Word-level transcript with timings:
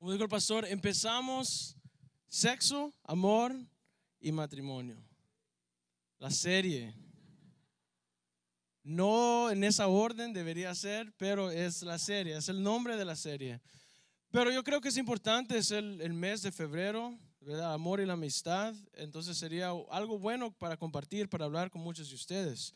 Como 0.00 0.12
dijo 0.12 0.24
el 0.24 0.30
pastor, 0.30 0.64
empezamos 0.64 1.76
sexo, 2.26 2.90
amor 3.04 3.54
y 4.18 4.32
matrimonio. 4.32 4.96
La 6.18 6.30
serie. 6.30 6.94
No 8.82 9.50
en 9.50 9.62
esa 9.62 9.88
orden 9.88 10.32
debería 10.32 10.74
ser, 10.74 11.12
pero 11.18 11.50
es 11.50 11.82
la 11.82 11.98
serie, 11.98 12.38
es 12.38 12.48
el 12.48 12.62
nombre 12.62 12.96
de 12.96 13.04
la 13.04 13.14
serie. 13.14 13.60
Pero 14.30 14.50
yo 14.50 14.64
creo 14.64 14.80
que 14.80 14.88
es 14.88 14.96
importante, 14.96 15.58
es 15.58 15.70
el, 15.70 16.00
el 16.00 16.14
mes 16.14 16.40
de 16.40 16.50
febrero, 16.50 17.14
¿verdad? 17.38 17.74
Amor 17.74 18.00
y 18.00 18.06
la 18.06 18.14
amistad. 18.14 18.74
Entonces 18.94 19.36
sería 19.36 19.68
algo 19.90 20.18
bueno 20.18 20.50
para 20.50 20.78
compartir, 20.78 21.28
para 21.28 21.44
hablar 21.44 21.70
con 21.70 21.82
muchos 21.82 22.08
de 22.08 22.14
ustedes. 22.14 22.74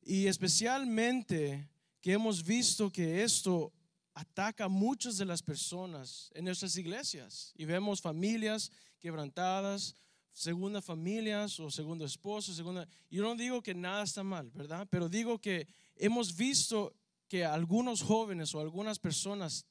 Y 0.00 0.28
especialmente 0.28 1.68
que 2.00 2.12
hemos 2.12 2.42
visto 2.42 2.90
que 2.90 3.22
esto 3.22 3.70
ataca 4.14 4.64
a 4.64 4.68
muchas 4.68 5.18
de 5.18 5.24
las 5.24 5.42
personas 5.42 6.30
en 6.34 6.44
nuestras 6.44 6.76
iglesias 6.76 7.52
y 7.56 7.64
vemos 7.64 8.00
familias 8.00 8.70
quebrantadas, 9.00 9.94
segunda 10.32 10.80
familias 10.80 11.58
o 11.60 11.70
segundo 11.70 12.04
esposo, 12.04 12.54
segunda... 12.54 12.88
Yo 13.10 13.22
no 13.22 13.34
digo 13.34 13.62
que 13.62 13.74
nada 13.74 14.02
está 14.02 14.22
mal, 14.22 14.50
¿verdad? 14.54 14.86
Pero 14.90 15.08
digo 15.08 15.38
que 15.40 15.66
hemos 15.96 16.36
visto 16.36 16.94
que 17.28 17.44
algunos 17.44 18.02
jóvenes 18.02 18.54
o 18.54 18.60
algunas 18.60 18.98
personas 18.98 19.66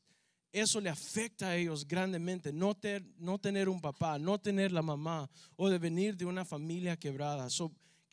eso 0.54 0.80
le 0.80 0.90
afecta 0.90 1.48
a 1.48 1.56
ellos 1.56 1.88
grandemente, 1.88 2.54
no, 2.54 2.78
no 3.18 3.40
tener 3.40 3.68
un 3.68 3.82
papá, 3.82 4.20
no 4.20 4.40
tener 4.40 4.72
la 4.72 4.84
mamá 4.84 5.28
o 5.56 5.68
de 5.68 5.80
venir 5.80 6.16
de 6.16 6.26
una 6.26 6.46
familia 6.46 6.96
quebrada. 6.96 7.48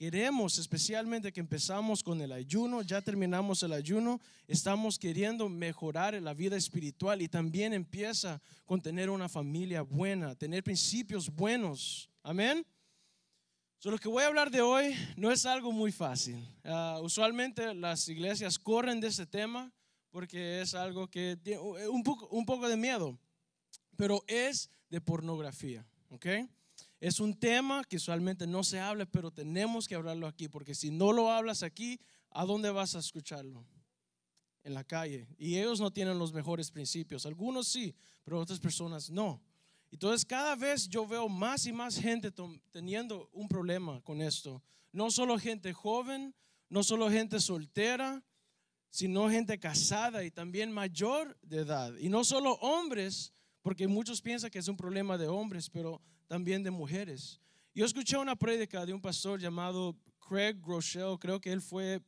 Queremos 0.01 0.57
especialmente 0.57 1.31
que 1.31 1.41
empezamos 1.41 2.03
con 2.03 2.23
el 2.23 2.33
ayuno, 2.33 2.81
ya 2.81 3.03
terminamos 3.03 3.63
el 3.63 3.75
ayuno, 3.75 4.19
estamos 4.49 4.99
queriendo 4.99 5.47
mejorar 5.51 6.15
la 6.23 6.33
vida 6.33 6.57
espiritual 6.57 7.21
y 7.21 7.29
también 7.29 7.75
empieza 7.75 8.41
con 8.65 8.81
tener 8.81 9.11
una 9.11 9.29
familia 9.29 9.83
buena, 9.83 10.35
tener 10.35 10.65
principios 10.65 11.29
buenos. 11.29 12.09
Amén. 12.23 12.65
So, 13.79 13.91
lo 13.91 13.99
que 13.99 14.09
voy 14.09 14.25
a 14.25 14.29
hablar 14.29 14.51
de 14.51 14.63
hoy 14.63 14.95
no 15.19 15.31
es 15.31 15.45
algo 15.45 15.71
muy 15.71 15.93
fácil. 15.93 16.43
Ah, 16.65 16.99
usualmente 17.03 17.75
las 17.75 18.09
iglesias 18.09 18.59
corren 18.59 19.03
de 19.03 19.09
este 19.09 19.27
tema 19.27 19.71
porque 20.11 20.63
es 20.63 20.73
algo 20.73 21.09
que 21.09 21.37
tiene 21.43 21.61
un 21.61 22.03
poco, 22.03 22.27
un 22.29 22.47
poco 22.47 22.71
de 22.71 22.79
miedo, 22.79 23.19
pero 23.99 24.25
es 24.27 24.71
de 24.89 24.99
pornografía. 25.03 25.87
¿ok? 26.09 26.27
Es 27.01 27.19
un 27.19 27.35
tema 27.35 27.83
que 27.85 27.97
usualmente 27.97 28.47
no 28.47 28.63
se 28.63 28.79
habla, 28.79 29.07
pero 29.07 29.31
tenemos 29.31 29.89
que 29.89 29.95
hablarlo 29.95 30.27
aquí, 30.27 30.49
porque 30.49 30.75
si 30.75 30.91
no 30.91 31.13
lo 31.13 31.31
hablas 31.31 31.63
aquí, 31.63 31.99
¿a 32.31 32.45
dónde 32.45 32.71
vas 32.71 32.95
a 32.95 32.99
escucharlo? 32.99 33.67
En 34.63 34.75
la 34.75 34.85
calle. 34.85 35.27
Y 35.39 35.57
ellos 35.57 35.81
no 35.81 35.91
tienen 35.91 36.19
los 36.19 36.35
mejores 36.35 36.71
principios. 36.71 37.25
Algunos 37.25 37.69
sí, 37.69 37.95
pero 38.23 38.39
otras 38.39 38.61
personas 38.61 39.09
no. 39.09 39.43
Entonces 39.91 40.27
cada 40.27 40.55
vez 40.55 40.89
yo 40.89 41.07
veo 41.07 41.29
más 41.29 41.65
y 41.67 41.73
más 41.73 41.99
gente 41.99 42.31
teniendo 42.71 43.31
un 43.33 43.49
problema 43.49 44.03
con 44.03 44.21
esto. 44.21 44.63
No 44.93 45.11
solo 45.11 45.39
gente 45.39 45.73
joven, 45.73 46.35
no 46.69 46.85
solo 46.85 47.11
gente 47.11 47.41
soltera, 47.41 48.23
sino 48.91 49.31
gente 49.31 49.59
casada 49.59 50.23
y 50.25 50.31
también 50.31 50.71
mayor 50.71 51.39
de 51.43 51.59
edad. 51.59 51.97
Y 51.97 52.09
no 52.09 52.25
solo 52.25 52.53
hombres, 52.55 53.33
porque 53.63 53.87
muchos 53.87 54.21
piensan 54.21 54.51
que 54.51 54.59
es 54.59 54.69
un 54.69 54.77
problema 54.77 55.19
de 55.19 55.29
hombres, 55.29 55.69
pero 55.69 56.01
también 56.27 56.63
de 56.63 56.71
mujeres. 56.71 57.41
Yo 57.75 57.85
escuché 57.85 58.17
una 58.17 58.37
prédica 58.37 58.85
de 58.85 58.93
un 58.93 59.01
pastor 59.01 59.41
llamado 59.41 59.97
Craig 60.19 60.55
Groeschel, 60.61 61.19
creo 61.19 61.41
que 61.41 61.53
él 61.53 61.61
fue, 61.61 62.01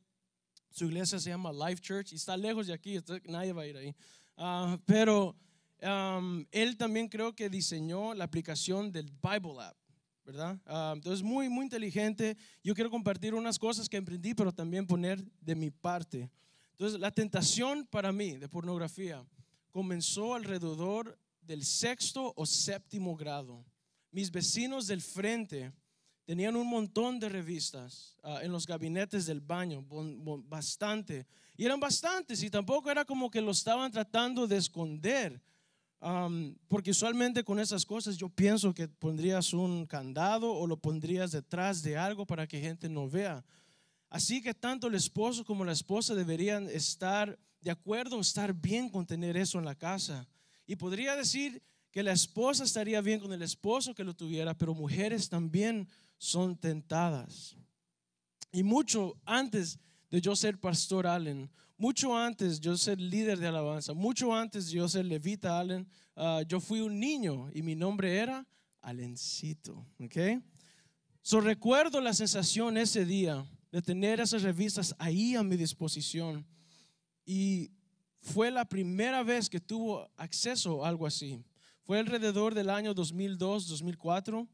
su 0.69 0.85
iglesia 0.85 1.19
se 1.19 1.29
llama 1.29 1.51
Life 1.51 1.81
Church 1.81 2.11
y 2.13 2.15
está 2.15 2.35
lejos 2.35 2.67
de 2.67 2.73
aquí, 2.73 2.99
nadie 3.25 3.53
va 3.53 3.63
a 3.63 3.67
ir 3.67 3.77
ahí. 3.77 3.95
Ah, 4.37 4.77
pero 4.85 5.35
um, 5.81 6.45
él 6.51 6.77
también 6.77 7.07
creo 7.07 7.35
que 7.35 7.49
diseñó 7.49 8.13
la 8.13 8.23
aplicación 8.23 8.91
del 8.91 9.11
Bible 9.11 9.61
App. 9.61 9.77
¿verdad? 10.25 10.57
Ah, 10.65 10.93
entonces, 10.95 11.21
muy, 11.21 11.49
muy 11.49 11.63
inteligente. 11.63 12.37
Yo 12.63 12.73
quiero 12.73 12.89
compartir 12.89 13.33
unas 13.33 13.59
cosas 13.59 13.89
que 13.89 13.97
aprendí, 13.97 14.33
pero 14.33 14.53
también 14.53 14.87
poner 14.87 15.23
de 15.41 15.55
mi 15.55 15.69
parte. 15.69 16.31
Entonces, 16.71 16.99
la 16.99 17.11
tentación 17.11 17.85
para 17.85 18.11
mí 18.11 18.37
de 18.37 18.47
pornografía 18.47 19.23
comenzó 19.71 20.33
alrededor 20.33 21.19
del 21.45 21.63
sexto 21.63 22.33
o 22.35 22.45
séptimo 22.45 23.15
grado 23.15 23.65
mis 24.13 24.31
vecinos 24.31 24.85
del 24.87 25.01
frente 25.01 25.73
tenían 26.23 26.55
un 26.55 26.67
montón 26.67 27.19
de 27.19 27.27
revistas 27.27 28.15
ah, 28.23 28.39
en 28.43 28.51
los 28.51 28.65
gabinetes 28.65 29.25
del 29.25 29.41
baño, 29.41 29.83
bastante. 30.45 31.25
Y 31.57 31.65
eran 31.65 31.79
bastantes 31.79 32.41
y 32.43 32.49
tampoco 32.49 32.89
era 32.89 33.03
como 33.03 33.29
que 33.29 33.41
lo 33.41 33.51
estaban 33.51 33.91
tratando 33.91 34.47
de 34.47 34.57
esconder. 34.57 35.41
porque 36.67 36.91
usualmente 36.91 37.43
con 37.43 37.59
esas 37.59 37.85
cosas 37.85 38.17
yo 38.17 38.29
pienso 38.29 38.73
que 38.73 38.87
pondrías 38.87 39.53
un 39.53 39.85
candado 39.87 40.53
o 40.53 40.67
lo 40.67 40.77
pondrías 40.77 41.31
detrás 41.31 41.81
de 41.81 41.97
algo 41.97 42.25
para 42.25 42.45
que 42.45 42.61
gente 42.61 42.87
no 42.89 43.09
vea. 43.09 43.43
Así 44.09 44.43
que 44.43 44.53
tanto 44.53 44.87
el 44.87 44.95
esposo 44.95 45.43
como 45.43 45.65
la 45.65 45.71
esposa 45.71 46.13
deberían 46.13 46.69
estar 46.69 47.39
de 47.61 47.71
acuerdo, 47.71 48.19
estar 48.19 48.53
bien 48.53 48.89
con 48.89 49.07
tener 49.07 49.37
eso 49.37 49.57
en 49.57 49.65
la 49.65 49.75
casa. 49.75 50.27
Y 50.65 50.75
podría 50.75 51.15
decir 51.15 51.61
que 51.91 52.03
la 52.03 52.11
esposa 52.11 52.63
estaría 52.63 53.01
bien 53.01 53.19
con 53.19 53.33
el 53.33 53.41
esposo 53.41 53.93
que 53.93 54.03
lo 54.03 54.15
tuviera, 54.15 54.57
pero 54.57 54.73
mujeres 54.73 55.29
también 55.29 55.87
son 56.17 56.57
tentadas. 56.57 57.55
Y 58.51 58.63
mucho 58.63 59.15
antes 59.25 59.79
de 60.09 60.21
yo 60.21 60.35
ser 60.35 60.59
pastor 60.59 61.05
Allen, 61.05 61.49
mucho 61.77 62.17
antes 62.17 62.59
yo 62.59 62.77
ser 62.77 62.99
líder 62.99 63.39
de 63.39 63.47
alabanza, 63.47 63.93
mucho 63.93 64.33
antes 64.33 64.69
yo 64.69 64.87
ser 64.87 65.05
levita 65.05 65.59
Allen, 65.59 65.87
ah, 66.15 66.41
yo 66.47 66.59
fui 66.59 66.81
un 66.81 66.99
niño 66.99 67.49
y 67.53 67.61
mi 67.61 67.75
nombre 67.75 68.17
era 68.17 68.47
Alencito. 68.81 69.85
¿ok? 69.99 70.41
So 71.21 71.41
recuerdo 71.41 72.01
la 72.01 72.13
sensación 72.13 72.77
ese 72.77 73.05
día 73.05 73.45
de 73.71 73.81
tener 73.81 74.19
esas 74.19 74.43
revistas 74.43 74.95
ahí 74.99 75.35
a 75.35 75.43
mi 75.43 75.57
disposición 75.57 76.45
y 77.25 77.71
fue 78.23 78.49
la 78.49 78.63
primera 78.63 79.21
vez 79.21 79.49
que 79.49 79.59
tuvo 79.59 80.09
acceso 80.15 80.83
a 80.83 80.89
algo 80.89 81.05
así. 81.05 81.43
Fue 81.83 81.99
alrededor 81.99 82.55
del 82.55 82.69
año 82.69 82.93
2002, 82.93 83.67
2004, 83.67 84.47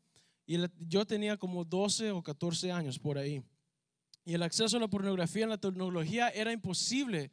y 0.48 0.58
yo 0.88 1.06
tenía 1.06 1.38
como 1.38 1.64
12 1.64 2.12
o 2.12 2.24
14 2.24 2.72
años 2.72 2.98
por 2.98 3.20
ahí. 3.20 3.44
Y 4.26 4.34
el 4.34 4.42
acceso 4.42 4.78
a 4.78 4.80
la 4.80 4.88
pornografía 4.88 5.44
en 5.44 5.52
la 5.52 5.60
tecnología 5.60 6.30
era 6.30 6.52
imposible. 6.52 7.32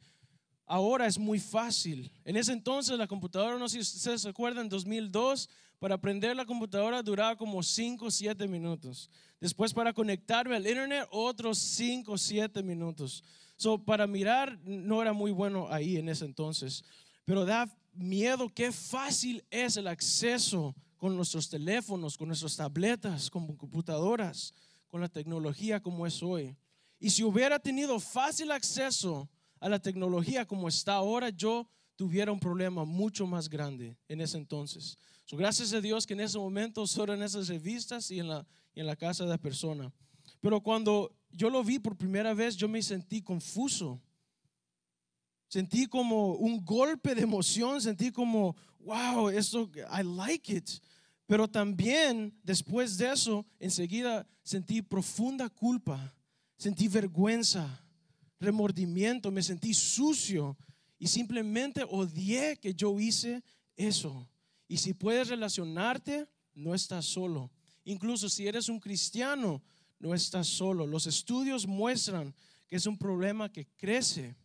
Ahora 0.67 1.07
es 1.07 1.17
muy 1.17 1.39
fácil. 1.39 2.11
En 2.23 2.37
ese 2.37 2.53
entonces 2.53 2.97
la 2.97 3.07
computadora, 3.07 3.57
no 3.57 3.67
sé 3.67 3.83
si 3.83 3.97
ustedes 3.97 4.21
se 4.21 4.29
acuerdan, 4.29 4.65
en 4.65 4.69
2002, 4.69 5.49
para 5.79 5.95
aprender 5.95 6.35
la 6.35 6.45
computadora 6.45 7.01
duraba 7.01 7.35
como 7.35 7.63
5 7.63 8.05
o 8.05 8.11
7 8.11 8.47
minutos. 8.47 9.09
Después 9.39 9.73
para 9.73 9.91
conectarme 9.91 10.55
al 10.55 10.67
internet, 10.67 11.07
otros 11.09 11.57
5 11.57 12.11
o 12.11 12.17
7 12.17 12.61
minutos. 12.61 13.23
So, 13.57 13.77
para 13.77 14.07
mirar 14.07 14.59
no 14.63 15.01
era 15.01 15.13
muy 15.13 15.31
bueno 15.31 15.67
ahí 15.69 15.97
en 15.97 16.09
ese 16.09 16.25
entonces. 16.25 16.83
Pero 17.25 17.43
da 17.43 17.67
miedo 17.93 18.49
qué 18.53 18.71
fácil 18.71 19.43
es 19.49 19.77
el 19.77 19.87
acceso 19.87 20.75
con 20.97 21.15
nuestros 21.15 21.49
teléfonos, 21.49 22.17
con 22.17 22.27
nuestras 22.27 22.55
tabletas, 22.55 23.29
con 23.29 23.55
computadoras, 23.55 24.53
con 24.87 25.01
la 25.01 25.09
tecnología 25.09 25.81
como 25.81 26.05
es 26.05 26.21
hoy. 26.21 26.55
Y 26.99 27.09
si 27.09 27.23
hubiera 27.23 27.59
tenido 27.59 27.99
fácil 27.99 28.51
acceso 28.51 29.29
a 29.59 29.69
la 29.69 29.79
tecnología 29.79 30.45
como 30.45 30.67
está 30.67 30.93
ahora, 30.93 31.29
yo 31.29 31.67
tuviera 31.95 32.31
un 32.31 32.39
problema 32.39 32.85
mucho 32.85 33.25
más 33.25 33.49
grande 33.49 33.97
en 34.07 34.21
ese 34.21 34.37
entonces. 34.37 34.97
gracias 35.31 35.73
a 35.73 35.81
Dios 35.81 36.05
que 36.05 36.13
en 36.13 36.21
ese 36.21 36.37
momento 36.37 36.85
solo 36.85 37.13
en 37.13 37.23
esas 37.23 37.47
revistas 37.47 38.11
y 38.11 38.19
en 38.19 38.29
la, 38.29 38.45
y 38.73 38.79
en 38.79 38.85
la 38.87 38.95
casa 38.95 39.23
de 39.23 39.31
la 39.31 39.37
persona. 39.37 39.91
Pero 40.39 40.61
cuando 40.61 41.15
yo 41.31 41.49
lo 41.49 41.63
vi 41.63 41.79
por 41.79 41.95
primera 41.95 42.33
vez, 42.33 42.55
yo 42.55 42.67
me 42.67 42.81
sentí 42.81 43.21
confuso 43.21 44.01
Sentí 45.49 45.87
como 45.87 46.33
un 46.33 46.63
golpe 46.63 47.15
de 47.15 47.21
emoción, 47.21 47.81
sentí 47.81 48.11
como, 48.11 48.55
wow, 48.79 49.29
esto, 49.29 49.69
I 49.89 50.03
like 50.03 50.53
it. 50.53 50.69
Pero 51.25 51.47
también 51.47 52.37
después 52.43 52.97
de 52.97 53.13
eso, 53.13 53.45
enseguida 53.59 54.27
sentí 54.43 54.81
profunda 54.81 55.49
culpa, 55.49 56.13
sentí 56.57 56.87
vergüenza, 56.87 57.81
remordimiento, 58.39 59.31
me 59.31 59.41
sentí 59.41 59.73
sucio 59.73 60.57
y 60.99 61.07
simplemente 61.07 61.83
odié 61.83 62.57
que 62.57 62.73
yo 62.73 62.99
hice 62.99 63.41
eso. 63.75 64.27
Y 64.67 64.77
si 64.77 64.93
puedes 64.93 65.29
relacionarte, 65.29 66.27
no 66.53 66.75
estás 66.75 67.05
solo. 67.05 67.51
Incluso 67.85 68.27
si 68.27 68.47
eres 68.47 68.67
un 68.67 68.81
cristiano, 68.81 69.61
no 69.99 70.13
estás 70.13 70.47
solo. 70.47 70.85
Los 70.85 71.07
estudios 71.07 71.67
muestran 71.67 72.33
que 72.67 72.75
es 72.75 72.85
un 72.85 72.97
problema 72.97 73.51
que 73.51 73.67
crece 73.77 74.35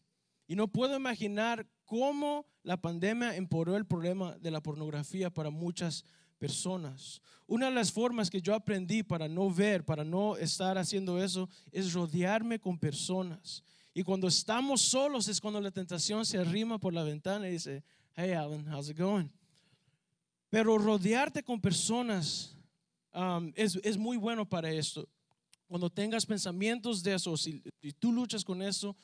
y 0.47 0.55
no 0.55 0.69
puedo 0.69 0.97
imaginar 0.97 1.67
cómo 1.85 2.47
la 2.63 2.77
pandemia 2.77 3.37
empeoró 3.37 3.77
el 3.77 3.85
problema 3.85 4.37
de 4.39 4.51
la 4.51 4.63
pornografía 4.63 5.31
para 5.31 5.51
muchas 5.51 6.05
personas. 6.39 7.21
Una 7.47 7.67
de 7.67 7.75
las 7.75 7.93
formas 7.93 8.31
que 8.31 8.41
yo 8.41 8.55
aprendí 8.55 9.03
para 9.03 9.29
no 9.29 9.51
ver, 9.51 9.85
para 9.85 10.05
no 10.05 10.37
estar 10.37 10.79
haciendo 10.79 11.23
eso, 11.23 11.49
es 11.71 11.93
rodearme 11.93 12.59
con 12.59 12.79
personas. 12.79 13.63
Y 13.95 14.03
cuando 14.03 14.27
estamos 14.27 14.81
solos 14.81 15.29
es 15.29 15.41
cuando 15.41 15.61
la 15.61 15.71
tentación 15.71 16.25
se 16.25 16.39
arrima 16.39 16.79
por 16.79 16.95
la 16.95 17.03
ventana 17.03 17.49
y 17.49 17.53
dice, 17.53 17.85
hey 18.15 18.33
Alan, 18.33 18.67
how's 18.73 18.89
it 18.89 18.99
going? 18.99 19.29
Pero 20.49 20.79
rodearte 20.79 21.43
con 21.43 21.61
personas 21.61 22.57
um, 23.15 23.53
es, 23.55 23.77
es 23.83 23.97
muy 23.97 24.17
bueno 24.17 24.49
para 24.49 24.71
esto. 24.71 25.09
Cuando 25.73 25.89
tengas 25.89 26.27
pensamientos 26.27 27.03
de 27.03 27.15
eso, 27.15 27.35
si, 27.35 27.63
si 27.81 27.93
tú 27.95 28.13
luchas 28.13 28.45
con 28.45 28.61
eso, 28.61 28.95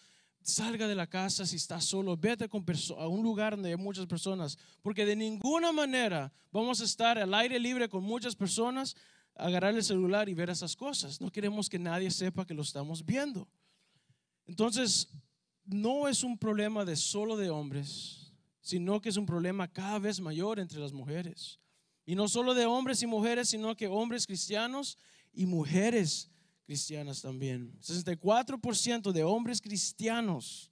salga 0.42 0.86
de 0.86 0.94
la 0.94 1.06
casa 1.06 1.46
si 1.46 1.56
estás 1.56 1.86
solo, 1.86 2.14
vete 2.14 2.46
con 2.46 2.62
a 2.98 3.08
un 3.08 3.22
lugar 3.22 3.54
donde 3.54 3.70
hay 3.70 3.76
muchas 3.78 4.04
personas, 4.04 4.58
porque 4.82 5.06
de 5.06 5.16
ninguna 5.16 5.72
manera 5.72 6.30
vamos 6.52 6.82
a 6.82 6.84
estar 6.84 7.18
al 7.18 7.32
aire 7.32 7.58
libre 7.58 7.88
con 7.88 8.04
muchas 8.04 8.36
personas, 8.36 8.94
agarrar 9.34 9.74
el 9.74 9.82
celular 9.82 10.28
y 10.28 10.34
ver 10.34 10.50
esas 10.50 10.76
cosas. 10.76 11.22
No 11.22 11.32
queremos 11.32 11.70
que 11.70 11.78
nadie 11.78 12.10
sepa 12.10 12.44
que 12.44 12.52
lo 12.52 12.60
estamos 12.60 13.02
viendo. 13.02 13.48
Entonces, 14.46 15.08
no 15.64 16.06
es 16.06 16.22
un 16.22 16.36
problema 16.36 16.84
de 16.84 16.96
solo 16.96 17.38
de 17.38 17.48
hombres, 17.48 18.30
sino 18.60 19.00
que 19.00 19.08
es 19.08 19.16
un 19.16 19.24
problema 19.24 19.68
cada 19.68 19.98
vez 19.98 20.20
mayor 20.20 20.60
entre 20.60 20.80
las 20.80 20.92
mujeres. 20.92 21.60
Y 22.04 22.14
no 22.14 22.28
solo 22.28 22.52
de 22.52 22.66
hombres 22.66 23.02
y 23.02 23.06
mujeres, 23.06 23.48
sino 23.48 23.74
que 23.74 23.86
hombres 23.86 24.26
cristianos 24.26 24.98
y 25.32 25.46
mujeres 25.46 26.30
cristianas 26.68 27.22
también. 27.22 27.72
64% 27.80 29.10
de 29.10 29.24
hombres 29.24 29.58
cristianos, 29.58 30.70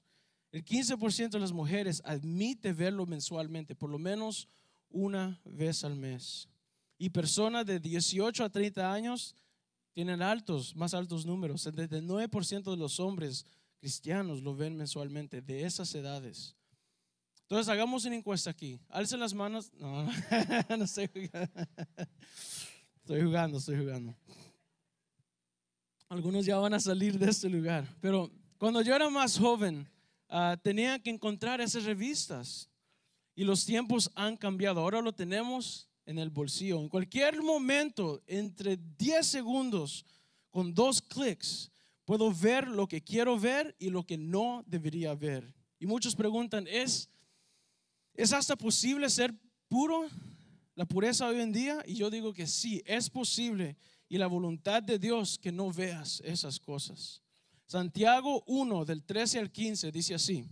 el 0.52 0.62
15% 0.62 1.30
de 1.30 1.40
las 1.40 1.52
mujeres 1.52 2.02
admite 2.04 2.74
verlo 2.74 3.06
mensualmente, 3.06 3.74
por 3.74 3.88
lo 3.88 3.98
menos 3.98 4.46
una 4.90 5.40
vez 5.46 5.84
al 5.84 5.96
mes. 5.96 6.50
Y 6.98 7.08
personas 7.08 7.64
de 7.64 7.80
18 7.80 8.44
a 8.44 8.50
30 8.50 8.92
años 8.92 9.34
tienen 9.94 10.20
altos, 10.20 10.76
más 10.76 10.92
altos 10.92 11.24
números. 11.24 11.64
El 11.64 11.74
79% 11.74 12.70
de 12.70 12.76
los 12.76 13.00
hombres 13.00 13.46
cristianos 13.80 14.42
lo 14.42 14.54
ven 14.54 14.76
mensualmente 14.76 15.40
de 15.40 15.64
esas 15.64 15.94
edades. 15.94 16.54
Entonces 17.40 17.70
hagamos 17.70 18.04
una 18.04 18.16
encuesta 18.16 18.50
aquí. 18.50 18.78
Alce 18.90 19.16
las 19.16 19.32
manos. 19.32 19.72
No, 19.78 20.04
no, 20.04 20.12
no 20.76 20.84
estoy 20.84 21.08
jugando. 21.08 21.66
Estoy 22.98 23.22
jugando, 23.22 23.58
estoy 23.58 23.78
jugando. 23.78 24.14
Algunos 26.08 26.46
ya 26.46 26.56
van 26.58 26.72
a 26.72 26.78
salir 26.78 27.18
de 27.18 27.28
este 27.28 27.48
lugar. 27.48 27.92
Pero 28.00 28.30
cuando 28.58 28.80
yo 28.80 28.94
era 28.94 29.10
más 29.10 29.36
joven, 29.36 29.88
ah, 30.28 30.56
tenía 30.62 31.00
que 31.00 31.10
encontrar 31.10 31.60
esas 31.60 31.84
revistas. 31.84 32.68
Y 33.34 33.42
los 33.42 33.66
tiempos 33.66 34.10
han 34.14 34.36
cambiado. 34.36 34.80
Ahora 34.80 35.00
lo 35.02 35.12
tenemos 35.12 35.88
en 36.06 36.18
el 36.18 36.30
bolsillo. 36.30 36.80
En 36.80 36.88
cualquier 36.88 37.42
momento, 37.42 38.22
entre 38.28 38.78
10 38.98 39.26
segundos, 39.26 40.06
con 40.50 40.72
dos 40.72 41.02
clics, 41.02 41.72
puedo 42.04 42.32
ver 42.32 42.68
lo 42.68 42.86
que 42.86 43.02
quiero 43.02 43.38
ver 43.38 43.74
y 43.78 43.90
lo 43.90 44.06
que 44.06 44.16
no 44.16 44.62
debería 44.66 45.12
ver. 45.14 45.52
Y 45.80 45.86
muchos 45.86 46.14
preguntan, 46.14 46.66
¿es, 46.68 47.10
¿es 48.14 48.32
hasta 48.32 48.54
posible 48.54 49.10
ser 49.10 49.34
puro? 49.68 50.08
La 50.76 50.84
pureza 50.84 51.26
hoy 51.26 51.40
en 51.40 51.52
día. 51.52 51.82
Y 51.84 51.96
yo 51.96 52.10
digo 52.10 52.32
que 52.32 52.46
sí, 52.46 52.80
es 52.86 53.10
posible. 53.10 53.76
Y 54.08 54.18
la 54.18 54.26
voluntad 54.26 54.82
de 54.82 54.98
Dios 54.98 55.38
que 55.38 55.52
no 55.52 55.72
veas 55.72 56.20
esas 56.24 56.60
cosas. 56.60 57.22
Santiago 57.66 58.44
1, 58.46 58.84
del 58.84 59.02
13 59.02 59.40
al 59.40 59.50
15, 59.50 59.90
dice 59.90 60.14
así, 60.14 60.44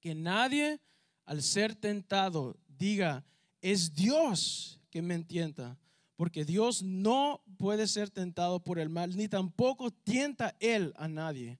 que 0.00 0.14
nadie 0.14 0.80
al 1.24 1.42
ser 1.42 1.74
tentado 1.74 2.56
diga, 2.78 3.24
es 3.60 3.94
Dios 3.94 4.80
que 4.90 5.02
me 5.02 5.18
tienta, 5.24 5.78
porque 6.16 6.44
Dios 6.44 6.82
no 6.82 7.42
puede 7.56 7.86
ser 7.86 8.10
tentado 8.10 8.62
por 8.62 8.78
el 8.78 8.88
mal, 8.88 9.16
ni 9.16 9.28
tampoco 9.28 9.90
tienta 9.90 10.56
Él 10.60 10.92
a 10.96 11.08
nadie. 11.08 11.58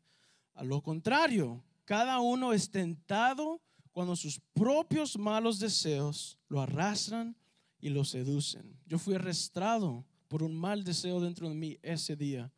A 0.55 0.65
lo 0.65 0.83
contrario, 0.83 1.65
cada 1.85 2.21
uno 2.21 2.53
es 2.53 2.71
tentado 2.71 3.61
cuando 3.93 4.17
sus 4.17 4.41
propios 4.53 5.19
malos 5.19 5.59
deseos 5.59 6.39
lo 6.49 6.61
arrastran 6.61 7.37
y 7.81 7.89
lo 7.89 8.05
seducen. 8.05 8.79
Yo 8.87 8.99
fui 8.99 9.15
arrastrado 9.15 10.05
por 10.33 10.43
un 10.43 10.57
mal 10.57 10.83
deseo 10.83 11.21
dentro 11.21 11.47
de 11.47 11.55
mí 11.55 11.79
ese 11.83 12.17
día. 12.17 12.51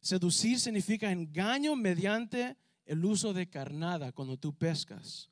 Seducir 0.00 0.58
significa 0.58 1.12
engaño 1.12 1.76
mediante 1.76 2.56
el 2.84 3.04
uso 3.04 3.32
de 3.32 3.48
carnada 3.48 4.10
cuando 4.10 4.36
tú 4.36 4.52
pescas. 4.52 5.30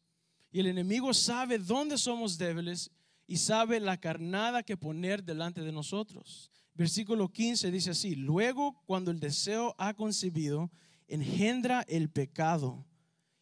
Y 0.53 0.61
el 0.61 0.69
enemigo 0.69 1.13
sabe 1.13 1.59
dónde 1.59 1.99
somos 1.99 2.39
débiles 2.39 2.93
y 3.27 3.39
sabe 3.39 3.81
la 3.81 3.97
carnada 3.97 4.63
que 4.63 4.77
poner 4.77 5.25
delante 5.25 5.63
de 5.63 5.73
nosotros. 5.73 6.49
Versículo 6.75 7.33
15 7.33 7.73
dice 7.73 7.91
así, 7.91 8.15
luego 8.15 8.81
cuando 8.87 9.11
el 9.11 9.19
deseo 9.19 9.75
ha 9.79 9.95
concebido, 9.95 10.71
engendra 11.09 11.85
el 11.89 12.09
pecado. 12.09 12.87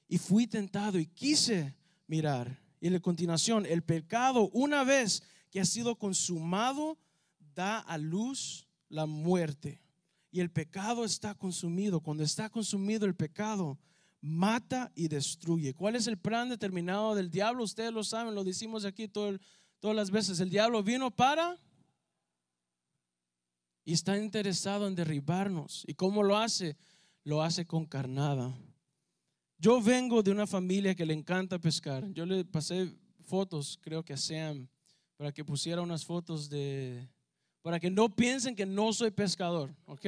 Y 0.08 0.16
fui 0.16 0.46
tentado 0.46 0.98
y 0.98 1.04
quise 1.04 1.76
mirar. 2.06 2.62
Y 2.80 2.86
en 2.86 2.98
continuación, 3.00 3.66
el 3.66 3.82
pecado, 3.82 4.48
una 4.54 4.84
vez 4.84 5.22
que 5.50 5.60
ha 5.60 5.66
sido 5.66 5.98
consumado, 5.98 6.96
da 7.56 7.80
a 7.80 7.98
luz 7.98 8.68
la 8.88 9.06
muerte. 9.06 9.82
Y 10.30 10.40
el 10.40 10.50
pecado 10.50 11.04
está 11.04 11.34
consumido. 11.34 12.00
Cuando 12.00 12.22
está 12.22 12.50
consumido 12.50 13.06
el 13.06 13.16
pecado, 13.16 13.78
mata 14.20 14.92
y 14.94 15.08
destruye. 15.08 15.74
¿Cuál 15.74 15.96
es 15.96 16.06
el 16.06 16.18
plan 16.18 16.48
determinado 16.48 17.14
del 17.16 17.30
diablo? 17.30 17.64
Ustedes 17.64 17.92
lo 17.92 18.04
saben, 18.04 18.34
lo 18.34 18.44
decimos 18.44 18.84
aquí 18.84 19.08
todo 19.08 19.38
todas 19.80 19.96
las 19.96 20.10
veces. 20.10 20.38
El 20.40 20.50
diablo 20.50 20.82
vino 20.82 21.10
para 21.10 21.58
y 23.84 23.92
está 23.92 24.18
interesado 24.18 24.86
en 24.86 24.94
derribarnos. 24.94 25.84
¿Y 25.86 25.94
cómo 25.94 26.22
lo 26.22 26.36
hace? 26.36 26.76
Lo 27.24 27.42
hace 27.42 27.66
con 27.66 27.86
carnada. 27.86 28.54
Yo 29.58 29.80
vengo 29.80 30.22
de 30.22 30.30
una 30.30 30.46
familia 30.46 30.94
que 30.94 31.06
le 31.06 31.14
encanta 31.14 31.58
pescar. 31.58 32.06
Yo 32.12 32.26
le 32.26 32.44
pasé 32.44 32.92
fotos, 33.22 33.78
creo 33.80 34.04
que 34.04 34.12
a 34.12 34.16
Sam, 34.16 34.68
para 35.16 35.32
que 35.32 35.44
pusiera 35.44 35.80
unas 35.80 36.04
fotos 36.04 36.48
de, 36.50 37.08
para 37.66 37.80
que 37.80 37.90
no 37.90 38.08
piensen 38.08 38.54
que 38.54 38.64
no 38.64 38.92
soy 38.92 39.10
pescador, 39.10 39.74
¿ok? 39.86 40.06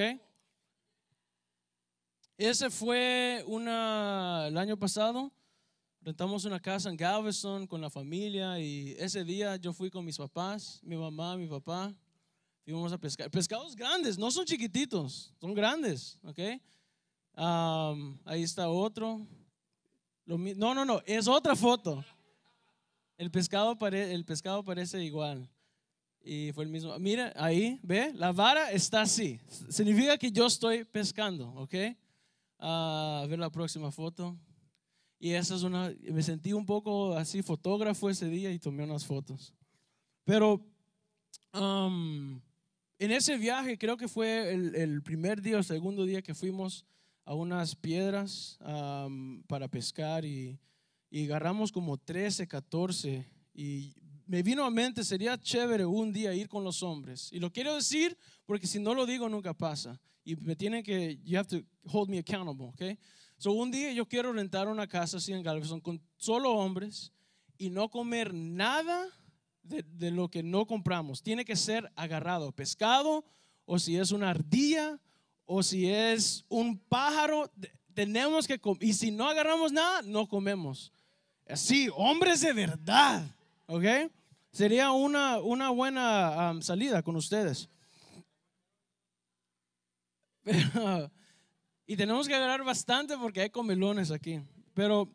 Ese 2.36 2.70
fue 2.70 3.42
una, 3.48 4.44
el 4.46 4.56
año 4.56 4.76
pasado, 4.78 5.32
rentamos 6.00 6.44
una 6.44 6.60
casa 6.60 6.88
en 6.88 6.96
Galveston 6.96 7.66
con 7.66 7.80
la 7.80 7.90
familia 7.90 8.60
y 8.60 8.94
ese 8.96 9.24
día 9.24 9.56
yo 9.56 9.72
fui 9.72 9.90
con 9.90 10.04
mis 10.04 10.16
papás, 10.16 10.78
mi 10.84 10.94
mamá, 10.96 11.36
mi 11.36 11.48
papá, 11.48 11.92
fuimos 12.64 12.92
a 12.92 12.98
pescar. 12.98 13.28
Pescados 13.28 13.74
grandes, 13.74 14.16
no 14.16 14.30
son 14.30 14.44
chiquititos, 14.44 15.34
son 15.40 15.52
grandes, 15.52 16.16
¿ok? 16.22 16.38
Ahí 18.24 18.44
está 18.44 18.68
otro. 18.68 19.26
No, 20.26 20.74
no, 20.74 20.84
no, 20.84 21.02
es 21.06 21.26
otra 21.26 21.56
foto. 21.56 22.04
El 23.16 23.32
pescado, 23.32 23.76
pare- 23.76 24.12
el 24.14 24.24
pescado 24.24 24.62
parece 24.62 25.02
igual. 25.02 25.50
Y 26.22 26.52
fue 26.52 26.64
el 26.64 26.70
mismo. 26.70 26.98
Mira, 26.98 27.32
ahí, 27.36 27.78
ve, 27.82 28.12
la 28.14 28.32
vara 28.32 28.70
está 28.70 29.02
así. 29.02 29.40
Significa 29.68 30.18
que 30.18 30.30
yo 30.30 30.46
estoy 30.46 30.84
pescando, 30.84 31.48
¿ok? 31.54 31.74
Ah, 32.58 33.22
a 33.22 33.26
ver 33.26 33.38
la 33.38 33.50
próxima 33.50 33.90
foto. 33.90 34.36
Y 35.18 35.32
esa 35.32 35.56
es 35.56 35.62
una, 35.62 35.92
me 36.12 36.22
sentí 36.22 36.52
un 36.52 36.64
poco 36.64 37.14
así 37.14 37.42
fotógrafo 37.42 38.08
ese 38.08 38.28
día 38.28 38.52
y 38.52 38.58
tomé 38.58 38.84
unas 38.84 39.04
fotos. 39.04 39.54
Pero 40.24 40.64
am, 41.52 42.40
en 42.98 43.10
ese 43.10 43.36
viaje, 43.36 43.78
creo 43.78 43.96
que 43.96 44.08
fue 44.08 44.52
el, 44.52 44.74
el 44.74 45.02
primer 45.02 45.40
día 45.40 45.58
o 45.58 45.62
segundo 45.62 46.04
día 46.04 46.22
que 46.22 46.34
fuimos 46.34 46.84
a 47.24 47.34
unas 47.34 47.76
piedras 47.76 48.56
am, 48.60 49.42
para 49.46 49.68
pescar 49.68 50.24
y, 50.24 50.58
y 51.10 51.24
agarramos 51.24 51.70
como 51.70 51.98
13, 51.98 52.48
14 52.48 53.28
y 53.52 53.94
me 54.28 54.42
vino 54.42 54.62
a 54.62 54.70
mente, 54.70 55.02
sería 55.04 55.38
chévere 55.38 55.86
un 55.86 56.12
día 56.12 56.34
ir 56.34 56.48
con 56.48 56.62
los 56.62 56.82
hombres. 56.82 57.30
Y 57.32 57.40
lo 57.40 57.50
quiero 57.50 57.74
decir 57.74 58.16
porque 58.44 58.66
si 58.66 58.78
no 58.78 58.94
lo 58.94 59.06
digo 59.06 59.26
nunca 59.26 59.54
pasa. 59.54 59.98
Y 60.22 60.36
me 60.36 60.54
tienen 60.54 60.82
que, 60.82 61.18
you 61.24 61.38
have 61.38 61.48
to 61.48 61.66
hold 61.84 62.10
me 62.10 62.18
accountable, 62.18 62.66
¿ok? 62.66 62.98
So 63.38 63.52
un 63.52 63.70
día 63.70 63.90
yo 63.92 64.06
quiero 64.06 64.30
rentar 64.32 64.68
una 64.68 64.86
casa 64.86 65.16
así 65.16 65.32
en 65.32 65.42
Galveston 65.42 65.80
con 65.80 66.02
solo 66.18 66.52
hombres 66.52 67.10
y 67.56 67.70
no 67.70 67.88
comer 67.88 68.34
nada 68.34 69.06
de, 69.62 70.10
lo 70.10 70.28
que 70.28 70.42
no 70.42 70.66
compramos. 70.66 71.22
Tiene 71.22 71.46
que 71.46 71.56
ser 71.56 71.90
agarrado, 71.96 72.52
pescado 72.52 73.24
o 73.64 73.78
si 73.78 73.96
es 73.96 74.12
una 74.12 74.28
ardilla 74.28 75.00
o 75.46 75.62
si 75.62 75.88
es 75.88 76.44
un 76.48 76.78
pájaro, 76.78 77.50
tenemos 77.94 78.46
que 78.46 78.58
comer. 78.58 78.84
Y 78.84 78.92
si 78.92 79.10
no 79.10 79.26
agarramos 79.26 79.72
nada, 79.72 80.02
no 80.02 80.28
comemos. 80.28 80.92
Así, 81.48 81.88
hombres 81.96 82.42
de 82.42 82.52
verdad, 82.52 83.24
¿ok? 83.68 83.84
Sería 84.50 84.90
una, 84.92 85.38
una 85.38 85.70
buena 85.70 86.52
um, 86.52 86.62
salida 86.62 87.02
con 87.02 87.16
ustedes. 87.16 87.68
Pero, 90.42 91.10
y 91.86 91.96
tenemos 91.96 92.26
que 92.26 92.34
agarrar 92.34 92.64
bastante 92.64 93.16
porque 93.16 93.42
hay 93.42 93.50
comelones 93.50 94.10
aquí. 94.10 94.40
Pero 94.74 95.08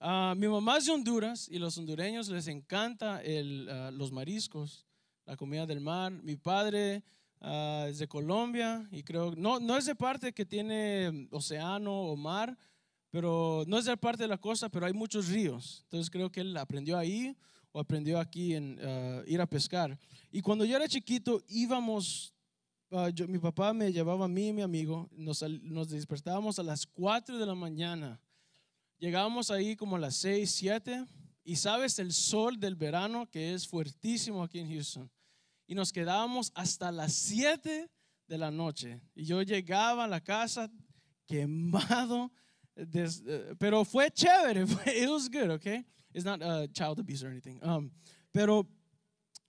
ah, 0.00 0.34
mi 0.36 0.48
mamá 0.48 0.78
es 0.78 0.86
de 0.86 0.92
Honduras 0.92 1.48
y 1.48 1.58
los 1.58 1.78
hondureños 1.78 2.28
les 2.28 2.48
encanta 2.48 3.22
el, 3.22 3.68
ah, 3.70 3.90
los 3.92 4.10
mariscos, 4.10 4.84
la 5.24 5.36
comida 5.36 5.64
del 5.64 5.80
mar. 5.80 6.12
Mi 6.12 6.36
padre 6.36 7.04
ah, 7.40 7.86
es 7.88 7.98
de 7.98 8.08
Colombia 8.08 8.86
y 8.90 9.04
creo, 9.04 9.32
no, 9.36 9.60
no 9.60 9.78
es 9.78 9.86
de 9.86 9.94
parte 9.94 10.32
que 10.32 10.44
tiene 10.44 11.28
océano 11.30 11.92
o 11.92 12.16
mar, 12.16 12.58
pero 13.10 13.62
no 13.68 13.78
es 13.78 13.84
de 13.84 13.96
parte 13.96 14.24
de 14.24 14.28
la 14.28 14.38
costa, 14.38 14.68
pero 14.68 14.86
hay 14.86 14.92
muchos 14.92 15.28
ríos. 15.28 15.82
Entonces 15.84 16.10
creo 16.10 16.32
que 16.32 16.40
él 16.40 16.56
aprendió 16.56 16.98
ahí 16.98 17.36
o 17.72 17.80
aprendió 17.80 18.20
aquí 18.20 18.54
en 18.54 18.78
uh, 18.78 19.22
ir 19.26 19.40
a 19.40 19.46
pescar. 19.46 19.98
Y 20.30 20.40
cuando 20.40 20.64
yo 20.64 20.76
era 20.76 20.86
chiquito 20.86 21.42
íbamos, 21.48 22.34
uh, 22.90 23.08
yo, 23.08 23.26
mi 23.26 23.38
papá 23.38 23.72
me 23.72 23.92
llevaba 23.92 24.26
a 24.26 24.28
mí 24.28 24.48
y 24.48 24.52
mi 24.52 24.62
amigo, 24.62 25.08
nos, 25.12 25.42
nos 25.42 25.88
despertábamos 25.88 26.58
a 26.58 26.62
las 26.62 26.86
4 26.86 27.38
de 27.38 27.46
la 27.46 27.54
mañana. 27.54 28.20
Llegábamos 28.98 29.50
ahí 29.50 29.74
como 29.74 29.96
a 29.96 29.98
las 29.98 30.16
6, 30.16 30.50
7 30.50 31.06
y 31.44 31.56
sabes 31.56 31.98
el 31.98 32.12
sol 32.12 32.60
del 32.60 32.76
verano 32.76 33.28
que 33.28 33.54
es 33.54 33.66
fuertísimo 33.66 34.42
aquí 34.42 34.60
en 34.60 34.70
Houston. 34.70 35.10
Y 35.66 35.74
nos 35.74 35.92
quedábamos 35.92 36.52
hasta 36.54 36.92
las 36.92 37.14
7 37.14 37.90
de 38.28 38.38
la 38.38 38.50
noche. 38.50 39.00
Y 39.14 39.24
yo 39.24 39.42
llegaba 39.42 40.04
a 40.04 40.08
la 40.08 40.20
casa 40.20 40.70
quemado, 41.26 42.30
uh, 42.76 43.56
pero 43.58 43.84
fue 43.84 44.10
chévere. 44.10 44.64
It 44.94 45.08
was 45.08 45.30
good, 45.30 45.50
okay? 45.52 45.86
It's 46.14 46.24
not 46.24 46.42
uh, 46.42 46.66
child 46.72 46.98
abuse 46.98 47.22
or 47.24 47.30
anything. 47.30 47.58
Um, 47.62 47.90
pero 48.32 48.66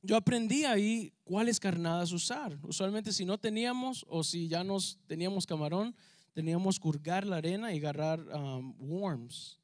yo 0.01 0.17
aprendí 0.17 0.65
ahí 0.65 1.13
cuáles 1.24 1.60
carnadas 1.60 2.12
usar. 2.12 2.58
Usualmente 2.63 3.12
si 3.13 3.25
no 3.25 3.38
teníamos 3.38 4.05
o 4.08 4.24
si 4.24 4.48
ya 4.48 4.63
nos 4.63 5.00
teníamos 5.08 5.46
camarón, 5.46 5.96
teníamos 6.34 6.79
que 6.79 6.88
hurgar 6.88 7.25
la 7.25 7.38
arena 7.38 7.74
y 7.74 7.77
agarrar 7.77 8.20
um, 8.36 8.75
worms, 8.79 9.60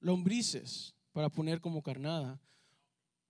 lombrices 0.00 0.94
para 1.12 1.28
poner 1.28 1.60
como 1.60 1.82
carnada, 1.82 2.40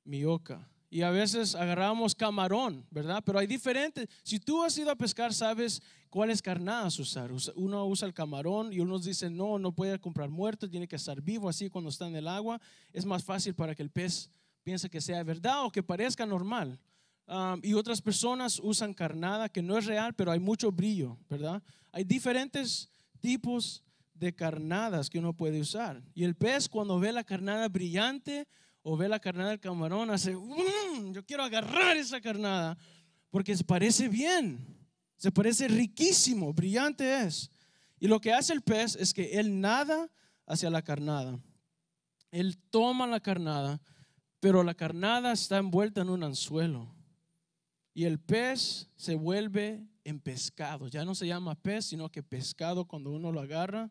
mioca. 0.04 0.70
Y 0.94 1.02
a 1.02 1.10
veces 1.10 1.56
agarrábamos 1.56 2.14
camarón, 2.14 2.86
¿verdad? 2.88 3.20
Pero 3.26 3.40
hay 3.40 3.48
diferentes. 3.48 4.08
Si 4.22 4.38
tú 4.38 4.62
has 4.62 4.78
ido 4.78 4.92
a 4.92 4.94
pescar, 4.94 5.34
sabes 5.34 5.82
cuáles 6.08 6.40
carnadas 6.40 6.96
usar. 7.00 7.32
Uno 7.56 7.84
usa 7.86 8.06
el 8.06 8.14
camarón 8.14 8.72
y 8.72 8.78
unos 8.78 9.04
dicen, 9.04 9.36
no, 9.36 9.58
no 9.58 9.72
puede 9.72 9.98
comprar 9.98 10.30
muerto, 10.30 10.70
tiene 10.70 10.86
que 10.86 10.94
estar 10.94 11.20
vivo 11.20 11.48
así 11.48 11.68
cuando 11.68 11.90
está 11.90 12.06
en 12.06 12.14
el 12.14 12.28
agua. 12.28 12.60
Es 12.92 13.04
más 13.04 13.24
fácil 13.24 13.56
para 13.56 13.74
que 13.74 13.82
el 13.82 13.90
pez 13.90 14.30
piense 14.62 14.88
que 14.88 15.00
sea 15.00 15.24
verdad 15.24 15.64
o 15.64 15.72
que 15.72 15.82
parezca 15.82 16.24
normal. 16.26 16.78
Y 17.64 17.74
otras 17.74 18.00
personas 18.00 18.60
usan 18.62 18.94
carnada 18.94 19.48
que 19.48 19.62
no 19.62 19.76
es 19.76 19.86
real, 19.86 20.14
pero 20.14 20.30
hay 20.30 20.38
mucho 20.38 20.70
brillo, 20.70 21.18
¿verdad? 21.28 21.60
Hay 21.90 22.04
diferentes 22.04 22.88
tipos 23.18 23.82
de 24.14 24.32
carnadas 24.32 25.10
que 25.10 25.18
uno 25.18 25.32
puede 25.32 25.60
usar. 25.60 26.00
Y 26.14 26.22
el 26.22 26.36
pez 26.36 26.68
cuando 26.68 27.00
ve 27.00 27.10
la 27.10 27.24
carnada 27.24 27.68
brillante 27.68 28.46
o 28.86 28.98
ve 28.98 29.08
la 29.08 29.18
carnada 29.18 29.50
del 29.50 29.60
camarón, 29.60 30.10
hace, 30.10 30.36
mm, 30.36 31.12
yo 31.12 31.24
quiero 31.24 31.42
agarrar 31.42 31.96
esa 31.96 32.20
carnada, 32.20 32.76
porque 33.30 33.56
se 33.56 33.64
parece 33.64 34.08
bien, 34.08 34.58
se 35.16 35.32
parece 35.32 35.66
riquísimo, 35.68 36.52
brillante 36.52 37.22
es. 37.22 37.50
Y 37.98 38.06
lo 38.06 38.20
que 38.20 38.34
hace 38.34 38.52
el 38.52 38.60
pez 38.60 38.94
es 38.96 39.14
que 39.14 39.40
él 39.40 39.58
nada 39.58 40.10
hacia 40.46 40.68
la 40.68 40.82
carnada. 40.82 41.40
Él 42.30 42.58
toma 42.70 43.06
la 43.06 43.20
carnada, 43.20 43.80
pero 44.38 44.62
la 44.62 44.74
carnada 44.74 45.32
está 45.32 45.56
envuelta 45.56 46.02
en 46.02 46.10
un 46.10 46.22
anzuelo. 46.22 46.94
Y 47.94 48.04
el 48.04 48.20
pez 48.20 48.90
se 48.96 49.14
vuelve 49.14 49.82
en 50.04 50.20
pescado. 50.20 50.88
Ya 50.88 51.06
no 51.06 51.14
se 51.14 51.26
llama 51.26 51.54
pez, 51.54 51.86
sino 51.86 52.10
que 52.10 52.22
pescado 52.22 52.84
cuando 52.84 53.12
uno 53.12 53.32
lo 53.32 53.40
agarra. 53.40 53.90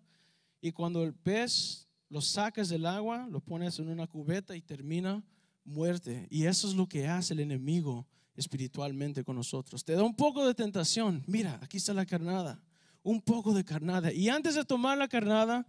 Y 0.62 0.72
cuando 0.72 1.04
el 1.04 1.16
pez 1.16 1.88
lo 2.14 2.22
sacas 2.22 2.70
del 2.70 2.86
agua, 2.86 3.28
lo 3.28 3.40
pones 3.42 3.80
en 3.80 3.90
una 3.90 4.06
cubeta 4.06 4.56
y 4.56 4.62
termina 4.62 5.24
muerte. 5.64 6.28
Y 6.30 6.46
eso 6.46 6.68
es 6.68 6.76
lo 6.76 6.88
que 6.88 7.08
hace 7.08 7.34
el 7.34 7.40
enemigo 7.40 8.06
espiritualmente 8.36 9.24
con 9.24 9.36
nosotros. 9.36 9.84
Te 9.84 9.94
da 9.94 10.04
un 10.04 10.16
poco 10.16 10.46
de 10.46 10.54
tentación. 10.54 11.24
Mira, 11.26 11.60
aquí 11.64 11.78
está 11.78 11.92
la 11.92 12.06
carnada. 12.06 12.64
Un 13.02 13.20
poco 13.20 13.52
de 13.52 13.66
carnada. 13.66 14.14
Y 14.14 14.30
antes 14.30 14.54
de 14.54 14.64
tomar 14.64 14.96
la 14.96 15.08
carnada, 15.08 15.66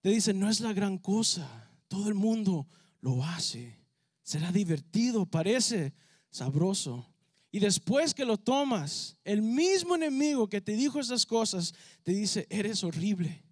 te 0.00 0.08
dice, 0.08 0.34
no 0.34 0.50
es 0.50 0.58
la 0.58 0.72
gran 0.72 0.98
cosa. 0.98 1.70
Todo 1.86 2.08
el 2.08 2.14
mundo 2.14 2.66
lo 3.00 3.22
hace. 3.22 3.78
Será 4.24 4.50
divertido, 4.50 5.26
parece 5.26 5.94
sabroso. 6.28 7.06
Y 7.52 7.60
después 7.60 8.14
que 8.14 8.24
lo 8.24 8.36
tomas, 8.36 9.16
el 9.22 9.42
mismo 9.42 9.94
enemigo 9.94 10.48
que 10.48 10.60
te 10.60 10.72
dijo 10.72 10.98
esas 10.98 11.24
cosas, 11.24 11.72
te 12.02 12.10
dice, 12.10 12.48
eres 12.50 12.82
horrible, 12.82 13.44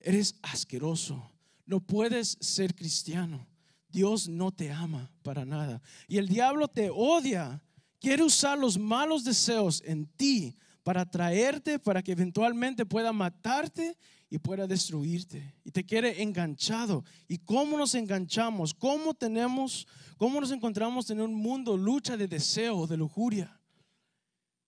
eres 0.00 0.34
asqueroso, 0.42 1.37
no 1.68 1.80
puedes 1.80 2.38
ser 2.40 2.74
cristiano. 2.74 3.46
Dios 3.90 4.26
no 4.26 4.50
te 4.50 4.72
ama 4.72 5.12
para 5.22 5.44
nada. 5.44 5.82
Y 6.08 6.16
el 6.16 6.26
diablo 6.26 6.66
te 6.66 6.88
odia. 6.90 7.62
Quiere 8.00 8.22
usar 8.22 8.58
los 8.58 8.78
malos 8.78 9.22
deseos 9.22 9.82
en 9.84 10.06
ti 10.06 10.56
para 10.82 11.04
traerte, 11.04 11.78
para 11.78 12.02
que 12.02 12.12
eventualmente 12.12 12.86
pueda 12.86 13.12
matarte 13.12 13.98
y 14.30 14.38
pueda 14.38 14.66
destruirte. 14.66 15.54
Y 15.62 15.70
te 15.70 15.84
quiere 15.84 16.22
enganchado. 16.22 17.04
¿Y 17.28 17.36
cómo 17.36 17.76
nos 17.76 17.94
enganchamos? 17.94 18.72
¿Cómo 18.72 19.12
tenemos, 19.12 19.86
cómo 20.16 20.40
nos 20.40 20.50
encontramos 20.50 21.10
en 21.10 21.20
un 21.20 21.34
mundo 21.34 21.76
lucha 21.76 22.16
de 22.16 22.28
deseo, 22.28 22.86
de 22.86 22.96
lujuria? 22.96 23.60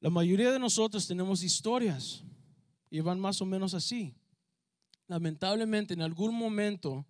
La 0.01 0.11
mayoría 0.11 0.53
de 0.53 0.59
nosotros 0.59 1.07
tenemos 1.07 1.43
historias 1.43 2.25
y 2.91 3.01
van 3.01 3.19
más 3.19 3.41
o 3.41 3.47
menos 3.47 3.73
así 3.73 4.20
lamentablemente 5.11 5.93
en 5.93 6.03
algún 6.03 6.33
momento 6.33 7.05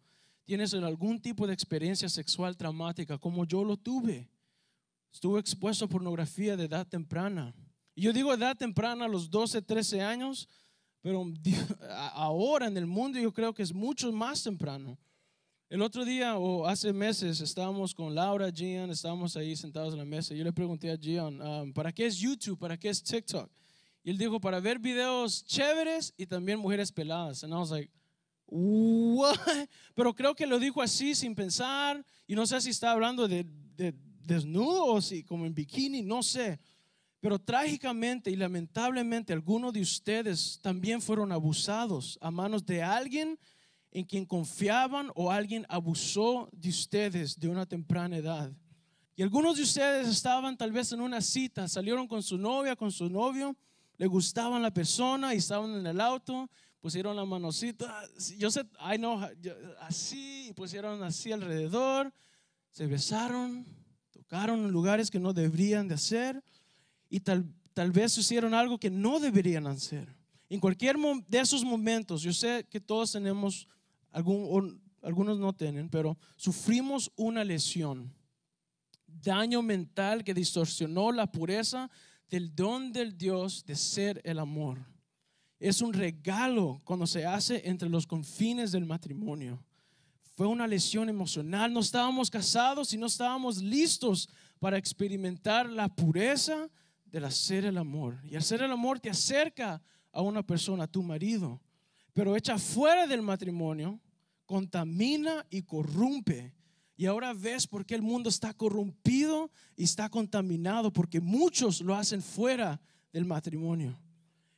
tienes 0.47 0.73
algún 0.73 1.21
tipo 1.21 1.47
de 1.47 1.53
experiencia 1.53 2.09
sexual 2.09 2.57
traumática, 2.57 3.19
como 3.19 3.45
yo 3.45 3.63
lo 3.63 3.77
tuve. 3.77 4.27
Estuve 5.13 5.39
expuesto 5.39 5.85
a 5.85 5.89
pornografía 5.89 6.57
de 6.57 6.65
edad 6.65 6.87
temprana. 6.87 7.55
Y 7.95 8.03
yo 8.03 8.13
digo 8.15 8.33
edad 8.33 8.57
temprana, 8.57 9.05
a 9.05 9.09
los 9.09 9.31
12, 9.31 9.61
13 9.61 10.01
años, 10.01 10.49
pero 11.03 11.31
ahora 12.15 12.69
en 12.69 12.79
el 12.79 12.87
mundo 12.87 13.19
yo 13.19 13.35
creo 13.35 13.53
que 13.53 13.63
es 13.63 13.75
mucho 13.75 14.11
más 14.13 14.43
temprano. 14.43 14.99
El 15.69 15.83
otro 15.83 16.03
día 16.03 16.39
o 16.39 16.67
hace 16.67 16.95
meses 16.95 17.43
estábamos 17.43 17.95
con 17.95 18.15
Laura, 18.15 18.51
Gian, 18.51 18.89
estábamos 18.89 19.37
ahí 19.37 19.55
sentados 19.55 19.93
en 19.93 19.99
la 19.99 20.07
mesa. 20.07 20.35
Yo 20.35 20.43
le 20.43 20.55
pregunté 20.55 20.91
a 20.91 20.97
Gian, 20.97 21.41
um, 21.41 21.73
¿para 21.75 21.93
qué 21.93 22.07
es 22.07 22.17
YouTube? 22.17 22.59
¿Para 22.59 22.79
qué 22.79 22.89
es 22.89 23.03
TikTok? 23.03 23.51
Y 24.03 24.11
él 24.11 24.19
dijo, 24.19 24.41
para 24.41 24.61
ver 24.61 24.79
videos 24.79 25.45
chéveres 25.45 26.15
y 26.17 26.27
también 26.27 26.59
mujeres 26.59 26.91
peladas. 26.91 27.45
And 27.45 27.53
I 27.53 27.57
was 27.57 27.71
like, 27.71 27.91
what? 28.47 29.37
Pero 29.95 30.15
creo 30.15 30.35
que 30.35 30.47
lo 30.47 30.59
dijo 30.59 30.81
así 30.81 31.15
sin 31.15 31.35
pensar. 31.35 32.05
Y 32.27 32.35
no 32.35 32.47
sé 32.47 32.61
si 32.61 32.71
está 32.71 32.93
hablando 32.93 33.29
de, 33.29 33.45
de 33.77 33.95
desnudo 34.25 34.87
o 34.87 35.01
si 35.01 35.23
como 35.23 35.47
en 35.47 35.55
bikini, 35.55 36.03
no 36.03 36.23
sé. 36.23 36.59
Pero 37.21 37.39
trágicamente 37.39 38.31
y 38.31 38.37
lamentablemente 38.37 39.33
algunos 39.33 39.73
de 39.73 39.83
ustedes 39.83 40.59
también 40.63 41.03
fueron 41.03 41.33
abusados 41.33 42.19
a 42.23 42.31
manos 42.31 42.65
de 42.65 42.83
alguien 42.83 43.39
en 43.93 44.05
quien 44.05 44.25
confiaban 44.25 45.11
o 45.15 45.31
alguien 45.31 45.67
abusó 45.69 46.49
de 46.53 46.71
ustedes 46.71 47.39
de 47.39 47.49
una 47.49 47.67
temprana 47.67 48.17
edad. 48.17 48.53
Y 49.17 49.23
algunos 49.23 49.57
de 49.57 49.65
ustedes 49.65 50.09
estaban 50.09 50.57
tal 50.57 50.73
vez 50.73 50.93
en 50.93 51.01
una 51.01 51.21
cita, 51.21 51.69
salieron 51.69 52.09
con 52.09 52.23
su 52.23 52.39
novia, 52.39 52.75
con 52.75 52.91
su 52.91 53.11
novio, 53.11 53.55
le 54.01 54.07
gustaban 54.07 54.63
la 54.63 54.73
persona 54.73 55.35
y 55.35 55.37
estaban 55.37 55.75
en 55.75 55.87
el 55.87 56.01
auto, 56.01 56.49
pusieron 56.81 57.15
la 57.15 57.27
manocita, 57.27 58.03
yo 58.39 58.51
sé, 58.51 58.63
I 58.91 58.97
know, 58.97 59.21
así, 59.81 60.55
pusieron 60.57 61.03
así 61.03 61.33
alrededor, 61.33 62.11
se 62.71 62.87
besaron, 62.87 63.67
tocaron 64.11 64.61
en 64.61 64.71
lugares 64.71 65.11
que 65.11 65.21
no 65.21 65.35
deberían 65.35 65.87
de 65.87 65.97
hacer 65.97 66.43
y 67.11 67.21
tal, 67.21 67.45
tal 67.75 67.93
vez 67.93 68.17
hicieron 68.17 68.55
algo 68.55 68.79
que 68.79 68.89
no 68.89 69.21
deberían 69.21 69.67
hacer. 69.67 70.17
En 70.49 70.61
cualquier 70.61 70.97
de 71.29 71.39
esos 71.39 71.63
momentos, 71.63 72.23
yo 72.23 72.33
sé 72.33 72.67
que 72.71 72.81
todos 72.81 73.13
tenemos, 73.13 73.69
algún, 74.13 74.81
algunos 75.03 75.39
no 75.39 75.53
tienen, 75.53 75.91
pero 75.91 76.17
sufrimos 76.37 77.13
una 77.17 77.45
lesión, 77.45 78.11
daño 79.07 79.61
mental 79.61 80.25
que 80.25 80.33
distorsionó 80.33 81.13
la 81.13 81.31
pureza 81.31 81.91
del 82.31 82.55
don 82.55 82.93
del 82.93 83.19
Dios 83.19 83.65
de 83.65 83.75
ser 83.75 84.21
el 84.25 84.39
amor. 84.39 84.79
Es 85.59 85.83
un 85.83 85.93
regalo 85.93 86.81
cuando 86.85 87.07
se 87.07 87.27
hace 87.27 87.69
entre 87.69 87.89
los 87.89 88.07
confines 88.07 88.73
del 88.73 88.87
matrimonio. 88.87 89.63
Fue 90.37 90.47
una 90.47 90.67
lesión 90.67 91.09
emocional. 91.09 91.73
No 91.73 91.81
estábamos 91.81 92.31
casados 92.31 92.95
y 92.95 92.97
no 92.97 93.07
estábamos 93.07 93.59
listos 93.59 94.29
para 94.59 94.79
experimentar 94.79 95.69
la 95.69 95.89
pureza 95.89 96.71
del 97.05 97.25
hacer 97.25 97.65
el 97.65 97.77
amor. 97.77 98.19
Y 98.25 98.37
hacer 98.37 98.63
el 98.63 98.71
amor 98.71 99.01
te 99.01 99.11
acerca 99.11 99.83
a 100.13 100.23
una 100.23 100.43
persona, 100.43 100.85
a 100.85 100.91
tu 100.91 101.03
marido. 101.03 101.61
Pero 102.15 102.37
echa 102.37 102.57
fuera 102.59 103.07
del 103.07 103.23
matrimonio, 103.23 104.01
contamina 104.47 105.45
y 105.51 105.63
corrompe 105.63 106.55
y 107.01 107.07
ahora 107.07 107.33
ves 107.33 107.67
por 107.67 107.87
qué 107.87 107.95
el 107.95 108.03
mundo 108.03 108.29
está 108.29 108.53
corrompido 108.53 109.51
y 109.75 109.85
está 109.85 110.11
contaminado, 110.11 110.93
porque 110.93 111.19
muchos 111.19 111.81
lo 111.81 111.97
hacen 111.97 112.21
fuera 112.21 112.79
del 113.11 113.25
matrimonio. 113.25 113.99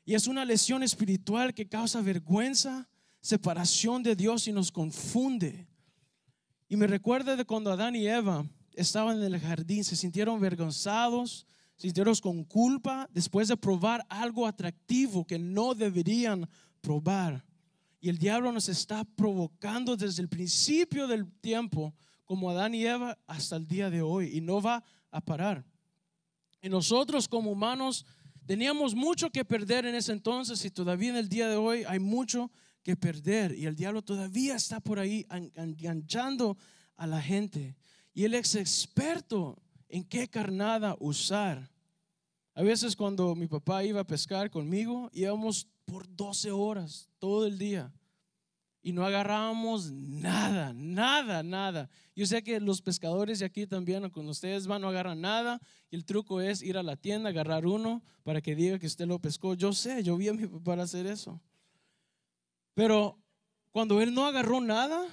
Y 0.05 0.15
es 0.15 0.27
una 0.27 0.45
lesión 0.45 0.83
espiritual 0.83 1.55
que 1.55 1.69
causa 1.69 2.01
vergüenza, 2.01 2.89
separación 3.21 4.03
de 4.03 4.17
Dios 4.17 4.49
y 4.49 4.53
nos 4.53 4.73
confunde. 4.73 5.69
Y 6.69 6.75
me 6.75 6.89
recuerda 6.89 7.37
de 7.37 7.45
cuando 7.45 7.71
Adán 7.71 7.95
y 7.95 8.09
Eva 8.09 8.45
estaban 8.73 9.19
en 9.23 9.35
el 9.35 9.41
jardín, 9.41 9.85
se 9.85 9.95
sintieron 9.95 10.41
vergonzados, 10.41 11.47
sintieron 11.77 12.17
con 12.17 12.43
culpa 12.43 13.09
después 13.15 13.47
de 13.47 13.57
probar 13.57 14.05
algo 14.09 14.49
atractivo 14.49 15.25
que 15.25 15.39
no 15.39 15.77
deberían 15.77 16.51
probar. 16.81 17.45
Y 18.01 18.09
el 18.09 18.19
diablo 18.19 18.51
nos 18.51 18.69
está 18.69 19.05
provocando 19.05 19.97
desde 19.97 20.23
el 20.23 20.29
principio 20.29 21.07
del 21.07 21.31
tiempo 21.35 21.95
como 22.33 22.49
Adán 22.49 22.75
y 22.75 22.87
Eva 22.87 23.19
hasta 23.27 23.57
el 23.57 23.69
día 23.69 23.91
de 23.91 24.01
hoy 24.01 24.31
y 24.35 24.41
no 24.41 24.63
va 24.63 24.83
a 25.11 25.21
parar. 25.21 25.67
Y 26.63 26.71
nosotros 26.71 27.29
como 27.29 27.51
humanos 27.51 28.07
teníamos 28.47 28.95
mucho 28.95 29.29
que 29.29 29.45
perder 29.45 29.85
en 29.85 29.95
ese 29.95 30.13
entonces 30.13 30.65
y 30.65 30.71
todavía 30.71 31.11
en 31.11 31.17
el 31.17 31.29
día 31.29 31.47
de 31.47 31.57
hoy 31.57 31.85
hay 31.87 31.99
mucho 31.99 32.51
que 32.83 32.97
perder 32.97 33.55
y 33.55 33.67
el 33.67 33.77
diablo 33.77 34.01
todavía 34.01 34.55
está 34.55 34.81
por 34.81 34.99
ahí 34.99 35.27
enganchando 35.29 36.57
a 36.97 37.07
la 37.07 37.21
gente. 37.21 37.77
Y 38.15 38.25
él 38.25 38.33
es 38.33 38.55
experto 38.55 39.63
en 39.91 40.03
qué 40.03 40.27
carnada 40.27 40.97
usar. 41.01 41.71
A 42.55 42.63
veces 42.63 42.97
cuando 42.97 43.35
mi 43.35 43.47
papá 43.47 43.85
iba 43.85 44.01
a 44.01 44.07
pescar 44.07 44.49
conmigo, 44.49 45.11
íbamos 45.13 45.69
por 45.85 46.09
12 46.09 46.51
horas 46.51 47.11
todo 47.19 47.45
el 47.45 47.59
día 47.59 47.93
y 48.83 48.93
no 48.93 49.07
agarrábamos 49.07 49.93
nada, 49.93 50.73
nada, 50.75 51.43
nada. 51.45 51.89
Yo 52.17 52.27
sé 52.27 52.43
que 52.43 52.59
los 52.59 52.83
pescadores 52.83 53.41
aquí 53.41 53.67
también, 53.67 54.11
cuando 54.11 54.33
ustedes 54.33 54.67
van, 54.67 54.83
no 54.83 54.89
agarran 54.89 55.21
nada. 55.21 55.61
Y 55.91 55.97
el 55.97 56.05
truco 56.05 56.41
es 56.41 56.63
ir 56.63 56.77
a 56.77 56.83
la 56.83 56.97
tienda, 56.97 57.29
agarrar 57.29 57.65
uno 57.65 58.03
para 58.25 58.41
que 58.41 58.57
diga 58.57 58.81
que 58.81 58.87
usted 58.87 59.07
lo 59.07 59.21
pescó. 59.21 59.55
Yo 59.55 59.73
sé, 59.73 60.03
yo 60.03 60.17
vi 60.17 60.29
a 60.29 60.33
mi 60.33 60.47
papá 60.49 60.83
hacer 60.83 61.07
eso. 61.07 61.41
Pero 62.75 63.19
cuando 63.71 64.01
él 64.03 64.13
no 64.13 64.27
agarró 64.27 64.61
nada, 64.61 65.07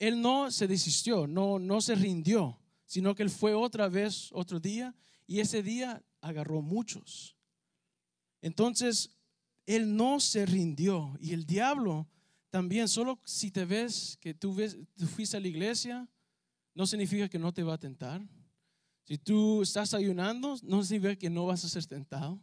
él 0.00 0.20
no 0.20 0.50
se 0.50 0.66
desistió, 0.66 1.28
no, 1.28 1.60
no 1.60 1.80
se 1.80 1.94
rindió, 1.94 2.58
sino 2.86 3.14
que 3.14 3.22
él 3.22 3.30
fue 3.30 3.54
otra 3.54 3.88
vez, 3.88 4.30
otro 4.32 4.58
día, 4.58 4.94
y 5.28 5.38
ese 5.38 5.62
día 5.62 6.02
agarró 6.20 6.60
muchos. 6.60 7.36
Entonces, 8.42 9.10
él 9.66 9.94
no 9.94 10.18
se 10.18 10.44
rindió. 10.44 11.16
Y 11.20 11.34
el 11.34 11.46
diablo 11.46 12.08
también, 12.50 12.88
solo 12.88 13.18
si 13.24 13.50
te 13.50 13.64
ves 13.64 14.18
que 14.20 14.34
tú, 14.34 14.54
ves, 14.54 14.76
tú 14.96 15.06
fuiste 15.06 15.36
a 15.36 15.40
la 15.40 15.48
iglesia, 15.48 16.08
no 16.74 16.86
significa 16.86 17.28
que 17.28 17.38
no 17.38 17.52
te 17.52 17.62
va 17.62 17.74
a 17.74 17.78
tentar. 17.78 18.20
Si 19.04 19.18
tú 19.18 19.62
estás 19.62 19.94
ayunando, 19.94 20.56
no 20.62 20.82
significa 20.84 21.16
que 21.16 21.30
no 21.30 21.46
vas 21.46 21.64
a 21.64 21.68
ser 21.68 21.86
tentado. 21.86 22.40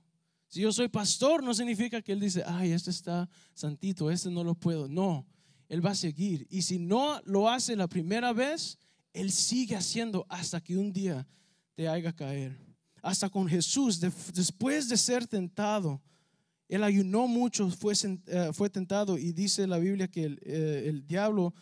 Si 0.47 0.61
yo 0.61 0.71
soy 0.71 0.87
pastor, 0.87 1.43
no 1.43 1.53
significa 1.53 2.01
que 2.01 2.13
él 2.13 2.21
dice, 2.21 2.43
ay, 2.45 2.71
este 2.71 2.89
está 2.89 3.29
santito, 3.53 4.09
este 4.09 4.29
no 4.29 4.43
lo 4.43 4.55
puedo. 4.55 4.87
No, 4.87 5.27
él 5.67 5.85
va 5.85 5.91
a 5.91 5.95
seguir. 5.95 6.47
Y 6.49 6.61
si 6.61 6.79
no 6.79 7.21
lo 7.25 7.49
hace 7.49 7.75
la 7.75 7.87
primera 7.87 8.31
vez, 8.31 8.77
él 9.11 9.31
sigue 9.31 9.75
haciendo 9.75 10.25
hasta 10.29 10.61
que 10.61 10.77
un 10.77 10.93
día 10.93 11.27
te 11.75 11.87
haga 11.87 12.13
caer. 12.13 12.57
Hasta 13.01 13.29
con 13.29 13.47
Jesús, 13.47 13.99
después 13.99 14.87
de 14.89 14.97
ser 14.97 15.27
tentado, 15.27 16.01
él 16.67 16.83
ayunó 16.83 17.27
mucho, 17.27 17.69
fue, 17.69 17.93
eh, 18.27 18.49
fue 18.53 18.69
tentado 18.69 19.17
y 19.17 19.31
dice 19.31 19.65
la 19.67 19.77
Biblia 19.77 20.07
que 20.07 20.25
el, 20.25 20.39
eh, 20.43 21.01
diablo 21.05 21.53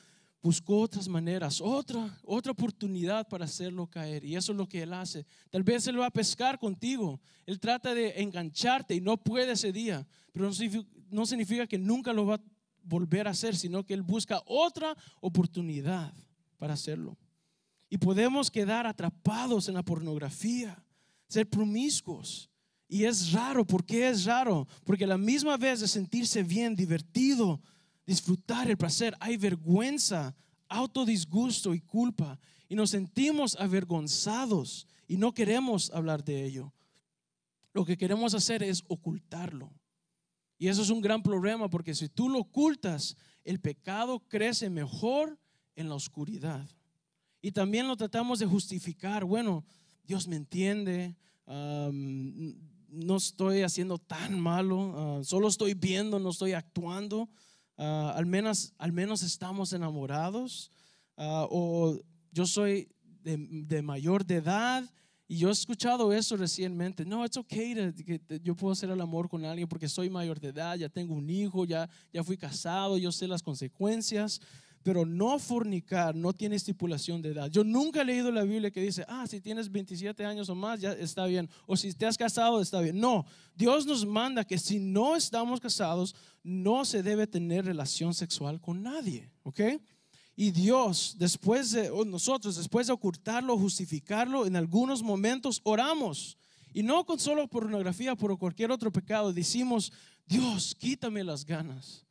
buscó 0.41 0.79
otras 0.79 1.07
maneras, 1.07 1.59
otra, 1.61 2.19
oportunidad 2.23 3.27
para 3.27 3.45
hacerlo 3.45 3.87
caer. 3.87 4.23
Y 4.23 4.35
eso 4.35 4.51
es 4.51 4.57
lo 4.57 4.67
que 4.67 4.83
Él 4.83 4.93
hace. 4.93 5.25
Tal 5.49 5.63
vez 5.63 5.87
Él 5.87 5.99
va 5.99 6.07
a 6.07 6.11
pescar 6.11 6.59
contigo. 6.59 7.19
Él 7.45 7.59
trata 7.59 7.93
de 7.95 8.21
engancharte 8.21 8.93
y 8.93 9.01
no 9.01 9.17
puede 9.17 9.53
ese 9.53 9.71
día. 9.71 10.07
Pero 10.31 10.51
no 11.09 11.25
significa, 11.25 11.65
que 11.65 11.79
nunca 11.79 12.13
lo 12.13 12.27
va 12.27 12.35
a 12.35 12.41
volver 12.83 13.27
a 13.27 13.31
hacer, 13.31 13.55
sino 13.55 13.83
que 13.83 13.95
Él 13.95 14.03
busca 14.03 14.41
otra 14.45 14.95
oportunidad 15.19 16.13
para 16.57 16.73
hacerlo. 16.73 17.17
Y 17.89 17.97
podemos 17.97 18.51
quedar 18.51 18.85
atrapados 18.85 19.67
en 19.67 19.75
la 19.75 19.83
pornografía, 19.83 20.83
ser 21.27 21.49
promiscuos. 21.49 22.51
Y 22.87 23.05
es 23.05 23.31
raro, 23.31 23.65
¿por 23.65 23.85
qué 23.85 24.09
es 24.09 24.25
raro? 24.25 24.67
Porque 24.83 25.05
a 25.05 25.07
la 25.07 25.17
misma 25.17 25.57
vez 25.57 25.79
de 25.79 25.87
sentirse 25.87 26.43
bien, 26.43 26.75
divertido, 26.75 27.61
disfrutar 28.05 28.69
el 28.69 28.77
placer, 28.77 29.15
hay 29.19 29.37
vergüenza, 29.37 30.35
autodisgusto 30.67 31.73
y 31.73 31.81
culpa. 31.81 32.39
Y 32.69 32.75
nos 32.75 32.91
sentimos 32.91 33.55
avergonzados 33.55 34.87
y 35.07 35.17
no 35.17 35.33
queremos 35.33 35.91
hablar 35.91 36.23
de 36.23 36.45
ello. 36.45 36.73
Lo 37.73 37.85
que 37.85 37.97
queremos 37.97 38.33
hacer 38.33 38.63
es 38.63 38.83
ocultarlo. 38.87 39.71
Y 40.57 40.67
eso 40.67 40.81
es 40.81 40.89
un 40.89 41.01
gran 41.01 41.21
problema 41.21 41.69
porque 41.69 41.93
si 41.93 42.07
tú 42.07 42.29
lo 42.29 42.39
ocultas, 42.39 43.17
el 43.43 43.59
pecado 43.59 44.19
crece 44.19 44.69
mejor 44.69 45.37
en 45.75 45.89
la 45.89 45.95
oscuridad. 45.95 46.67
Y 47.41 47.51
también 47.51 47.87
lo 47.87 47.97
tratamos 47.97 48.39
de 48.39 48.45
justificar. 48.45 49.25
Bueno, 49.25 49.65
Dios 50.03 50.27
me 50.27 50.35
entiende. 50.35 51.15
No 52.95 53.17
estoy 53.17 53.61
haciendo 53.61 53.97
tan 53.97 54.39
malo. 54.39 54.93
Ah, 54.95 55.23
solo 55.23 55.47
estoy 55.47 55.73
viendo, 55.73 56.19
no 56.19 56.29
estoy 56.29 56.53
actuando. 56.53 57.29
Ah, 57.77 58.13
al, 58.15 58.25
menos, 58.25 58.73
al 58.77 58.91
menos 58.91 59.21
estamos 59.21 59.73
enamorados, 59.73 60.71
ah, 61.17 61.45
o 61.49 61.99
yo 62.31 62.45
soy 62.45 62.89
de, 63.21 63.81
mayor 63.81 64.25
de 64.25 64.35
edad. 64.35 64.89
Y 65.27 65.37
yo 65.37 65.49
he 65.49 65.51
escuchado 65.51 66.13
eso 66.13 66.37
recientemente. 66.37 67.03
No, 67.03 67.25
es 67.25 67.35
ok, 67.35 67.47
que 67.47 68.21
yo 68.43 68.55
puedo 68.55 68.73
hacer 68.73 68.91
el 68.91 69.01
amor 69.01 69.27
con 69.27 69.43
alguien 69.43 69.67
porque 69.67 69.89
soy 69.89 70.07
mayor 70.07 70.39
de 70.39 70.49
edad, 70.49 70.77
ya 70.77 70.87
tengo 70.87 71.15
un 71.15 71.27
hijo, 71.29 71.65
ya, 71.65 71.89
ya 72.13 72.23
fui 72.23 72.37
casado, 72.37 72.97
yo 72.97 73.11
sé 73.11 73.27
las 73.27 73.41
consecuencias 73.41 74.39
pero 74.85 75.03
no 75.03 75.39
fornicar 75.39 76.15
no 76.15 76.31
tiene 76.31 76.57
estipulación 76.57 77.19
de 77.19 77.29
edad. 77.29 77.49
Yo 77.49 77.63
nunca 77.63 78.01
he 78.01 78.05
leído 78.05 78.31
la 78.31 78.43
Biblia 78.43 78.69
que 78.69 78.81
dice, 78.81 79.03
ah, 79.07 79.25
si 79.25 79.41
tienes 79.41 79.71
27 79.71 80.23
años 80.23 80.47
o 80.47 80.53
más, 80.53 80.79
ya 80.79 80.91
está 80.91 81.25
bien. 81.25 81.49
O 81.65 81.75
si 81.75 81.91
te 81.91 82.05
has 82.05 82.15
casado, 82.15 82.61
está 82.61 82.79
bien. 82.81 82.99
No, 82.99 83.25
Dios 83.55 83.87
nos 83.87 84.05
manda 84.05 84.43
que 84.43 84.59
si 84.59 84.77
no 84.77 85.15
estamos 85.15 85.59
casados, 85.59 86.13
no 86.43 86.85
se 86.85 87.01
debe 87.01 87.25
tener 87.25 87.65
relación 87.65 88.13
sexual 88.13 88.61
con 88.61 88.83
nadie, 88.83 89.31
¿ok? 89.41 89.59
Y 90.35 90.51
Dios, 90.51 91.15
después 91.17 91.71
de 91.71 91.89
nosotros, 92.05 92.55
después 92.55 92.85
de 92.85 92.93
ocultarlo, 92.93 93.57
justificarlo, 93.57 94.45
en 94.45 94.55
algunos 94.55 95.01
momentos 95.01 95.61
oramos. 95.63 96.37
Y 96.75 96.83
no 96.83 97.03
con 97.07 97.17
solo 97.17 97.47
pornografía, 97.47 98.15
por 98.15 98.37
cualquier 98.37 98.69
otro 98.69 98.91
pecado, 98.91 99.33
decimos, 99.33 99.91
Dios, 100.27 100.75
quítame 100.75 101.23
las 101.23 101.43
ganas. 101.43 102.04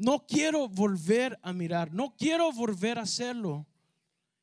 No 0.00 0.26
quiero 0.26 0.66
volver 0.66 1.38
a 1.42 1.52
mirar, 1.52 1.92
no 1.92 2.16
quiero 2.16 2.50
volver 2.52 2.98
a 2.98 3.02
hacerlo. 3.02 3.66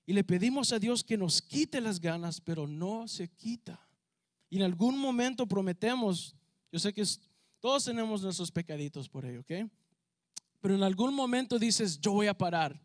Y 0.05 0.13
le 0.13 0.23
pedimos 0.23 0.71
a 0.71 0.77
Dios 0.77 1.03
que 1.03 1.17
nos 1.17 1.41
quite 1.41 1.81
las 1.81 1.99
ganas, 1.99 2.39
pero 2.39 2.67
no 2.67 3.07
se 3.07 3.27
quita. 3.27 3.83
Y 4.51 4.57
en 4.57 4.61
algún 4.61 4.99
momento 4.99 5.47
prometemos, 5.47 6.35
yo 6.71 6.77
sé 6.77 6.93
que 6.93 7.03
todos 7.59 7.85
tenemos 7.85 8.21
nuestros 8.21 8.51
pecaditos 8.51 9.09
por 9.09 9.25
ahí, 9.25 9.37
¿ok? 9.37 9.51
Pero 10.61 10.75
en 10.75 10.83
algún 10.83 11.11
momento 11.11 11.57
dices, 11.57 11.99
yo 11.99 12.11
voy 12.11 12.27
a 12.27 12.37
parar. 12.37 12.79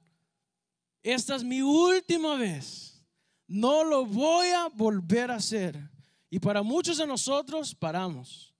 Esta 1.03 1.37
es 1.37 1.45
mi 1.45 1.61
última 1.61 2.37
vez. 2.37 3.05
No 3.47 3.85
lo 3.85 4.07
voy 4.07 4.47
a 4.47 4.69
volver 4.69 5.31
a 5.31 5.35
hacer. 5.37 5.79
Y 6.31 6.39
para 6.39 6.63
muchos 6.63 6.97
de 6.97 7.07
nosotros 7.07 7.75
paramos 7.75 8.55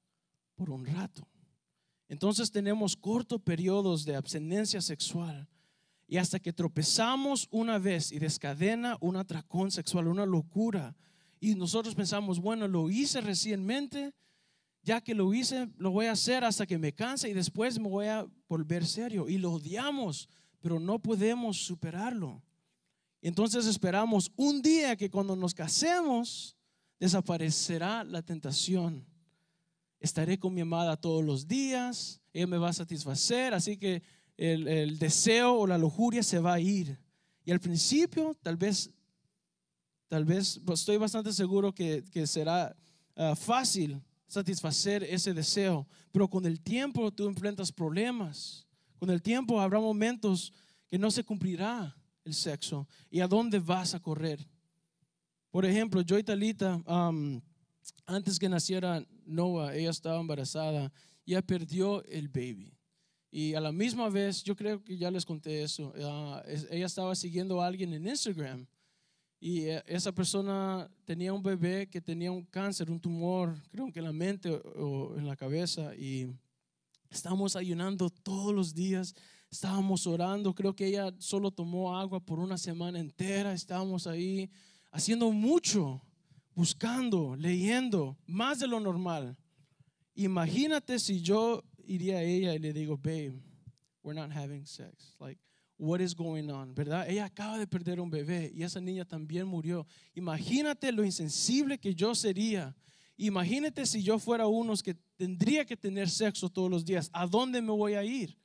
por 0.55 0.69
un 0.69 0.85
rato. 0.85 1.27
Entonces 2.13 2.51
tenemos 2.53 2.95
cortos 2.95 3.41
periodos 3.41 4.05
de 4.05 4.15
abstinencia 4.15 4.83
sexual 4.83 5.49
y 6.07 6.19
hasta 6.19 6.39
que 6.39 6.53
tropezamos 6.53 7.49
una 7.51 7.79
vez 7.79 8.13
y 8.13 8.19
descadena 8.19 8.99
un 9.01 9.17
atracón 9.17 9.71
sexual, 9.71 10.09
una 10.09 10.27
locura. 10.27 10.95
Y 11.41 11.55
nosotros 11.55 11.95
pensamos, 11.95 12.39
bueno, 12.39 12.69
lo 12.69 12.91
hice 12.91 13.23
recientemente, 13.23 14.13
ya 14.83 15.01
que 15.01 15.15
lo 15.15 15.33
hice, 15.33 15.71
lo 15.79 15.91
voy 15.91 16.05
a 16.05 16.13
hacer 16.13 16.45
hasta 16.45 16.67
que 16.67 16.77
me 16.77 16.93
canse 16.93 17.31
y 17.31 17.33
después 17.33 17.79
me 17.79 17.89
voy 17.89 18.09
a 18.09 18.27
volver 18.47 18.85
serio. 18.85 19.27
Y 19.27 19.39
lo 19.39 19.53
odiamos, 19.53 20.29
pero 20.61 20.79
no 20.79 20.99
podemos 20.99 21.65
superarlo. 21.65 22.43
Entonces 23.23 23.65
esperamos 23.65 24.31
un 24.37 24.61
día 24.61 24.97
que 24.97 25.09
cuando 25.09 25.35
nos 25.35 25.55
casemos 25.55 26.59
desaparecerá 27.01 28.05
la 28.05 28.21
tentación 28.21 29.11
estaré 30.03 30.39
con 30.39 30.53
mi 30.53 30.61
amada 30.61 30.97
todos 30.97 31.25
los 31.25 31.47
días, 31.47 32.21
ella 32.33 32.49
me 32.49 32.59
va 32.59 32.71
a 32.71 32.73
satisfacer, 32.73 33.55
así 33.55 33.77
que 33.77 34.03
el, 34.37 34.99
deseo 34.99 35.55
o 35.55 35.67
la 35.67 35.79
lujuria 35.79 36.23
se 36.25 36.41
va 36.41 36.55
a 36.55 36.61
ir. 36.61 36.99
Y 37.45 37.53
al 37.53 37.61
principio, 37.61 38.37
tal 38.43 38.57
vez, 38.57 38.91
tal 40.09 40.25
vez, 40.25 40.61
pues, 40.65 40.81
estoy 40.81 40.97
bastante 40.97 41.33
seguro 41.33 41.73
que, 41.73 42.03
será 42.27 42.77
ah, 43.17 43.37
fácil 43.37 44.03
satisfacer 44.27 45.05
ese 45.05 45.33
deseo, 45.33 45.87
pero 46.11 46.29
con 46.29 46.47
el 46.47 46.61
tiempo 46.61 47.13
tú 47.13 47.29
enfrentas 47.29 47.71
problemas. 47.71 48.67
Con 48.99 49.11
el 49.11 49.23
tiempo 49.23 49.61
habrá 49.61 49.79
momentos 49.79 50.53
que 50.89 50.99
no 50.99 51.11
se 51.11 51.23
cumplirá 51.23 51.97
el 52.25 52.35
sexo. 52.35 52.89
¿Y 53.09 53.21
a 53.21 53.29
dónde 53.29 53.61
vas 53.61 53.95
a 53.95 54.01
correr? 54.01 54.45
Por 55.51 55.65
ejemplo, 55.65 56.01
yo 56.01 56.19
y 56.19 56.25
Talita, 56.25 56.83
antes 58.07 58.39
que 58.39 58.49
naciera 58.49 59.05
Noah, 59.27 59.75
ella 59.75 59.91
estaba 59.91 60.21
embarazada, 60.21 60.93
ya 61.25 61.43
perdió 61.43 62.05
el 62.05 62.29
baby. 62.29 62.73
Y 63.31 63.55
a 63.55 63.61
la 63.61 63.73
misma 63.73 64.09
vez, 64.11 64.43
yo 64.43 64.55
creo 64.55 64.83
que 64.83 64.97
ya 64.97 65.11
les 65.11 65.25
conté 65.25 65.63
eso, 65.63 65.93
ah, 66.03 66.43
ella 66.71 66.87
estaba 66.87 67.15
siguiendo 67.15 67.63
a 67.63 67.67
alguien 67.67 67.93
en 67.95 68.07
Instagram 68.07 68.67
y 69.41 69.63
eh, 69.63 69.83
esa 69.87 70.13
persona 70.13 70.89
tenía 71.05 71.33
un 71.33 71.43
bebé 71.43 71.89
que 71.89 72.01
tenía 72.01 72.31
un 72.31 72.45
cáncer, 72.45 72.91
un 72.91 73.01
tumor, 73.01 73.57
creo 73.71 73.91
que 73.91 73.99
en 73.99 74.05
la 74.05 74.13
mente 74.13 74.49
o 74.51 75.17
en 75.17 75.27
la 75.27 75.35
cabeza 75.35 75.95
y 75.97 76.29
estamos 77.11 77.57
ayunando 77.57 78.09
todos 78.09 78.55
los 78.55 78.73
días, 78.73 79.15
estábamos 79.51 80.07
orando, 80.07 80.55
creo 80.55 80.77
que 80.77 80.87
ella 80.87 81.13
solo 81.19 81.51
tomó 81.51 81.97
agua 81.97 82.21
por 82.21 82.39
una 82.39 82.57
semana 82.57 83.01
entera, 83.01 83.53
estábamos 83.53 84.07
ahí 84.07 84.49
haciendo 84.93 85.33
mucho, 85.33 86.01
buscando, 86.55 87.37
leyendo, 87.37 88.17
más 88.27 88.61
de 88.61 88.67
lo 88.67 88.81
normal. 88.81 89.37
Imagínate 90.15 90.99
si 90.99 91.21
yo 91.21 91.65
iría 91.85 92.19
a 92.19 92.23
ella 92.23 92.55
y 92.55 92.59
le 92.59 92.73
digo, 92.73 92.97
babe, 92.97 93.41
we're 94.03 94.19
not 94.19 94.31
having 94.31 94.67
sex. 94.67 95.15
Like, 95.19 95.39
what 95.79 96.01
is 96.01 96.15
going 96.15 96.51
on, 96.51 96.75
¿verdad? 96.75 97.09
Ella 97.09 97.25
acaba 97.25 97.59
de 97.59 97.67
perder 97.67 98.01
un 98.01 98.11
bebé 98.11 98.53
y 98.55 98.63
esa 98.63 98.81
niña 98.81 99.05
también 99.05 99.47
murió. 99.47 99.87
Imagínate 100.15 100.93
lo 100.93 101.05
insensible 101.05 101.79
que 101.79 101.95
yo 101.95 102.15
sería. 102.15 102.75
Imagínate 103.17 103.87
si 103.87 104.03
yo 104.03 104.19
fuera 104.19 104.47
uno 104.47 104.75
que 104.77 104.95
tendría 105.17 105.65
que 105.65 105.77
tener 105.77 106.09
sexo 106.09 106.49
todos 106.49 106.71
los 106.71 106.85
días. 106.85 107.11
¿A 107.13 107.27
dónde 107.27 107.61
me 107.61 107.73
voy 107.73 107.95
a 107.95 108.05
ir? 108.05 108.37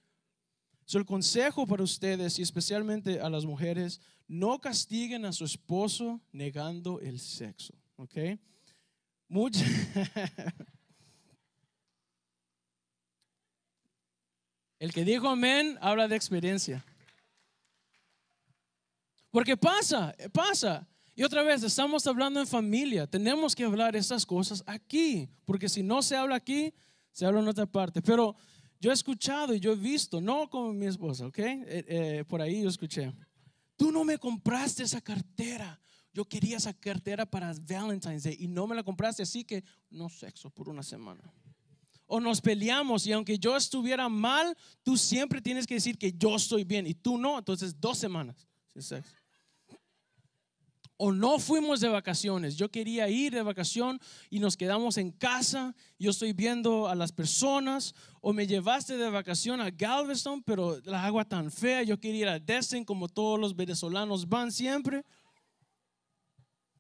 So, 0.86 0.98
el 0.98 1.06
consejo 1.06 1.68
para 1.68 1.84
ustedes 1.84 2.40
y 2.40 2.42
especialmente 2.42 3.20
a 3.20 3.30
las 3.30 3.46
mujeres, 3.46 4.00
no 4.28 4.60
castiguen 4.60 5.26
a 5.26 5.34
su 5.34 5.44
esposo 5.44 6.22
negando 6.32 7.02
el 7.02 7.20
sexo, 7.20 7.74
¿ok? 7.98 8.40
Mucho. 9.28 9.60
el 14.80 14.94
que 14.94 15.04
dijo 15.04 15.28
amén 15.28 15.78
habla 15.82 16.08
de 16.08 16.16
experiencia. 16.16 16.86
Porque 19.30 19.58
pasa, 19.58 20.16
pasa. 20.32 20.88
Y 21.14 21.24
otra 21.24 21.44
vez, 21.44 21.64
estamos 21.64 22.08
hablando 22.08 22.40
en 22.40 22.48
familia. 22.48 23.06
Tenemos 23.08 23.56
que 23.56 23.64
hablar 23.66 23.96
esas 23.96 24.26
cosas 24.26 24.64
aquí. 24.66 25.30
Porque 25.46 25.68
si 25.68 25.84
no 25.84 26.02
se 26.02 26.16
habla 26.16 26.36
aquí, 26.36 26.74
se 27.12 27.26
habla 27.26 27.42
en 27.42 27.48
otra 27.48 27.66
parte. 27.66 28.02
Pero 28.02 28.36
yo 28.80 28.92
he 28.92 28.94
escuchado 28.94 29.54
y 29.54 29.60
yo 29.60 29.74
he 29.74 29.76
visto, 29.76 30.22
no 30.22 30.50
con 30.50 30.78
mi 30.78 30.86
esposa, 30.86 31.26
¿ok? 31.26 31.40
Eh, 31.40 31.66
eh, 31.68 32.24
por 32.28 32.42
ahí 32.42 32.62
yo 32.62 32.70
escuché. 32.70 33.12
Tú 33.76 33.92
no 33.92 34.04
me 34.04 34.18
compraste 34.18 34.84
esa 34.84 35.02
cartera. 35.02 35.80
Yo 36.18 36.26
quería 36.26 36.58
esa 36.58 36.74
cartera 36.74 37.28
para 37.28 37.54
Valentine's 37.54 38.24
Day 38.24 38.38
y 38.40 38.48
no 38.48 38.66
me 38.66 38.74
la 38.74 38.82
compraste, 38.82 39.22
así 39.22 39.44
que 39.44 39.64
no 39.92 40.10
sexo 40.10 40.50
por 40.50 40.68
una 40.68 40.82
semana. 40.82 41.22
O 42.08 42.20
nos 42.20 42.42
peleamos 42.42 43.06
y 43.06 43.12
aunque 43.12 43.38
yo 43.38 43.56
estuviera 43.56 44.10
mal, 44.10 44.58
tú 44.82 44.98
siempre 44.98 45.44
tienes 45.44 45.68
que 45.68 45.76
decir 45.76 45.96
que 45.96 46.12
yo 46.12 46.36
estoy 46.36 46.64
bien 46.64 46.88
y 46.88 46.96
tú 46.96 47.20
no, 47.20 47.38
entonces 47.38 47.80
dos 47.80 48.00
semanas 48.00 48.48
sin 48.74 48.82
sexo 48.82 49.14
o 50.98 51.12
no 51.12 51.38
fuimos 51.38 51.80
de 51.80 51.88
vacaciones. 51.88 52.58
Yo 52.58 52.70
quería 52.70 53.08
ir 53.08 53.34
de 53.34 53.44
vacación 53.44 54.00
y 54.32 54.40
nos 54.40 54.58
quedamos 54.58 54.98
en 54.98 55.12
casa. 55.12 55.76
Yo 56.00 56.10
estoy 56.10 56.34
viendo 56.34 56.88
a 56.88 56.96
las 56.96 57.12
personas. 57.12 57.94
O 58.20 58.34
me 58.34 58.48
llevaste 58.48 58.98
de 58.98 59.10
vacación 59.10 59.62
a 59.62 59.70
Galveston, 59.70 60.42
pero 60.42 60.82
la 60.86 61.06
agua 61.06 61.24
tan 61.24 61.52
fea. 61.52 61.84
Yo 61.84 62.00
quería 62.00 62.22
ir 62.22 62.30
a 62.30 62.40
Destin 62.40 62.84
como 62.84 63.08
todos 63.08 63.40
los 63.40 63.56
venezolanos 63.56 64.28
van 64.28 64.52
siempre. 64.52 65.06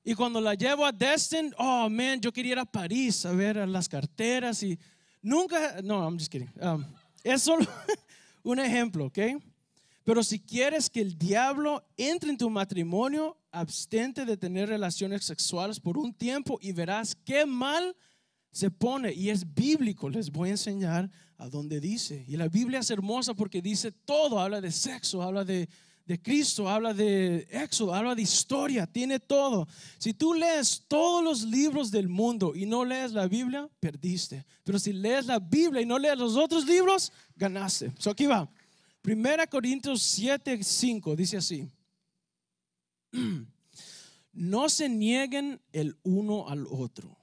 Y 0.07 0.15
cuando 0.15 0.39
la 0.39 0.55
llevo 0.55 0.85
a 0.85 0.93
Destin, 0.93 1.53
oh 1.57 1.89
man, 1.89 2.21
yo 2.21 2.31
quería 2.31 2.53
ir 2.53 2.59
a 2.59 2.63
París 2.63 3.25
a 3.25 3.33
ver 3.33 3.67
las 3.67 3.89
carteras 3.89 4.63
y 4.63 4.79
nunca, 5.21 5.81
no, 5.83 6.01
I'm 6.01 6.17
just 6.17 6.31
kidding. 6.31 6.49
Um, 6.61 6.85
es 7.25 7.41
solo 7.41 7.67
un 8.43 8.57
ejemplo, 8.57 9.07
¿ok? 9.07 9.19
Pero 10.05 10.23
si 10.23 10.39
quieres 10.39 10.89
que 10.89 11.01
el 11.01 11.17
diablo 11.17 11.85
entre 11.97 12.29
en 12.29 12.37
tu 12.37 12.49
matrimonio, 12.49 13.35
abstente 13.51 14.23
de 14.23 14.37
tener 14.37 14.69
relaciones 14.69 15.25
sexuales 15.25 15.77
por 15.77 15.97
un 15.97 16.13
tiempo 16.13 16.57
y 16.61 16.71
verás 16.71 17.13
qué 17.25 17.45
mal 17.45 17.93
se 18.49 18.71
pone. 18.71 19.11
Y 19.11 19.29
es 19.29 19.53
bíblico, 19.53 20.07
les 20.07 20.31
voy 20.31 20.47
a 20.47 20.51
enseñar 20.53 21.11
a 21.37 21.49
dónde 21.49 21.81
dice. 21.81 22.23
Y 22.29 22.37
la 22.37 22.47
Biblia 22.47 22.79
es 22.79 22.89
hermosa 22.89 23.33
porque 23.33 23.61
dice 23.61 23.91
todo, 23.91 24.39
habla 24.39 24.61
de 24.61 24.71
sexo, 24.71 25.21
habla 25.21 25.43
de, 25.43 25.67
de 26.07 26.21
Cristo, 26.21 26.69
habla 26.69 26.93
de 26.93 27.45
Éxodo, 27.51 27.93
habla 27.93 28.15
de 28.15 28.21
historia, 28.21 28.87
tiene 28.87 29.19
todo. 29.19 29.67
Si 29.97 30.13
tú 30.13 30.33
lees 30.33 30.85
todos 30.87 31.21
los 31.21 31.43
libros 31.43 31.91
del 31.91 32.07
mundo 32.07 32.55
y 32.55 32.65
no 32.65 32.85
lees 32.85 33.11
la 33.11 33.27
Biblia, 33.27 33.69
perdiste. 33.81 34.45
Pero 34.63 34.79
si 34.79 34.93
lees 34.93 35.25
la 35.25 35.37
Biblia 35.37 35.81
y 35.81 35.85
no 35.85 35.99
lees 35.99 36.17
los 36.17 36.37
otros 36.37 36.65
libros, 36.65 37.11
ganaste. 37.35 37.91
So 37.99 38.11
aquí 38.11 38.25
va. 38.25 38.49
Primera 39.01 39.45
Corintios 39.47 40.01
7, 40.01 40.63
5 40.63 41.15
dice 41.15 41.37
así. 41.37 41.69
No 44.39 44.69
se 44.69 44.87
nieguen 44.87 45.59
el 45.71 45.97
uno 46.03 46.47
al 46.47 46.67
otro, 46.69 47.17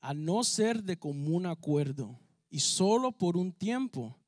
a 0.00 0.14
no 0.14 0.44
ser 0.44 0.84
de 0.84 0.96
común 0.96 1.46
acuerdo 1.46 2.16
y 2.48 2.60
solo 2.60 3.10
por 3.10 3.36
un 3.36 3.50
tiempo 3.50 4.19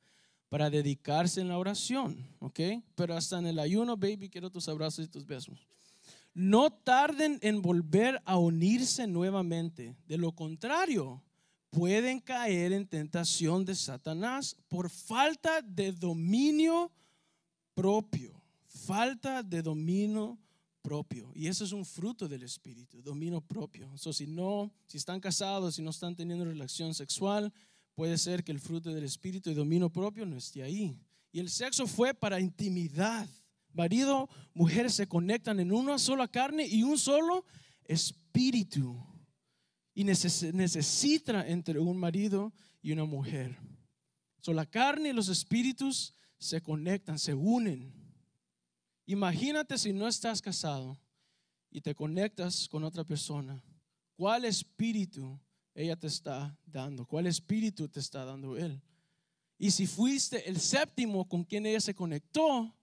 para 0.53 0.69
dedicarse 0.69 1.41
en 1.41 1.49
la 1.49 1.57
oración, 1.57 2.29
¿ok? 2.39 2.61
Pero 2.95 3.17
hasta 3.17 3.39
en 3.39 3.47
el 3.47 3.59
ayuno, 3.59 3.97
baby, 3.97 4.29
quiero 4.29 4.51
tus 4.51 4.69
abrazos 4.69 5.07
y 5.07 5.09
tus 5.09 5.25
besos. 5.25 5.67
No 6.35 6.71
tarden 6.71 7.39
en 7.41 7.63
volver 7.63 8.21
a 8.27 8.37
unirse 8.37 9.07
nuevamente. 9.07 9.97
De 10.07 10.19
lo 10.19 10.33
contrario, 10.33 11.23
pueden 11.71 12.21
caer 12.21 12.75
en 12.75 12.87
tentación 12.87 13.65
de 13.65 13.75
Satanás 13.75 14.55
por 14.69 14.91
falta 14.91 15.63
de 15.63 15.91
dominio 15.91 16.93
propio, 17.73 18.39
falta 18.67 19.43
de 19.43 19.63
dominio 19.63 20.39
propio. 20.83 21.33
Y 21.35 21.47
eso 21.47 21.65
es 21.65 21.73
un 21.73 21.87
fruto 21.87 22.29
del 22.29 22.43
espíritu, 22.43 23.01
dominio 23.01 23.41
propio. 23.41 23.91
So, 23.97 24.13
si 24.13 24.27
no, 24.27 24.71
si 24.87 24.99
están 24.99 25.19
casados, 25.19 25.77
si 25.77 25.83
no 25.83 25.89
están 25.89 26.15
teniendo 26.15 26.45
relación 26.45 26.93
sexual, 26.93 27.51
puede 28.03 28.19
ser 28.19 28.43
que 28.43 28.51
el 28.51 28.59
fruto 28.59 28.93
del 28.93 29.05
espíritu 29.05 29.49
y 29.49 29.55
dominio 29.55 29.89
propio 29.89 30.27
no 30.27 30.37
esté 30.37 30.65
ahí. 30.65 31.01
Y 31.31 31.39
el 31.39 31.49
sexo 31.49 31.87
fue 31.87 32.13
para 32.13 32.41
intimidad. 32.41 33.29
Marido, 33.73 34.29
mujer 34.55 34.91
se 34.91 35.07
conectan 35.07 35.61
en 35.61 35.71
una 35.71 36.01
sola 36.01 36.27
carne 36.27 36.67
y 36.67 36.83
un 36.83 36.99
solo 36.99 37.45
espíritu. 37.85 39.01
Y 39.95 40.03
necesita 40.03 41.47
entre 41.47 41.79
un 41.79 41.97
marido 41.97 42.53
y 42.83 42.91
una 42.91 43.05
mujer. 43.05 43.57
So, 44.41 44.53
la 44.53 44.67
carne 44.67 45.11
y 45.11 45.13
los 45.13 45.29
espíritus 45.29 46.13
se 46.39 46.61
conectan, 46.61 47.21
se 47.21 47.35
unen. 47.35 47.95
Imagínate 49.07 49.79
si 49.79 49.93
no 49.93 50.09
estás 50.09 50.43
casado 50.43 50.99
y 51.71 51.81
te 51.81 51.95
conectas 51.95 52.69
con 52.69 52.83
otra 52.83 53.05
persona. 53.05 53.63
¿Cuál 54.17 54.45
espíritu 54.45 55.39
ella 55.75 55.97
te 55.97 56.07
está 56.07 56.57
dando? 56.67 57.07
¿Cuál 57.07 57.27
espíritu 57.27 57.89
te 57.89 58.01
está 58.01 58.25
dando 58.25 58.57
él? 58.57 58.81
Y 59.59 59.71
si 59.71 59.87
fuiste 59.87 60.49
el 60.49 60.59
séptimo 60.59 61.29
con 61.29 61.45
quien 61.45 61.67
ella 61.67 61.81
se 61.81 61.95
conectó, 61.95 62.75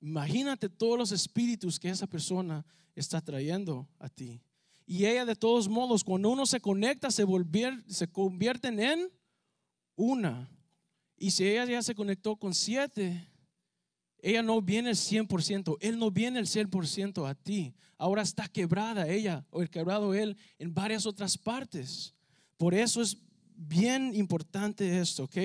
imagínate 0.00 0.68
todos 0.68 0.98
los 0.98 1.12
espíritus 1.12 1.78
que 1.78 1.88
esa 1.88 2.06
persona 2.06 2.66
está 2.94 3.20
trayendo 3.20 3.88
a 3.98 4.08
ti. 4.08 4.42
Y 4.86 5.06
ella 5.06 5.24
de 5.24 5.36
todos 5.36 5.68
modos, 5.68 6.02
cuando 6.02 6.30
uno 6.30 6.46
se 6.46 6.60
conecta, 6.60 7.10
se, 7.10 7.24
volvier, 7.24 7.84
se 7.88 8.08
convierten 8.08 8.80
en 8.80 9.08
una. 9.94 10.50
Y 11.16 11.30
si 11.30 11.46
ella 11.46 11.64
ya 11.64 11.82
se 11.82 11.94
conectó 11.94 12.36
con 12.36 12.54
siete, 12.54 13.28
ella 14.18 14.42
no 14.42 14.60
viene 14.60 14.90
el 14.90 14.96
100%, 14.96 15.76
él 15.80 15.98
no 15.98 16.10
viene 16.10 16.40
el 16.40 16.46
100% 16.46 17.28
a 17.28 17.34
ti. 17.36 17.74
Ahora 17.98 18.22
está 18.22 18.48
quebrada 18.48 19.08
ella 19.08 19.46
o 19.50 19.62
el 19.62 19.70
quebrado 19.70 20.12
él 20.12 20.36
en 20.58 20.74
varias 20.74 21.06
otras 21.06 21.38
partes. 21.38 22.15
Por 22.56 22.74
eso 22.74 23.02
es 23.02 23.18
bien 23.56 24.14
importante 24.14 24.98
esto, 24.98 25.24
¿ok? 25.24 25.36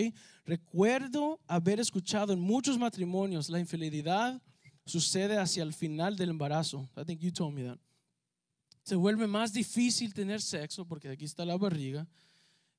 Recuerdo 0.46 1.40
haber 1.48 1.80
escuchado 1.80 2.34
en 2.34 2.40
muchos 2.40 2.78
matrimonios 2.78 3.50
la 3.50 3.60
infidelidad 3.60 4.42
sucede 4.86 5.38
hacia 5.38 5.64
el 5.64 5.74
final 5.74 6.16
del 6.16 6.30
embarazo. 6.30 6.90
I 6.98 7.06
think 7.06 7.22
you 7.22 7.32
told 7.32 7.54
me 7.54 7.64
that. 7.64 7.80
Se 8.84 8.96
vuelve 8.96 9.28
más 9.28 9.54
difícil 9.54 10.14
tener 10.14 10.42
sexo 10.42 10.86
porque 10.86 11.10
aquí 11.10 11.26
está 11.26 11.46
la 11.46 11.56
barriga 11.56 12.08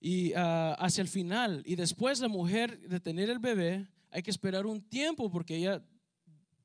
y 0.00 0.32
ah, 0.34 0.76
hacia 0.78 1.02
el 1.02 1.08
final. 1.08 1.62
Y 1.64 1.76
después 1.76 2.20
la 2.20 2.28
mujer 2.28 2.88
de 2.88 3.00
tener 3.00 3.30
el 3.30 3.38
bebé, 3.38 3.86
hay 4.10 4.22
que 4.22 4.30
esperar 4.30 4.66
un 4.66 4.82
tiempo 4.82 5.30
porque 5.30 5.56
ella 5.56 5.82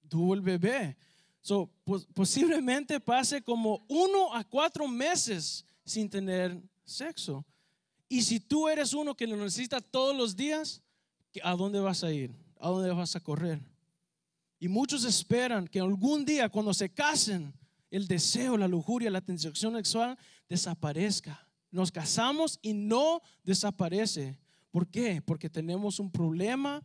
tuvo 0.09 0.33
el 0.33 0.41
bebé. 0.41 0.97
So, 1.41 1.71
posiblemente 2.13 2.99
pase 2.99 3.41
como 3.41 3.85
uno 3.87 4.33
a 4.33 4.43
cuatro 4.43 4.87
meses 4.87 5.63
sin 5.85 6.09
tener 6.09 6.61
sexo. 6.83 7.45
Y 8.09 8.21
si 8.21 8.39
tú 8.39 8.69
eres 8.69 8.93
uno 8.93 9.15
que 9.15 9.27
lo 9.27 9.35
necesita 9.35 9.81
todos 9.81 10.15
los 10.15 10.35
días, 10.35 10.81
¿a 11.43 11.55
dónde 11.55 11.79
vas 11.79 12.03
a 12.03 12.11
ir? 12.11 12.33
¿A 12.59 12.69
dónde 12.69 12.91
vas 12.91 13.15
a 13.15 13.19
correr? 13.19 13.61
Y 14.59 14.67
muchos 14.67 15.03
esperan 15.03 15.67
que 15.67 15.79
algún 15.79 16.25
día 16.25 16.49
cuando 16.49 16.73
se 16.73 16.89
casen, 16.89 17.53
el 17.91 18.07
deseo, 18.07 18.57
la 18.57 18.67
lujuria, 18.67 19.11
la 19.11 19.21
tensión 19.21 19.53
sexual 19.53 20.17
desaparezca. 20.49 21.47
Nos 21.71 21.91
casamos 21.91 22.59
y 22.61 22.73
no 22.73 23.21
desaparece. 23.43 24.39
¿Por 24.71 24.87
qué? 24.87 25.21
Porque 25.21 25.49
tenemos 25.49 25.99
un 25.99 26.11
problema. 26.11 26.83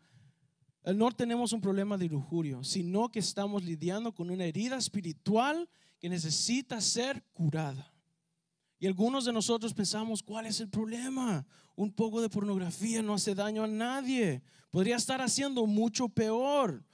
No 0.84 1.12
tenemos 1.12 1.52
un 1.52 1.60
problema 1.60 1.96
de 1.96 2.08
lujurio, 2.08 2.64
sino 2.64 3.08
que 3.08 3.20
estamos 3.20 3.62
lidiando 3.64 4.12
con 4.12 4.30
una 4.30 4.44
herida 4.44 4.76
espiritual 4.76 5.68
que 6.00 6.08
necesita 6.08 6.80
ser 6.80 7.22
curada. 7.32 7.91
Y 8.82 8.88
algunos 8.88 9.24
de 9.24 9.32
nosotros 9.32 9.72
pensamos, 9.72 10.24
¿cuál 10.24 10.44
es 10.46 10.58
el 10.58 10.68
problema? 10.68 11.46
Un 11.76 11.92
poco 11.92 12.20
de 12.20 12.28
pornografía 12.28 13.00
no 13.00 13.14
hace 13.14 13.32
daño 13.32 13.62
a 13.62 13.68
nadie. 13.68 14.42
Podría 14.72 14.96
estar 14.96 15.20
haciendo 15.20 15.66
mucho 15.66 16.08
peor. 16.08 16.84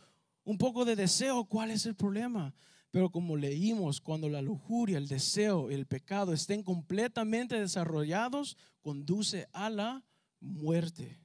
un 0.45 0.59
poco 0.59 0.85
de 0.85 0.97
deseo, 0.97 1.47
¿cuál 1.47 1.71
es 1.71 1.87
el 1.87 1.95
problema? 1.95 2.55
Pero 2.91 3.09
como 3.11 3.39
leímos, 3.39 4.03
cuando 4.03 4.29
la 4.29 4.43
lujuria, 4.43 4.99
el 4.99 5.09
deseo, 5.09 5.71
el 5.71 5.87
pecado 5.87 6.35
estén 6.35 6.63
completamente 6.63 7.59
desarrollados, 7.59 8.59
conduce 8.83 9.49
a 9.55 9.71
la 9.71 10.05
muerte. 10.41 11.19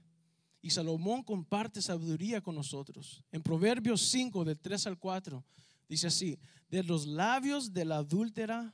Y 0.62 0.70
Salomón 0.70 1.24
comparte 1.24 1.82
sabiduría 1.82 2.40
con 2.40 2.56
nosotros. 2.56 3.22
En 3.34 3.44
Proverbios 3.44 4.00
5, 4.04 4.46
del 4.46 4.58
3 4.58 4.88
al 4.88 4.98
4, 4.98 5.44
dice 5.90 6.08
así, 6.08 6.40
de 6.70 6.84
los 6.84 7.06
labios 7.06 7.74
de 7.74 7.84
la 7.84 7.98
adúltera 7.98 8.74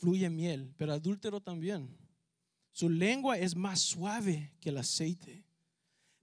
fluye 0.00 0.30
miel, 0.30 0.72
pero 0.78 0.94
adúltero 0.94 1.40
también. 1.40 1.94
Su 2.72 2.88
lengua 2.88 3.38
es 3.38 3.54
más 3.54 3.80
suave 3.80 4.54
que 4.60 4.70
el 4.70 4.78
aceite, 4.78 5.44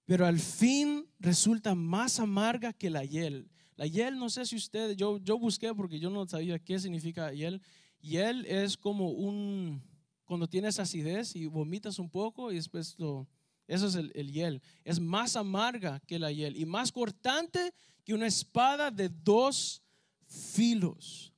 pero 0.06 0.26
al 0.26 0.40
fin 0.40 1.06
resulta 1.20 1.76
más 1.76 2.20
amarga 2.20 2.74
que 2.74 2.90
la 2.90 3.06
hiel. 3.06 3.50
La 3.76 3.86
hiel, 3.86 4.18
no 4.18 4.30
sé 4.30 4.46
si 4.46 4.56
ustedes, 4.56 4.98
yo, 4.98 5.20
yo 5.20 5.38
busqué 5.38 5.74
porque 5.76 6.00
yo 6.00 6.10
no 6.10 6.28
sabía 6.28 6.58
qué 6.58 6.80
significa 6.80 7.32
hiel. 7.32 7.62
Hiel 8.02 8.46
es 8.48 8.76
como 8.76 9.12
un, 9.12 9.84
cuando 10.26 10.48
tienes 10.48 10.80
acidez 10.80 11.36
y 11.36 11.46
vomitas 11.46 12.00
un 12.00 12.10
poco 12.10 12.52
y 12.52 12.56
después 12.56 12.96
lo, 12.98 13.28
eso 13.68 13.88
es 13.88 13.96
el, 13.96 14.12
el 14.16 14.32
hiel. 14.32 14.62
Es 14.84 15.00
más 15.00 15.36
amarga 15.36 16.00
que 16.08 16.18
la 16.18 16.32
hiel 16.32 16.58
y 16.58 16.66
más 16.66 16.92
cortante 16.92 17.74
que 18.04 18.16
una 18.16 18.26
espada 18.26 18.90
de 18.90 19.10
dos 19.10 19.84
filos. 20.26 21.34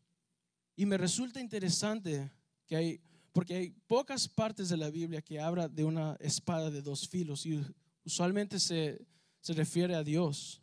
Y 0.79 0.85
me 0.85 0.97
resulta 0.97 1.41
interesante 1.41 2.31
que 2.65 2.73
hay, 2.77 3.01
porque 3.33 3.53
hay 3.53 3.71
pocas 3.85 4.29
partes 4.29 4.69
de 4.69 4.77
la 4.77 4.89
Biblia 4.89 5.21
que 5.21 5.37
habla 5.37 5.67
de 5.67 5.83
una 5.83 6.15
espada 6.21 6.71
de 6.71 6.81
dos 6.81 7.05
filos 7.05 7.45
y 7.45 7.61
usualmente 8.05 8.61
se, 8.61 9.05
se 9.41 9.51
refiere 9.51 9.93
a 9.93 10.05
Dios. 10.05 10.61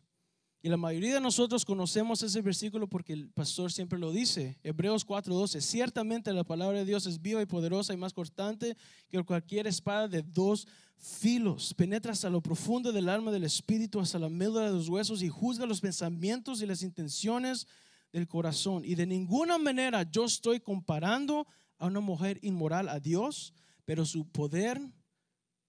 Y 0.63 0.69
la 0.69 0.77
mayoría 0.77 1.13
de 1.13 1.21
nosotros 1.21 1.63
conocemos 1.63 2.23
ese 2.23 2.41
versículo 2.41 2.89
porque 2.89 3.13
el 3.13 3.29
pastor 3.29 3.71
siempre 3.71 3.99
lo 3.99 4.11
dice. 4.11 4.57
Hebreos 4.63 5.05
4:12. 5.05 5.61
Ciertamente 5.61 6.33
la 6.33 6.43
palabra 6.43 6.79
de 6.79 6.85
Dios 6.85 7.05
es 7.05 7.21
viva 7.21 7.43
y 7.43 7.45
poderosa 7.45 7.93
y 7.93 7.97
más 7.97 8.11
cortante 8.11 8.75
que 9.09 9.23
cualquier 9.23 9.67
espada 9.67 10.07
de 10.07 10.23
dos 10.23 10.67
filos. 10.97 11.75
Penetra 11.75 12.13
hasta 12.13 12.31
lo 12.31 12.41
profundo 12.41 12.91
del 12.91 13.09
alma 13.09 13.29
del 13.29 13.43
espíritu, 13.43 13.99
hasta 13.99 14.17
la 14.17 14.29
médula 14.29 14.65
de 14.65 14.71
los 14.71 14.89
huesos 14.89 15.21
y 15.21 15.29
juzga 15.29 15.67
los 15.67 15.79
pensamientos 15.79 16.63
y 16.63 16.65
las 16.65 16.81
intenciones 16.81 17.67
del 18.11 18.27
corazón. 18.27 18.83
Y 18.85 18.95
de 18.95 19.05
ninguna 19.05 19.57
manera 19.57 20.03
yo 20.09 20.25
estoy 20.25 20.59
comparando 20.59 21.47
a 21.77 21.87
una 21.87 21.99
mujer 21.99 22.39
inmoral 22.41 22.89
a 22.89 22.99
Dios, 22.99 23.53
pero 23.85 24.05
su 24.05 24.27
poder 24.27 24.81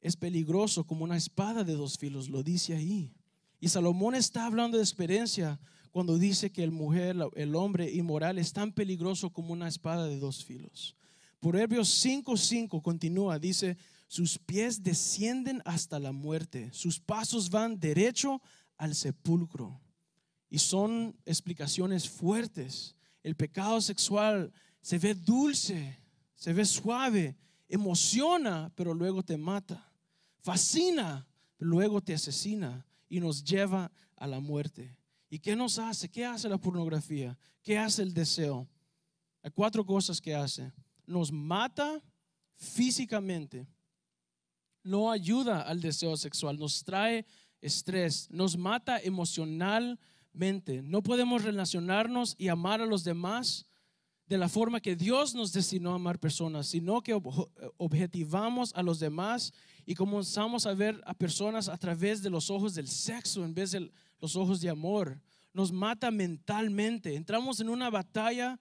es 0.01 0.16
peligroso 0.16 0.85
como 0.85 1.05
una 1.05 1.16
espada 1.16 1.64
de 1.64 1.74
dos 1.74 1.98
filos, 1.98 2.29
lo 2.29 2.42
dice 2.42 2.74
ahí. 2.74 3.12
Y 3.61 3.68
Salomón 3.68 4.14
está 4.14 4.46
hablando 4.46 4.77
de 4.77 4.85
experiencia 4.85 5.61
cuando 5.90 6.18
dice 6.18 6.53
que 6.53 6.62
el 6.62 6.70
mujer, 6.70 7.16
el 7.35 7.57
hombre 7.57 7.90
inmoral 7.92 8.38
es 8.38 8.53
tan 8.53 8.72
peligroso 8.72 9.31
como 9.31 9.53
una 9.53 9.68
espada 9.68 10.07
de 10.07 10.18
dos 10.18 10.44
filos. 10.44 10.96
Proverbios 11.40 11.88
5:5 12.05 12.83
continúa, 12.83 13.38
dice, 13.38 13.77
sus 14.07 14.38
pies 14.38 14.83
descienden 14.83 15.62
hasta 15.64 15.98
la 15.98 16.12
muerte, 16.12 16.70
sus 16.72 16.98
pasos 16.98 17.51
van 17.51 17.79
derecho 17.79 18.40
al 18.77 18.94
sepulcro. 18.94 19.81
Y 20.50 20.58
son 20.58 21.16
explicaciones 21.24 22.08
fuertes. 22.08 22.94
El 23.22 23.37
pecado 23.37 23.80
sexual 23.80 24.52
se 24.80 24.98
ve 24.98 25.14
dulce, 25.14 25.98
se 26.34 26.52
ve 26.52 26.64
suave, 26.64 27.37
emociona, 27.68 28.72
pero 28.74 28.94
luego 28.94 29.22
te 29.22 29.37
mata. 29.37 29.92
Fascina, 30.38 31.26
pero 31.56 31.70
luego 31.70 32.00
te 32.00 32.14
asesina 32.14 32.87
y 33.08 33.20
nos 33.20 33.44
lleva 33.44 33.90
a 34.16 34.26
la 34.26 34.40
muerte. 34.40 34.96
¿Y 35.30 35.38
qué 35.38 35.54
nos 35.54 35.78
hace? 35.78 36.08
¿Qué 36.08 36.24
hace 36.24 36.48
la 36.48 36.58
pornografía? 36.58 37.37
¿Qué 37.62 37.76
hace 37.76 38.02
el 38.02 38.14
deseo? 38.14 38.66
Hay 39.42 39.50
cuatro 39.50 39.84
cosas 39.84 40.20
que 40.20 40.34
hace. 40.34 40.72
Nos 41.06 41.30
mata 41.30 42.02
físicamente, 42.56 43.66
no 44.82 45.11
ayuda 45.11 45.62
al 45.62 45.80
deseo 45.80 46.16
sexual, 46.16 46.58
nos 46.58 46.82
trae 46.82 47.24
estrés, 47.61 48.28
nos 48.30 48.56
mata 48.56 49.00
No 50.38 51.03
podemos 51.03 51.42
relacionarnos 51.42 52.37
y 52.38 52.46
amar 52.46 52.81
a 52.81 52.87
los 52.87 53.03
demás 53.03 53.66
de 54.29 54.38
la 54.38 54.48
forma 54.48 54.81
que 54.81 54.94
Dios 54.94 55.35
nos 55.35 55.53
destinó 55.53 55.92
a 55.92 55.96
amar 55.96 56.20
personas, 56.20 56.68
sino 56.68 57.01
que 57.01 57.18
objetivamos 57.77 58.72
a 58.77 58.83
los 58.85 59.01
demás 59.01 59.53
y 59.85 59.96
comenzamos 59.96 60.64
a 60.66 60.74
ver 60.74 61.03
a 61.07 61.14
personas 61.14 61.68
a 61.68 61.77
través 61.77 62.22
de 62.22 62.31
los 62.31 62.51
ojos 62.51 62.74
del 62.74 62.87
sexo 62.87 63.44
en 63.44 63.53
vez 63.53 63.72
de 63.72 63.90
los 64.20 64.37
ojos 64.37 64.61
de 64.61 64.70
amor. 64.70 65.20
Nos 65.53 65.72
mata 65.72 66.12
mentalmente. 66.12 67.16
Entramos 67.16 67.59
en 67.59 67.68
una 67.68 67.90
batalla 67.90 68.61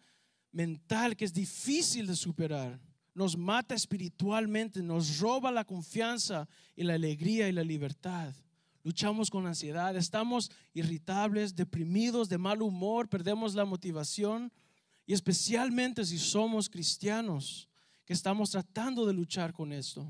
mental 0.52 1.16
que 1.16 1.26
es 1.26 1.34
difícil 1.34 2.08
de 2.08 2.16
superar. 2.16 2.80
Nos 3.14 3.38
mata 3.38 3.76
espiritualmente, 3.76 4.82
nos 4.82 5.20
roba 5.20 5.52
la 5.52 5.64
confianza 5.64 6.48
y 6.76 6.84
la 6.84 6.96
alegría 6.96 7.48
y 7.50 7.52
la 7.52 7.64
libertad. 7.64 8.34
Luchamos 8.88 9.30
con 9.30 9.46
ansiedad, 9.46 9.98
estamos 9.98 10.50
irritables, 10.74 11.54
deprimidos, 11.54 12.30
de 12.30 12.38
mal 12.38 12.62
humor, 12.62 13.10
perdemos 13.10 13.54
la 13.54 13.66
motivación 13.66 14.50
y 15.06 15.12
especialmente 15.12 16.06
si 16.06 16.18
somos 16.18 16.70
cristianos 16.70 17.68
que 18.06 18.14
estamos 18.14 18.52
tratando 18.52 19.06
de 19.06 19.12
luchar 19.12 19.52
con 19.52 19.74
esto. 19.74 20.10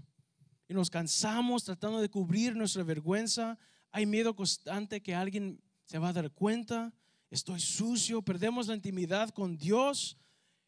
Y 0.69 0.75
nos 0.75 0.91
cansamos 0.91 1.63
tratando 1.63 1.99
de 1.99 2.07
cubrir 2.07 2.55
nuestra 2.55 2.83
vergüenza. 2.83 3.57
Hay 3.91 4.05
miedo 4.05 4.35
constante 4.35 5.01
que 5.01 5.15
alguien 5.15 5.59
se 5.85 5.97
va 5.97 6.09
a 6.09 6.13
dar 6.13 6.29
cuenta. 6.29 6.93
Estoy 7.31 7.59
sucio, 7.59 8.21
perdemos 8.21 8.67
la 8.67 8.75
intimidad 8.75 9.31
con 9.31 9.57
Dios. 9.57 10.19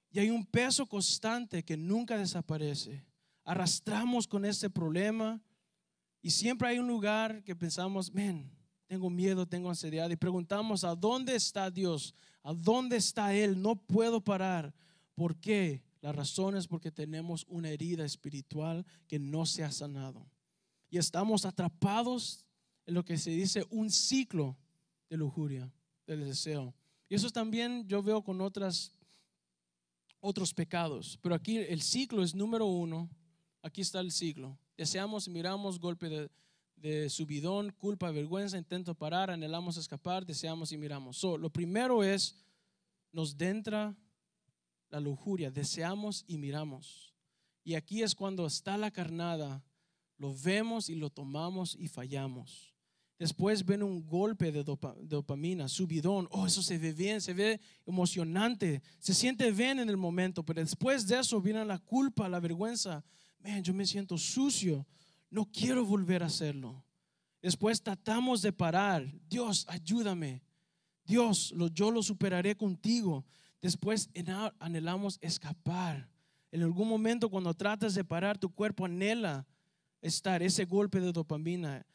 Y 0.10 0.18
hay 0.18 0.32
un 0.32 0.48
peso 0.48 0.88
constante 0.88 1.64
que 1.64 1.78
nunca 1.78 2.18
desaparece. 2.18 3.06
Arrastramos 3.44 4.26
con 4.26 4.46
este 4.46 4.68
problema. 4.68 5.40
Y 6.22 6.32
siempre 6.32 6.68
hay 6.68 6.80
un 6.80 6.88
lugar 6.88 7.44
que 7.44 7.56
pensamos, 7.56 8.12
ven, 8.12 8.52
tengo 8.88 9.10
miedo, 9.10 9.46
tengo 9.46 9.70
ansiedad. 9.70 10.10
Y 10.10 10.16
preguntamos, 10.16 10.84
¿a 10.84 10.96
dónde 10.96 11.36
está 11.36 11.70
Dios? 11.70 12.14
¿A 12.44 12.54
dónde 12.54 12.98
está 12.98 13.34
Él? 13.34 13.62
No 13.62 13.76
puedo 13.76 14.22
parar. 14.22 14.74
¿Por 15.16 15.40
qué? 15.40 15.84
La 16.02 16.12
razón 16.12 16.56
es 16.56 16.68
porque 16.68 16.92
tenemos 16.92 17.46
una 17.48 17.70
herida 17.70 18.06
espiritual 18.06 18.86
que 19.08 19.20
no 19.20 19.46
se 19.46 19.64
ha 19.64 19.72
sanado. 19.72 20.26
Y 20.90 20.98
estamos 20.98 21.46
atrapados 21.46 22.46
en 22.86 22.96
lo 22.96 23.06
que 23.06 23.18
se 23.18 23.32
dice 23.32 23.66
un 23.70 23.92
ciclo 23.92 24.58
de 25.10 25.18
lujuria, 25.18 25.72
del 26.08 26.26
deseo. 26.26 26.74
Y 27.08 27.16
eso 27.16 27.30
también 27.30 27.88
yo 27.88 28.02
veo 28.02 28.24
con 28.24 28.42
otras, 28.42 28.96
otros 30.20 30.54
pecados. 30.54 31.20
Pero 31.22 31.36
aquí 31.36 31.58
el 31.58 31.82
ciclo 31.82 32.24
es 32.24 32.34
número 32.34 32.66
uno. 32.66 33.10
Aquí 33.62 33.82
está 33.82 34.00
el 34.00 34.12
ciclo. 34.12 34.58
Deseamos, 34.80 35.28
miramos 35.28 35.78
golpe 35.78 36.08
de, 36.08 36.30
de 36.78 37.10
subidón, 37.10 37.70
culpa, 37.72 38.12
vergüenza, 38.12 38.58
intento 38.58 38.96
parar, 38.96 39.30
anhelamos 39.30 39.76
escapar, 39.76 40.26
deseamos 40.26 40.72
y 40.72 40.78
miramos. 40.78 41.22
lo 41.22 41.50
primero 41.50 42.02
es, 42.02 42.38
nos 43.12 43.38
dentra 43.38 43.94
la 44.90 45.02
lujuria, 45.02 45.52
deseamos 45.52 46.24
y 46.30 46.38
miramos. 46.38 47.14
Y 47.66 47.76
aquí 47.76 48.04
es 48.04 48.16
cuando 48.16 48.48
está 48.48 48.78
la 48.78 48.90
carnada, 48.90 49.62
lo 50.18 50.34
vemos 50.34 50.88
y 50.88 50.96
lo 50.96 51.10
tomamos 51.10 51.76
y 51.78 51.90
fallamos. 51.90 52.74
Después 53.18 53.66
ven 53.66 53.84
un 53.84 54.08
golpe 54.08 54.50
de 54.50 54.64
dopamina, 54.64 55.68
subidón. 55.68 56.30
Oh, 56.32 56.48
eso 56.48 56.64
se 56.64 56.78
ve 56.78 56.94
bien, 56.94 57.20
se 57.20 57.34
ve 57.34 57.60
emocionante, 57.86 58.82
se 58.98 59.14
siente 59.14 59.52
bien 59.52 59.80
en 59.80 59.90
el 59.90 59.98
momento, 59.98 60.42
pero 60.42 60.62
después 60.62 61.06
de 61.06 61.20
eso 61.20 61.42
viene 61.42 61.66
la 61.66 61.80
culpa, 61.80 62.30
la 62.30 62.40
vergüenza. 62.40 63.04
Man, 63.40 63.64
yo 63.64 63.74
me 63.74 63.86
siento 63.86 64.18
sucio, 64.18 64.86
no 65.30 65.46
quiero 65.46 65.86
volver 65.86 66.24
a 66.24 66.28
hacerlo. 66.28 66.84
Después 67.42 67.82
tratamos 67.82 68.42
de 68.42 68.52
parar. 68.52 69.06
Dios, 69.30 69.66
ayúdame. 69.70 70.42
Dios, 71.06 71.54
yo 71.74 71.92
lo 71.92 72.04
superaré 72.04 72.56
contigo. 72.56 73.26
Después 73.62 74.10
anhelamos 74.60 75.18
escapar. 75.22 76.10
En 76.52 76.64
algún 76.64 76.88
momento 76.88 77.30
cuando 77.30 77.54
tratas 77.54 77.96
de 77.96 78.04
parar, 78.04 78.38
tu 78.38 78.50
cuerpo 78.50 78.86
anhela 78.86 79.46
estar 80.02 80.42
ese 80.42 80.66
golpe 80.66 81.00
de 81.00 81.12
dopamina 81.12 81.86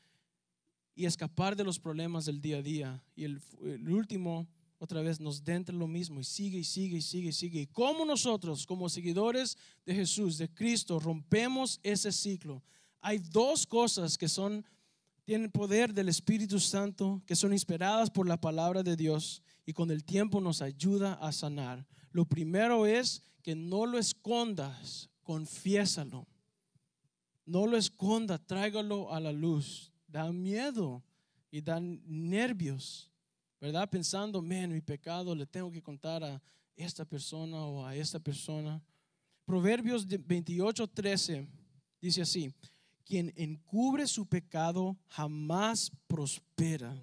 y 0.95 1.07
escapar 1.07 1.57
de 1.57 1.65
los 1.65 1.79
problemas 1.79 2.25
del 2.27 2.41
día 2.41 2.59
a 2.59 2.63
día. 2.63 3.03
Y 3.17 3.25
el, 3.25 3.41
último, 3.89 4.47
otra 4.85 5.03
vez, 5.03 5.21
nos 5.21 5.43
dentra 5.43 5.75
lo 5.75 5.87
mismo 5.87 6.21
y 6.21 6.25
sigue 6.25 6.59
y 6.59 6.65
sigue 6.65 6.99
y 6.99 7.03
sigue 7.03 7.29
y 7.31 7.33
sigue. 7.33 7.61
Y 7.63 7.67
como 7.67 8.05
nosotros, 8.05 8.67
como 8.67 8.89
seguidores 8.89 9.59
de 9.85 9.95
Jesús, 9.95 10.39
de 10.39 10.49
Cristo, 10.49 10.99
rompemos 10.99 11.81
ese 11.83 12.13
ciclo 12.13 12.63
hay 13.05 13.19
dos 13.19 13.67
cosas 13.67 14.17
que 14.17 14.29
son, 14.29 14.65
tienen 15.25 15.51
poder 15.51 15.93
del 15.93 16.09
Espíritu 16.09 16.59
Santo, 16.59 17.23
que 17.27 17.37
son 17.37 17.53
inspiradas 17.53 18.09
por 18.09 18.27
la 18.27 18.41
palabra 18.41 18.83
de 18.83 18.97
Dios 18.97 19.43
y 19.67 19.75
con 19.75 19.91
el 19.91 20.03
tiempo 20.05 20.41
nos 20.41 20.63
ayuda 20.63 21.13
a 21.21 21.31
sanar. 21.31 21.87
Lo 22.13 22.25
primero 22.25 22.87
es 22.87 23.23
que 23.43 23.55
no 23.55 23.85
lo 23.85 23.99
escondas, 23.99 25.11
confiésalo. 25.23 26.27
No 27.45 27.67
lo 27.67 27.77
esconda, 27.77 28.39
tráigalo 28.39 29.13
a 29.13 29.21
la 29.21 29.33
luz. 29.33 29.93
Da 30.09 30.33
miedo 30.33 31.05
y 31.51 31.61
da 31.61 31.79
nervios, 31.81 33.13
¿verdad? 33.65 33.89
Pensando, 33.89 34.43
man, 34.43 34.71
mi 34.71 34.83
pecado 34.83 35.35
le 35.35 35.47
tengo 35.47 35.73
que 35.73 35.81
contar 35.81 36.23
a 36.23 36.43
esta 36.77 37.03
persona 37.03 37.65
o 37.65 37.87
a 37.87 37.97
esta 37.97 38.21
persona. 38.21 38.79
Proverbios 39.47 40.07
28, 40.07 40.87
13 40.87 41.49
dice 41.99 42.21
así, 42.21 42.53
quien 43.07 43.33
encubre 43.37 44.07
su 44.07 44.27
pecado 44.27 44.99
jamás 45.07 45.91
prospera. 46.07 46.95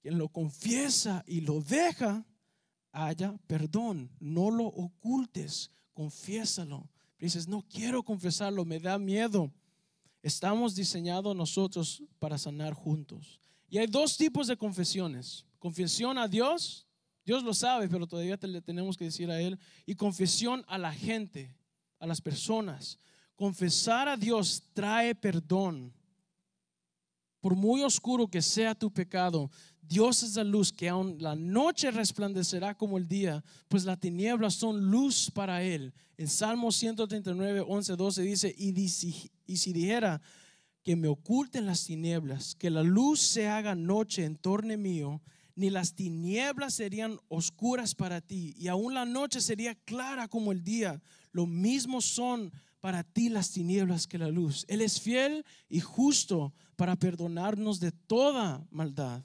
Quien 0.00 0.18
lo 0.18 0.28
confiesa 0.28 1.22
y 1.28 1.42
lo 1.42 1.60
deja, 1.60 2.26
haya 2.90 3.32
perdón. 3.46 4.10
No 4.18 4.50
lo 4.50 4.64
ocultes, 4.64 5.70
confiésalo. 5.92 6.90
Dices, 7.20 7.46
no 7.46 7.62
quiero 7.68 8.02
confesarlo, 8.02 8.64
me 8.64 8.80
da 8.80 8.98
miedo. 8.98 9.48
Estamos 10.24 10.74
diseñados 10.74 11.36
nosotros 11.36 12.02
para 12.18 12.36
sanar 12.36 12.74
juntos. 12.74 13.38
Y 13.68 13.78
hay 13.78 13.86
dos 13.86 14.16
tipos 14.16 14.48
de 14.48 14.56
confesiones. 14.56 15.46
Confesión 15.62 16.18
a 16.18 16.26
Dios, 16.26 16.88
Dios 17.24 17.44
lo 17.44 17.54
sabe, 17.54 17.88
pero 17.88 18.08
todavía 18.08 18.36
le 18.42 18.60
tenemos 18.60 18.96
que 18.96 19.04
decir 19.04 19.30
a 19.30 19.40
Él. 19.40 19.60
Y 19.86 19.94
confesión 19.94 20.64
a 20.66 20.76
la 20.76 20.92
gente, 20.92 21.56
a 22.00 22.06
las 22.08 22.20
personas. 22.20 22.98
Confesar 23.36 24.08
a 24.08 24.16
Dios 24.16 24.64
trae 24.72 25.14
perdón. 25.14 25.94
Por 27.40 27.54
muy 27.54 27.80
oscuro 27.84 28.26
que 28.26 28.42
sea 28.42 28.74
tu 28.74 28.92
pecado, 28.92 29.52
Dios 29.80 30.24
es 30.24 30.34
la 30.34 30.42
luz 30.42 30.72
que 30.72 30.88
aun 30.88 31.16
la 31.20 31.36
noche 31.36 31.92
resplandecerá 31.92 32.76
como 32.76 32.98
el 32.98 33.06
día, 33.06 33.44
pues 33.68 33.84
las 33.84 34.00
tinieblas 34.00 34.54
son 34.54 34.90
luz 34.90 35.30
para 35.30 35.62
él. 35.62 35.94
En 36.16 36.26
Salmo 36.26 36.72
139, 36.72 37.64
11, 37.68 37.94
12 37.94 38.22
dice, 38.22 38.52
y, 38.58 38.70
y 39.46 39.56
si 39.56 39.72
dijera 39.72 40.20
que 40.82 40.96
me 40.96 41.06
oculten 41.06 41.66
las 41.66 41.84
tinieblas, 41.84 42.56
que 42.56 42.68
la 42.68 42.82
luz 42.82 43.20
se 43.20 43.46
haga 43.46 43.76
noche 43.76 44.24
en 44.24 44.34
torno 44.34 44.76
mío, 44.76 45.22
ni 45.54 45.70
las 45.70 45.94
tinieblas 45.94 46.74
serían 46.74 47.18
oscuras 47.28 47.94
para 47.94 48.20
ti, 48.20 48.54
y 48.56 48.68
aún 48.68 48.94
la 48.94 49.04
noche 49.04 49.40
sería 49.40 49.74
clara 49.74 50.28
como 50.28 50.52
el 50.52 50.62
día. 50.64 51.00
Lo 51.32 51.46
mismo 51.46 52.00
son 52.00 52.52
para 52.80 53.04
ti 53.04 53.28
las 53.28 53.52
tinieblas 53.52 54.06
que 54.06 54.18
la 54.18 54.28
luz. 54.28 54.64
Él 54.68 54.80
es 54.80 55.00
fiel 55.00 55.44
y 55.68 55.80
justo 55.80 56.52
para 56.76 56.96
perdonarnos 56.96 57.78
de 57.78 57.92
toda 57.92 58.66
maldad. 58.70 59.24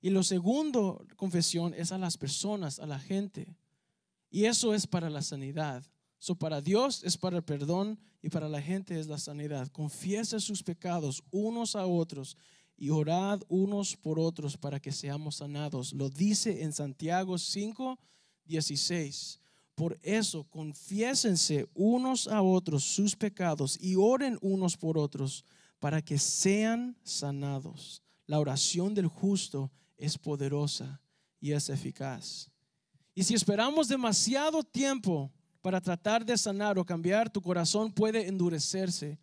Y 0.00 0.10
lo 0.10 0.22
segundo, 0.22 1.06
confesión, 1.16 1.74
es 1.74 1.92
a 1.92 1.98
las 1.98 2.18
personas, 2.18 2.80
a 2.80 2.86
la 2.86 2.98
gente. 2.98 3.56
Y 4.30 4.44
eso 4.44 4.74
es 4.74 4.86
para 4.86 5.08
la 5.08 5.22
sanidad. 5.22 5.84
So, 6.18 6.34
para 6.34 6.60
Dios 6.60 7.02
es 7.04 7.16
para 7.16 7.38
el 7.38 7.44
perdón 7.44 7.98
y 8.20 8.28
para 8.28 8.48
la 8.48 8.60
gente 8.60 8.98
es 8.98 9.06
la 9.06 9.18
sanidad. 9.18 9.68
Confiesa 9.68 10.38
sus 10.38 10.62
pecados 10.62 11.22
unos 11.30 11.74
a 11.74 11.86
otros 11.86 12.36
y 12.82 12.90
orad 12.90 13.40
unos 13.48 13.96
por 13.96 14.18
otros 14.18 14.56
para 14.56 14.80
que 14.80 14.90
seamos 14.90 15.36
sanados. 15.36 15.92
Lo 15.92 16.10
dice 16.10 16.64
en 16.64 16.72
Santiago 16.72 17.38
5, 17.38 17.96
16. 18.44 19.38
Por 19.76 20.00
eso, 20.02 20.42
confiésense 20.50 21.68
unos 21.74 22.26
a 22.26 22.42
otros 22.42 22.82
sus 22.82 23.14
pecados 23.14 23.78
y 23.80 23.94
oren 23.94 24.36
unos 24.42 24.76
por 24.76 24.98
otros 24.98 25.44
para 25.78 26.02
que 26.02 26.18
sean 26.18 26.96
sanados. 27.04 28.02
La 28.26 28.40
oración 28.40 28.94
del 28.94 29.06
justo 29.06 29.70
es 29.96 30.18
poderosa 30.18 31.00
y 31.38 31.52
es 31.52 31.68
eficaz. 31.68 32.50
Y 33.14 33.22
si 33.22 33.34
esperamos 33.34 33.86
demasiado 33.86 34.64
tiempo 34.64 35.30
para 35.60 35.80
tratar 35.80 36.26
de 36.26 36.36
sanar 36.36 36.76
o 36.80 36.84
cambiar, 36.84 37.30
tu 37.30 37.40
corazón 37.40 37.92
puede 37.92 38.26
endurecerse. 38.26 39.20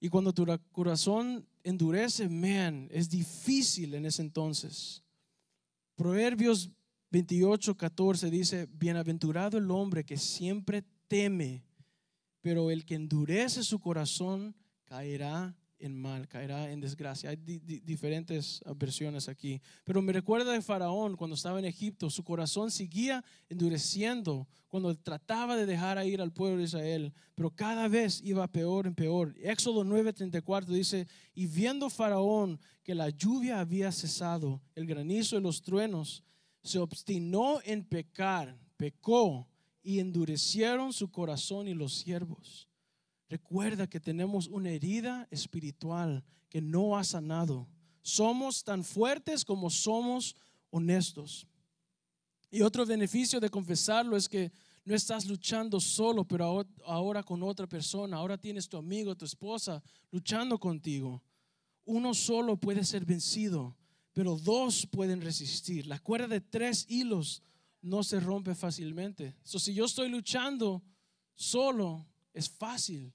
Y 0.00 0.08
cuando 0.08 0.32
tu 0.32 0.44
corazón 0.72 1.46
endurece, 1.64 2.28
man, 2.28 2.88
es 2.92 3.08
difícil 3.08 3.94
en 3.94 4.06
ese 4.06 4.22
entonces. 4.22 5.02
Proverbios 5.96 6.70
28, 7.10 7.76
14 7.76 8.30
dice, 8.30 8.68
bienaventurado 8.70 9.58
el 9.58 9.70
hombre 9.70 10.04
que 10.04 10.16
siempre 10.16 10.84
teme, 11.08 11.64
pero 12.40 12.70
el 12.70 12.84
que 12.84 12.94
endurece 12.94 13.62
su 13.62 13.80
corazón 13.80 14.54
caerá 14.84 15.56
en 15.78 15.96
mal, 15.96 16.28
caerá 16.28 16.70
en 16.70 16.80
desgracia. 16.80 17.30
Hay 17.30 17.36
diferentes 17.36 18.60
versiones 18.76 19.28
aquí. 19.28 19.60
Pero 19.84 20.00
me 20.02 20.12
recuerda 20.12 20.52
de 20.52 20.62
Faraón 20.62 21.16
cuando 21.16 21.34
estaba 21.34 21.58
en 21.58 21.64
Egipto, 21.64 22.10
su 22.10 22.24
corazón 22.24 22.70
seguía 22.70 23.24
endureciendo 23.48 24.46
cuando 24.68 24.94
trataba 24.96 25.56
de 25.56 25.66
dejar 25.66 26.04
ir 26.06 26.20
al 26.20 26.32
pueblo 26.32 26.58
de 26.58 26.64
Israel, 26.64 27.12
pero 27.34 27.50
cada 27.50 27.86
vez 27.88 28.20
iba 28.24 28.46
peor 28.48 28.86
en 28.86 28.94
peor. 28.94 29.34
Éxodo 29.38 29.84
9:34 29.84 30.66
dice, 30.66 31.06
y 31.34 31.46
viendo 31.46 31.90
Faraón 31.90 32.60
que 32.82 32.94
la 32.94 33.10
lluvia 33.10 33.60
había 33.60 33.92
cesado, 33.92 34.60
el 34.74 34.86
granizo 34.86 35.36
y 35.36 35.40
los 35.40 35.62
truenos, 35.62 36.24
se 36.62 36.78
obstinó 36.78 37.60
en 37.64 37.84
pecar, 37.84 38.58
pecó 38.76 39.46
y 39.82 40.00
endurecieron 40.00 40.92
su 40.92 41.10
corazón 41.10 41.68
y 41.68 41.74
los 41.74 41.94
siervos. 41.94 42.68
Recuerda 43.34 43.88
que 43.88 43.98
tenemos 43.98 44.46
una 44.46 44.70
herida 44.70 45.26
espiritual 45.28 46.22
que 46.48 46.60
no 46.60 46.96
ha 46.96 47.02
sanado. 47.02 47.66
Somos 48.00 48.62
tan 48.62 48.84
fuertes 48.84 49.44
como 49.44 49.70
somos 49.70 50.36
honestos. 50.70 51.44
Y 52.48 52.62
otro 52.62 52.86
beneficio 52.86 53.40
de 53.40 53.50
confesarlo 53.50 54.16
es 54.16 54.28
que 54.28 54.52
no 54.84 54.94
estás 54.94 55.26
luchando 55.26 55.80
solo, 55.80 56.24
pero 56.24 56.64
ahora 56.84 57.24
con 57.24 57.42
otra 57.42 57.66
persona. 57.66 58.18
Ahora 58.18 58.38
tienes 58.38 58.68
tu 58.68 58.76
amigo, 58.76 59.16
tu 59.16 59.24
esposa 59.24 59.82
luchando 60.12 60.56
contigo. 60.56 61.20
Uno 61.86 62.14
solo 62.14 62.56
puede 62.56 62.84
ser 62.84 63.04
vencido, 63.04 63.76
pero 64.12 64.36
dos 64.36 64.86
pueden 64.86 65.20
resistir. 65.20 65.88
La 65.88 65.98
cuerda 65.98 66.28
de 66.28 66.40
tres 66.40 66.86
hilos 66.88 67.42
no 67.82 68.04
se 68.04 68.20
rompe 68.20 68.54
fácilmente. 68.54 69.34
So, 69.42 69.58
si 69.58 69.74
yo 69.74 69.86
estoy 69.86 70.08
luchando 70.08 70.84
solo, 71.34 72.06
es 72.32 72.48
fácil 72.48 73.12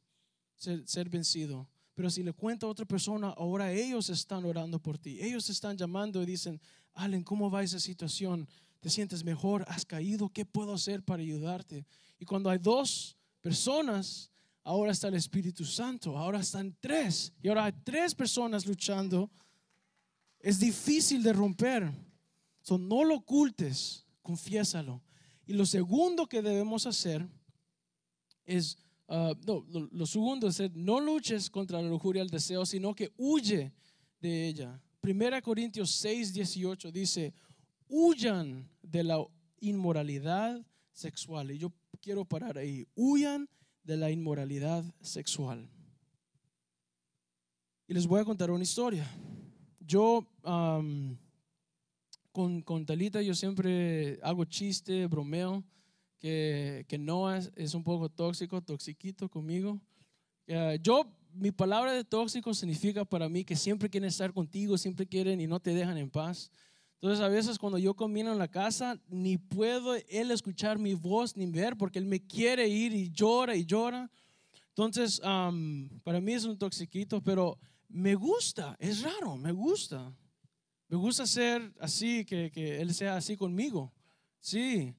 ser, 0.59 1.09
vencido. 1.09 1.67
Pero 1.95 2.09
si 2.09 2.23
le 2.23 2.33
cuento 2.33 2.67
a 2.67 2.69
otra 2.69 2.85
persona, 2.85 3.29
ahora 3.29 3.71
ellos 3.71 4.09
están 4.09 4.45
orando 4.45 4.79
por 4.79 4.97
ti. 4.97 5.19
Ellos 5.21 5.49
están 5.49 5.77
llamando 5.77 6.21
y 6.21 6.25
dicen, 6.25 6.61
Allen, 6.93 7.23
¿cómo 7.23 7.49
va 7.49 7.63
esa 7.63 7.79
situación? 7.79 8.47
¿Te 8.79 8.89
sientes 8.89 9.23
mejor? 9.23 9.65
¿Has 9.67 9.85
caído? 9.85 10.29
¿Qué 10.29 10.45
puedo 10.45 10.73
hacer 10.73 11.03
para 11.03 11.21
ayudarte? 11.21 11.85
Y 12.19 12.25
cuando 12.25 12.49
hay 12.49 12.57
dos 12.57 13.17
personas, 13.41 14.31
ahora 14.63 14.91
está 14.91 15.07
el 15.07 15.15
Espíritu 15.15 15.65
Santo, 15.65 16.17
ahora 16.17 16.39
están 16.39 16.75
tres. 16.79 17.33
Y 17.41 17.49
ahora 17.49 17.65
hay 17.65 17.73
tres 17.83 18.15
personas 18.15 18.65
luchando. 18.65 19.29
Es 20.39 20.59
difícil 20.59 21.21
de 21.23 21.33
romper. 21.33 21.91
So, 22.61 22.77
no 22.77 23.03
lo 23.03 23.15
ocultes, 23.15 24.05
confiésalo. 24.21 25.01
Y 25.45 25.53
lo 25.53 25.65
segundo 25.65 26.27
que 26.27 26.41
debemos 26.41 26.85
hacer 26.85 27.27
es 28.45 28.77
Ah, 29.11 29.33
no, 29.47 29.65
lo, 29.91 30.05
segundo 30.05 30.47
es 30.47 30.61
no 30.75 30.99
luches 30.99 31.49
contra 31.49 31.81
la 31.81 31.89
lujuria 31.89 32.21
del 32.21 32.29
deseo, 32.29 32.63
sino 32.63 32.93
que 32.93 33.11
huye 33.17 33.73
de 34.21 34.47
ella. 34.47 34.79
Primera 35.01 35.41
Corintios 35.41 35.89
6, 35.95 36.31
18 36.31 36.91
dice, 36.91 37.33
huyan 37.87 38.69
de 38.83 39.03
la 39.03 39.25
inmoralidad 39.61 40.63
sexual. 40.91 41.49
Y 41.49 41.57
yo 41.57 41.73
quiero 41.99 42.23
parar 42.23 42.59
ahí. 42.59 42.85
Huyan 42.93 43.49
de 43.83 43.97
la 43.97 44.11
inmoralidad 44.11 44.85
sexual. 45.01 45.67
Y 47.87 47.95
les 47.95 48.05
voy 48.05 48.21
a 48.21 48.25
contar 48.25 48.51
una 48.51 48.61
historia. 48.61 49.09
Yo 49.79 50.27
con, 50.43 51.17
con 52.61 52.85
Talita 52.85 53.23
yo 53.23 53.33
siempre 53.33 54.19
hago 54.21 54.45
chiste, 54.45 55.07
bromeo 55.07 55.63
que, 56.19 56.85
que 56.87 56.97
Noah 56.97 57.39
es, 57.55 57.73
un 57.73 57.83
poco 57.83 58.09
tóxico, 58.09 58.61
toxiquito 58.61 59.29
conmigo. 59.29 59.79
yo, 60.81 61.05
mi 61.33 61.51
palabra 61.51 61.93
de 61.93 62.03
tóxico 62.03 62.53
significa 62.53 63.05
para 63.05 63.29
mí 63.29 63.43
que 63.43 63.55
siempre 63.55 63.89
quieren 63.89 64.09
estar 64.09 64.33
contigo, 64.33 64.77
siempre 64.77 65.07
quieren 65.07 65.39
y 65.39 65.47
no 65.47 65.59
te 65.59 65.73
dejan 65.73 65.97
en 65.97 66.09
paz. 66.09 66.51
Entonces 66.95 67.23
a 67.23 67.29
veces 67.29 67.57
cuando 67.57 67.77
yo 67.77 67.93
camino 67.93 68.31
en 68.31 68.37
la 68.37 68.49
casa, 68.49 68.99
ni 69.07 69.37
puedo 69.37 69.95
él 69.95 70.31
escuchar 70.31 70.77
mi 70.77 70.95
voz 70.95 71.37
ni 71.37 71.45
ver 71.45 71.77
porque 71.77 71.97
él 71.97 72.05
me 72.05 72.19
quiere 72.19 72.67
ir 72.67 72.93
y 72.93 73.09
llora 73.09 73.55
y 73.55 73.65
llora. 73.65 74.11
Entonces 74.69 75.21
para 75.21 76.19
mí 76.19 76.33
es 76.33 76.43
un 76.43 76.57
toxiquito, 76.57 77.21
pero 77.21 77.57
me 77.87 78.15
gusta, 78.15 78.75
es 78.79 79.01
raro, 79.01 79.37
me 79.37 79.51
gusta. 79.51 80.13
Me 80.89 80.97
gusta 80.97 81.25
ser 81.27 81.71
así, 81.79 82.25
que, 82.25 82.51
que 82.51 82.81
él 82.81 82.93
sea 82.93 83.15
así 83.15 83.37
conmigo. 83.37 83.93
Sí, 84.41 84.93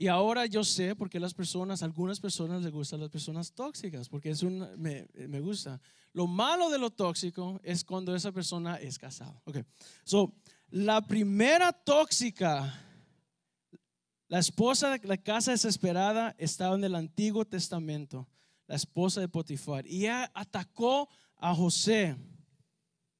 y 0.00 0.08
ahora 0.08 0.46
yo 0.46 0.64
sé 0.64 0.96
por 0.96 1.10
qué 1.10 1.20
las 1.20 1.34
personas, 1.34 1.82
algunas 1.82 2.18
personas 2.18 2.62
les 2.62 2.72
gustan 2.72 3.00
las 3.00 3.10
personas 3.10 3.52
tóxicas, 3.52 4.08
porque 4.08 4.30
es 4.30 4.42
un, 4.42 4.66
me, 4.78 5.06
me, 5.12 5.40
gusta. 5.40 5.78
Lo 6.14 6.26
malo 6.26 6.70
de 6.70 6.78
lo 6.78 6.88
tóxico 6.88 7.60
es 7.62 7.84
cuando 7.84 8.16
esa 8.16 8.32
persona 8.32 8.76
es 8.76 8.98
casada. 8.98 9.38
Ok, 9.44 9.58
so, 10.02 10.32
la 10.70 11.02
primera 11.02 11.70
tóxica, 11.70 12.82
la 14.28 14.38
esposa 14.38 14.96
de 14.96 15.06
la 15.06 15.18
casa 15.18 15.50
desesperada 15.50 16.34
estaba 16.38 16.76
en 16.76 16.84
el 16.84 16.94
Antiguo 16.94 17.44
Testamento, 17.44 18.26
la 18.68 18.76
esposa 18.76 19.20
de 19.20 19.28
Potifar, 19.28 19.86
y 19.86 20.04
ella 20.04 20.30
atacó 20.32 21.10
a 21.36 21.54
José. 21.54 22.16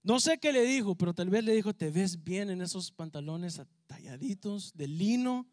No 0.03 0.19
sé 0.19 0.39
qué 0.39 0.51
le 0.51 0.63
dijo, 0.63 0.95
pero 0.95 1.13
tal 1.13 1.29
vez 1.29 1.45
le 1.45 1.53
dijo, 1.53 1.75
te 1.75 1.91
ves 1.91 2.25
bien 2.25 2.49
en 2.49 2.63
esos 2.63 2.91
pantalones 2.91 3.59
atalladitos 3.59 4.73
de 4.75 4.89
lino. 4.89 5.47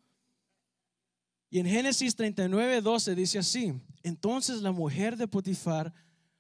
Y 1.50 1.60
en 1.60 1.66
Génesis 1.66 2.16
39, 2.16 2.82
12 2.82 3.16
dice 3.16 3.40
así, 3.40 3.74
entonces 4.04 4.62
la 4.62 4.72
mujer 4.72 5.16
de 5.16 5.28
Potifar 5.28 5.94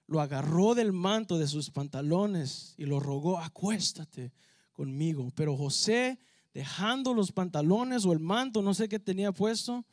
lo 0.05 0.22
agarró 0.22 0.74
del 0.74 0.93
manto 0.93 1.38
de 1.38 1.47
sus 1.47 1.70
pantalones 1.70 2.74
y 2.78 2.86
lo 2.86 2.99
rogó, 2.99 3.38
acuéstate 3.39 4.34
conmigo. 4.72 5.32
Pero 5.36 5.55
José, 5.55 6.20
dejando 6.53 7.14
los 7.14 7.32
pantalones 7.32 8.05
o 8.05 8.14
el 8.14 8.20
manto, 8.20 8.62
no 8.62 8.74
sé 8.74 8.89
qué 8.89 8.99
tenía 8.99 9.32
puesto, 9.32 9.86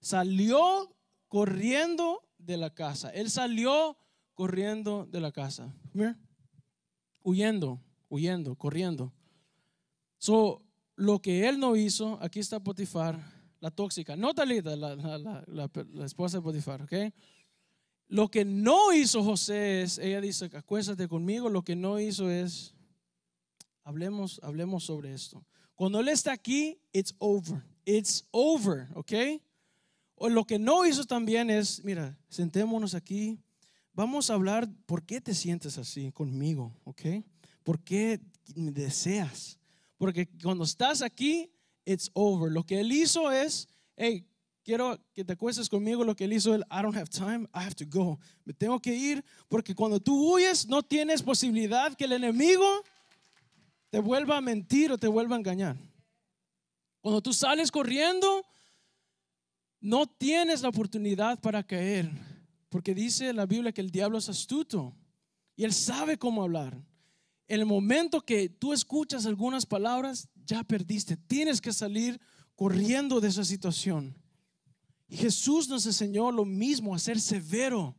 salió 0.00 0.94
corriendo 1.28 2.28
de 2.38 2.56
la 2.56 2.70
casa. 2.70 3.10
Él 3.10 3.30
salió 3.30 3.96
corriendo 4.34 5.06
de 5.06 5.20
la 5.20 5.32
casa. 5.32 5.72
Huyendo, 7.22 7.80
huyendo, 8.08 8.56
corriendo. 8.56 9.12
So, 10.18 10.62
lo 10.96 11.20
que 11.22 11.48
él 11.48 11.58
no 11.58 11.76
hizo, 11.76 12.18
aquí 12.20 12.40
está 12.40 12.62
Potifar, 12.62 13.39
la 13.60 13.70
tóxica, 13.70 14.16
no 14.16 14.34
Talita, 14.34 14.74
la, 14.74 14.96
la, 14.96 16.04
esposa 16.04 16.38
de 16.38 16.42
Potifar, 16.42 16.82
¿ok? 16.82 16.92
Lo 18.08 18.28
que 18.28 18.44
no 18.44 18.92
hizo 18.92 19.22
José 19.22 19.82
es, 19.82 19.98
ella 19.98 20.20
dice, 20.20 20.50
acuéstate 20.54 21.06
conmigo, 21.06 21.48
lo 21.48 21.62
que 21.62 21.76
no 21.76 22.00
hizo 22.00 22.30
es, 22.30 22.74
hablemos, 23.84 24.40
hablemos 24.42 24.84
sobre 24.84 25.12
esto. 25.12 25.44
Cuando 25.74 26.00
él 26.00 26.08
está 26.08 26.32
aquí, 26.32 26.80
it's 26.92 27.14
over, 27.18 27.62
it's 27.84 28.26
over, 28.30 28.88
¿ok? 28.94 29.12
O 30.16 30.28
lo 30.28 30.44
que 30.44 30.58
no 30.58 30.86
hizo 30.86 31.04
también 31.04 31.50
es, 31.50 31.84
mira, 31.84 32.18
sentémonos 32.28 32.94
aquí, 32.94 33.38
vamos 33.92 34.30
a 34.30 34.34
hablar 34.34 34.68
por 34.86 35.04
qué 35.04 35.20
te 35.20 35.34
sientes 35.34 35.78
así 35.78 36.12
conmigo, 36.12 36.74
¿ok? 36.84 37.02
¿Por 37.62 37.80
qué 37.80 38.20
me 38.56 38.72
deseas? 38.72 39.58
Porque 39.96 40.28
cuando 40.42 40.64
estás 40.64 41.02
aquí, 41.02 41.52
it's 41.84 42.10
over. 42.14 42.50
Lo 42.50 42.64
que 42.64 42.80
él 42.80 42.92
hizo 42.92 43.30
es, 43.30 43.68
hey, 43.96 44.26
quiero 44.64 44.98
que 45.12 45.24
te 45.24 45.32
acuestes 45.32 45.68
conmigo. 45.68 46.04
Lo 46.04 46.14
que 46.14 46.24
él 46.24 46.32
hizo, 46.32 46.54
él, 46.54 46.64
I 46.70 46.82
don't 46.82 46.96
have 46.96 47.08
time, 47.08 47.48
I 47.54 47.64
have 47.64 47.74
to 47.74 47.84
go. 47.86 48.18
Me 48.44 48.52
tengo 48.52 48.80
que 48.80 48.94
ir 48.94 49.24
porque 49.48 49.74
cuando 49.74 50.00
tú 50.00 50.34
huyes, 50.34 50.66
no 50.66 50.82
tienes 50.82 51.22
posibilidad 51.22 51.94
que 51.94 52.04
el 52.04 52.12
enemigo 52.12 52.66
te 53.90 53.98
vuelva 53.98 54.36
a 54.36 54.40
mentir 54.40 54.92
o 54.92 54.98
te 54.98 55.08
vuelva 55.08 55.36
a 55.36 55.38
engañar. 55.38 55.76
Cuando 57.00 57.20
tú 57.20 57.32
sales 57.32 57.70
corriendo, 57.70 58.44
no 59.80 60.06
tienes 60.06 60.62
la 60.62 60.68
oportunidad 60.68 61.40
para 61.40 61.62
caer, 61.62 62.10
porque 62.68 62.94
dice 62.94 63.32
la 63.32 63.46
Biblia 63.46 63.72
que 63.72 63.80
el 63.80 63.90
diablo 63.90 64.18
es 64.18 64.28
astuto 64.28 64.94
y 65.56 65.64
él 65.64 65.72
sabe 65.72 66.18
cómo 66.18 66.42
hablar. 66.42 66.76
En 67.50 67.58
el 67.58 67.66
momento 67.66 68.20
que 68.20 68.48
tú 68.48 68.72
escuchas 68.72 69.26
algunas 69.26 69.66
palabras, 69.66 70.28
ya 70.46 70.62
perdiste. 70.62 71.16
Tienes 71.16 71.60
que 71.60 71.72
salir 71.72 72.20
corriendo 72.54 73.20
de 73.20 73.26
esa 73.26 73.44
situación. 73.44 74.16
Y 75.08 75.16
Jesús 75.16 75.68
nos 75.68 75.84
enseñó 75.84 76.30
lo 76.30 76.44
mismo, 76.44 76.94
a 76.94 77.00
ser 77.00 77.20
severo, 77.20 77.96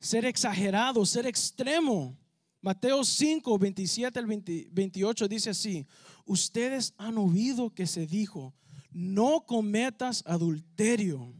ser 0.00 0.24
exagerado, 0.24 1.06
ser 1.06 1.26
extremo. 1.26 2.18
Mateo 2.60 3.04
5, 3.04 3.56
27 3.56 4.18
al 4.18 4.26
28 4.26 5.28
dice 5.28 5.50
así, 5.50 5.86
ustedes 6.24 6.92
han 6.96 7.18
oído 7.18 7.70
que 7.70 7.86
se 7.86 8.08
dijo, 8.08 8.52
no 8.90 9.46
cometas 9.46 10.24
adulterio. 10.26 11.32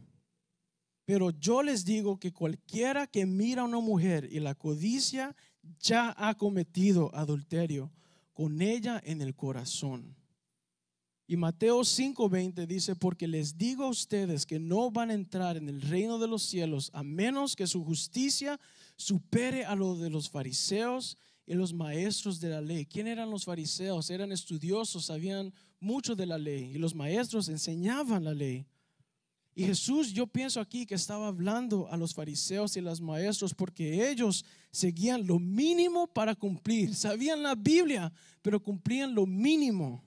Pero 1.03 1.29
yo 1.31 1.61
les 1.61 1.83
digo 1.83 2.17
que 2.21 2.31
cualquiera 2.31 3.05
que 3.05 3.25
mira 3.25 3.63
a 3.63 3.65
una 3.65 3.81
mujer 3.81 4.29
y 4.31 4.39
la 4.39 4.55
codicia 4.55 5.35
ya 5.79 6.13
ha 6.17 6.35
cometido 6.35 7.13
adulterio 7.13 7.91
con 8.33 8.61
ella 8.61 9.01
en 9.03 9.21
el 9.21 9.35
corazón. 9.35 10.15
Y 11.25 11.37
Mateo 11.37 11.81
5:20 11.81 12.67
dice, 12.67 12.95
porque 12.95 13.27
les 13.27 13.57
digo 13.57 13.85
a 13.85 13.89
ustedes 13.89 14.45
que 14.45 14.59
no 14.59 14.91
van 14.91 15.09
a 15.09 15.13
entrar 15.13 15.55
en 15.55 15.69
el 15.69 15.81
reino 15.81 16.19
de 16.19 16.27
los 16.27 16.43
cielos 16.43 16.89
a 16.93 17.01
menos 17.03 17.55
que 17.55 17.65
su 17.65 17.83
justicia 17.83 18.59
supere 18.97 19.65
a 19.65 19.75
lo 19.75 19.95
de 19.95 20.09
los 20.09 20.29
fariseos 20.29 21.17
y 21.45 21.53
los 21.53 21.73
maestros 21.73 22.39
de 22.39 22.49
la 22.49 22.61
ley. 22.61 22.85
¿Quién 22.85 23.07
eran 23.07 23.29
los 23.29 23.45
fariseos? 23.45 24.09
Eran 24.09 24.31
estudiosos, 24.31 25.05
sabían 25.05 25.53
mucho 25.79 26.15
de 26.15 26.25
la 26.25 26.37
ley 26.37 26.71
y 26.75 26.77
los 26.77 26.93
maestros 26.93 27.49
enseñaban 27.49 28.23
la 28.23 28.33
ley. 28.33 28.65
Y 29.55 29.65
Jesús, 29.65 30.11
yo 30.13 30.25
pienso 30.25 30.59
aquí 30.59 30.85
que 30.85 30.95
estaba 30.95 31.27
hablando 31.27 31.87
a 31.91 31.97
los 31.97 32.13
fariseos 32.13 32.75
y 32.75 32.81
los 32.81 33.01
maestros 33.01 33.53
porque 33.53 34.09
ellos 34.09 34.43
seguían 34.71 35.27
lo 35.27 35.37
mínimo 35.37 36.07
para 36.07 36.33
cumplir. 36.33 36.95
Sabían 36.95 37.43
la 37.43 37.53
Biblia, 37.53 38.11
pero 38.41 38.61
cumplían 38.61 39.13
lo 39.13 39.27
mínimo. 39.27 40.03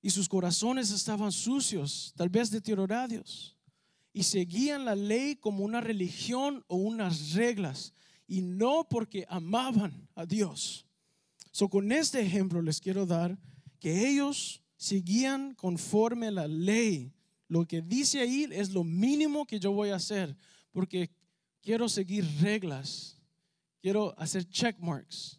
Y 0.00 0.10
sus 0.10 0.28
corazones 0.28 0.90
estaban 0.90 1.32
sucios, 1.32 2.12
tal 2.16 2.30
vez 2.30 2.50
deteriorados. 2.50 3.56
Y 4.12 4.22
seguían 4.22 4.84
la 4.84 4.94
ley 4.94 5.36
como 5.36 5.64
una 5.64 5.80
religión 5.80 6.64
o 6.66 6.76
unas 6.76 7.32
reglas 7.32 7.92
y 8.26 8.40
no 8.40 8.86
porque 8.88 9.26
amaban 9.28 10.08
a 10.14 10.24
Dios. 10.24 10.86
So, 11.50 11.68
con 11.68 11.92
este 11.92 12.20
ejemplo 12.20 12.62
les 12.62 12.80
quiero 12.80 13.06
dar 13.06 13.38
que 13.80 14.08
ellos 14.08 14.62
seguían 14.76 15.54
conforme 15.54 16.28
a 16.28 16.32
la 16.32 16.48
ley. 16.48 17.12
Lo 17.54 17.64
que 17.64 17.80
dice 17.80 18.18
ahí 18.18 18.48
es 18.50 18.70
lo 18.70 18.82
mínimo 18.82 19.46
que 19.46 19.60
yo 19.60 19.70
voy 19.70 19.90
a 19.90 19.94
hacer 19.94 20.36
porque 20.72 21.08
quiero 21.62 21.88
seguir 21.88 22.26
reglas, 22.40 23.16
quiero 23.80 24.12
hacer 24.18 24.44
check 24.48 24.76
marks 24.80 25.38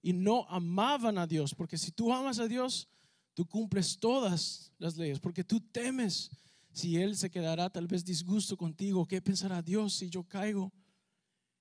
y 0.00 0.12
no 0.12 0.46
amaban 0.48 1.18
a 1.18 1.26
Dios, 1.26 1.52
porque 1.52 1.76
si 1.76 1.90
tú 1.90 2.12
amas 2.12 2.38
a 2.38 2.46
Dios, 2.46 2.88
tú 3.34 3.44
cumples 3.48 3.98
todas 3.98 4.72
las 4.78 4.96
leyes, 4.96 5.18
porque 5.18 5.42
tú 5.42 5.60
temes 5.60 6.30
si 6.70 6.98
Él 6.98 7.16
se 7.16 7.32
quedará 7.32 7.68
tal 7.68 7.88
vez 7.88 8.04
disgusto 8.04 8.56
contigo, 8.56 9.04
¿qué 9.04 9.20
pensará 9.20 9.60
Dios 9.60 9.94
si 9.94 10.08
yo 10.08 10.22
caigo? 10.22 10.72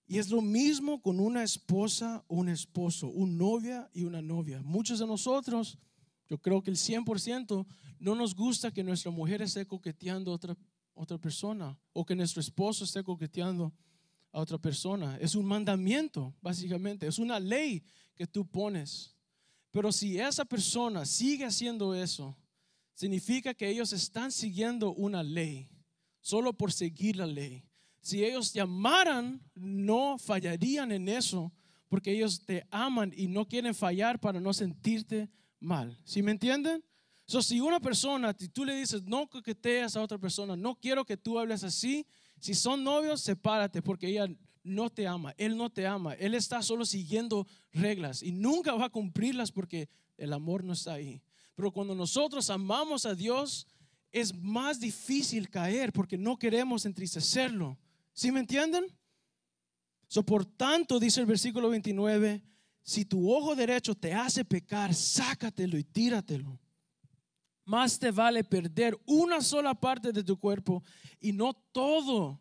Y 0.06 0.20
es 0.20 0.30
lo 0.30 0.43
mismo 0.43 1.01
con 1.01 1.20
una 1.20 1.41
esposa 1.41 2.24
un 2.28 2.47
esposo, 2.49 3.08
un 3.08 3.39
novia 3.39 3.89
y 3.91 4.03
una 4.03 4.22
novia. 4.22 4.62
Muchos 4.62 4.99
de 4.99 5.08
nosotros, 5.08 5.80
yo 6.28 6.38
creo 6.38 6.62
que 6.62 6.70
el 6.70 6.78
100%, 6.78 7.66
no 8.06 8.14
nos 8.14 8.36
gusta 8.36 8.72
que 8.72 8.84
nuestra 8.84 9.10
mujer 9.10 9.41
esté 9.41 9.66
coqueteando 9.66 10.30
a 10.30 10.36
otra, 10.36 10.56
otra 10.93 11.18
persona 11.18 11.76
o 11.91 12.06
que 12.06 12.16
nuestro 12.16 12.39
esposo 12.39 12.84
esté 12.84 13.03
coqueteando 13.03 13.74
a 14.32 14.41
otra 14.41 14.60
persona. 14.60 15.18
Es 15.20 15.34
un 15.34 15.43
mandamiento, 15.43 16.32
básicamente. 16.39 17.08
Es 17.08 17.18
una 17.18 17.39
ley 17.39 17.84
que 18.14 18.28
tú 18.28 18.45
pones. 18.45 19.16
Pero 19.72 19.91
si 19.91 20.20
esa 20.20 20.45
persona 20.45 21.03
sigue 21.03 21.45
haciendo 21.45 21.95
eso, 21.95 22.38
significa 22.93 23.56
que 23.56 23.68
ellos 23.68 23.91
están 23.91 24.32
siguiendo 24.32 24.93
una 24.93 25.24
ley, 25.24 25.68
solo 26.22 26.53
por 26.53 26.72
seguir 26.72 27.16
la 27.16 27.26
ley. 27.26 27.64
Si 28.01 28.24
ellos 28.24 28.51
te 28.51 28.62
amaran, 28.62 29.41
no 29.56 30.20
fallarían 30.20 30.91
en 30.91 31.10
eso, 31.10 31.51
porque 31.89 32.12
ellos 32.12 32.45
te 32.45 32.68
aman 32.70 33.12
y 33.18 33.28
no 33.28 33.47
quieren 33.47 33.74
fallar 33.74 34.20
para 34.20 34.39
no 34.39 34.53
sentirte 34.53 35.28
mal. 35.60 35.97
¿Sí 36.06 36.22
me 36.22 36.30
entienden? 36.30 36.84
So, 37.26 37.42
si 37.42 37.60
una 37.60 37.80
persona, 37.80 38.36
si 38.38 38.50
tú 38.50 38.66
le 38.66 38.76
dices, 38.76 39.04
no 39.04 39.28
coqueteas 39.28 39.96
a 39.96 40.02
otra 40.02 40.18
persona, 40.18 40.56
no 40.56 40.76
quiero 40.76 41.06
que 41.06 41.18
tú 41.18 41.40
hables 41.40 41.64
así, 41.64 42.06
si 42.40 42.54
son 42.54 42.84
novios, 42.84 43.22
sepárate, 43.22 43.82
porque 43.82 44.08
ella 44.08 44.28
no 44.64 44.90
te 44.90 45.08
ama, 45.08 45.34
él 45.38 45.58
no 45.58 45.72
te 45.72 45.88
ama, 45.88 46.14
él 46.16 46.36
está 46.36 46.62
solo 46.62 46.86
siguiendo 46.86 47.48
reglas 47.72 48.22
y 48.22 48.32
nunca 48.32 48.74
va 48.74 48.86
a 48.86 48.90
cumplirlas 48.90 49.52
porque 49.52 49.90
el 50.18 50.34
amor 50.34 50.64
no 50.64 50.74
está 50.74 50.94
ahí. 50.94 51.22
Pero 51.56 51.72
cuando 51.72 51.96
nosotros 51.96 52.50
amamos 52.50 53.06
a 53.06 53.16
Dios, 53.16 53.66
es 54.12 54.34
más 54.34 54.80
difícil 54.80 55.50
caer 55.50 55.92
porque 55.94 56.18
no 56.18 56.38
queremos 56.38 56.86
entristecerlo. 56.86 57.78
¿Sí 58.14 58.32
me 58.32 58.40
entienden? 58.40 58.86
So, 60.08 60.24
por 60.24 60.46
tanto, 60.46 61.00
dice 61.00 61.22
el 61.22 61.26
versículo 61.26 61.70
29, 61.70 62.44
si 62.82 63.06
tu 63.06 63.32
ojo 63.32 63.56
derecho 63.56 63.96
te 63.96 64.14
hace 64.14 64.46
pecar, 64.46 64.94
sácatelo 64.94 65.78
y 65.78 65.84
tíratelo. 65.84 66.60
Más 67.66 67.99
te 67.99 68.11
vale 68.11 68.43
perder 68.43 68.97
una 69.05 69.41
sola 69.41 69.74
parte 69.74 70.11
de 70.11 70.24
tu 70.24 70.38
cuerpo 70.38 70.84
y 71.20 71.34
no 71.34 71.53
todo 71.53 72.39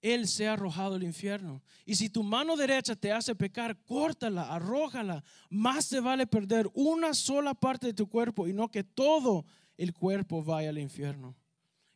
él 0.00 0.28
sea 0.28 0.52
arrojado 0.52 0.94
al 0.94 1.02
infierno. 1.02 1.62
Y 1.84 1.96
si 1.96 2.08
tu 2.08 2.22
mano 2.22 2.56
derecha 2.56 2.94
te 2.94 3.12
hace 3.12 3.34
pecar, 3.34 3.76
córtala, 3.84 4.54
arrójala. 4.54 5.24
Más 5.50 5.88
te 5.88 6.00
vale 6.00 6.26
perder 6.26 6.70
una 6.74 7.14
sola 7.14 7.54
parte 7.54 7.88
de 7.88 7.94
tu 7.94 8.08
cuerpo 8.08 8.46
y 8.46 8.52
no 8.52 8.70
que 8.70 8.84
todo 8.84 9.44
el 9.76 9.92
cuerpo 9.92 10.42
vaya 10.42 10.68
al 10.68 10.78
infierno. 10.78 11.36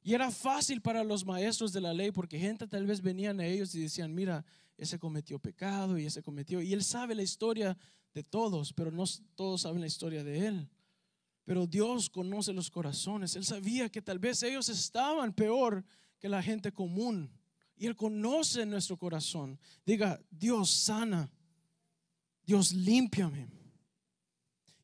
Y 0.02 0.14
era 0.14 0.30
fácil 0.32 0.80
para 0.80 1.04
los 1.04 1.24
maestros 1.24 1.72
de 1.72 1.80
la 1.80 1.94
ley 1.94 2.10
porque 2.10 2.38
gente 2.38 2.66
tal 2.66 2.86
vez 2.86 3.00
venían 3.00 3.38
a 3.38 3.46
ellos 3.46 3.74
y 3.74 3.82
decían, 3.82 4.12
mira, 4.12 4.44
ese 4.76 4.98
cometió 4.98 5.38
pecado 5.38 5.96
y 5.96 6.06
ese 6.06 6.22
cometió. 6.22 6.60
Y 6.60 6.72
él 6.72 6.82
sabe 6.82 7.14
la 7.14 7.22
historia 7.22 7.76
de 8.12 8.24
todos, 8.24 8.72
pero 8.72 8.90
no 8.90 9.04
todos 9.36 9.62
saben 9.62 9.80
la 9.80 9.86
historia 9.86 10.24
de 10.24 10.46
él. 10.46 10.68
Pero 11.44 11.66
Dios 11.66 12.08
conoce 12.08 12.52
los 12.52 12.70
corazones. 12.70 13.34
Él 13.36 13.44
sabía 13.44 13.88
que 13.88 14.02
tal 14.02 14.18
vez 14.18 14.42
ellos 14.42 14.68
estaban 14.68 15.32
peor 15.32 15.84
que 16.18 16.28
la 16.28 16.42
gente 16.42 16.72
común. 16.72 17.30
Y 17.76 17.86
Él 17.86 17.96
conoce 17.96 18.64
nuestro 18.64 18.96
corazón. 18.96 19.58
Diga, 19.84 20.20
Dios 20.30 20.70
sana. 20.70 21.30
Dios, 22.44 22.72
límpiame. 22.72 23.48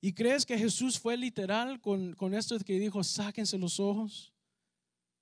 ¿Y 0.00 0.12
crees 0.12 0.46
que 0.46 0.58
Jesús 0.58 0.98
fue 0.98 1.16
literal 1.16 1.80
con, 1.80 2.14
con 2.14 2.34
esto 2.34 2.58
que 2.60 2.78
dijo, 2.78 3.02
sáquense 3.02 3.58
los 3.58 3.80
ojos, 3.80 4.32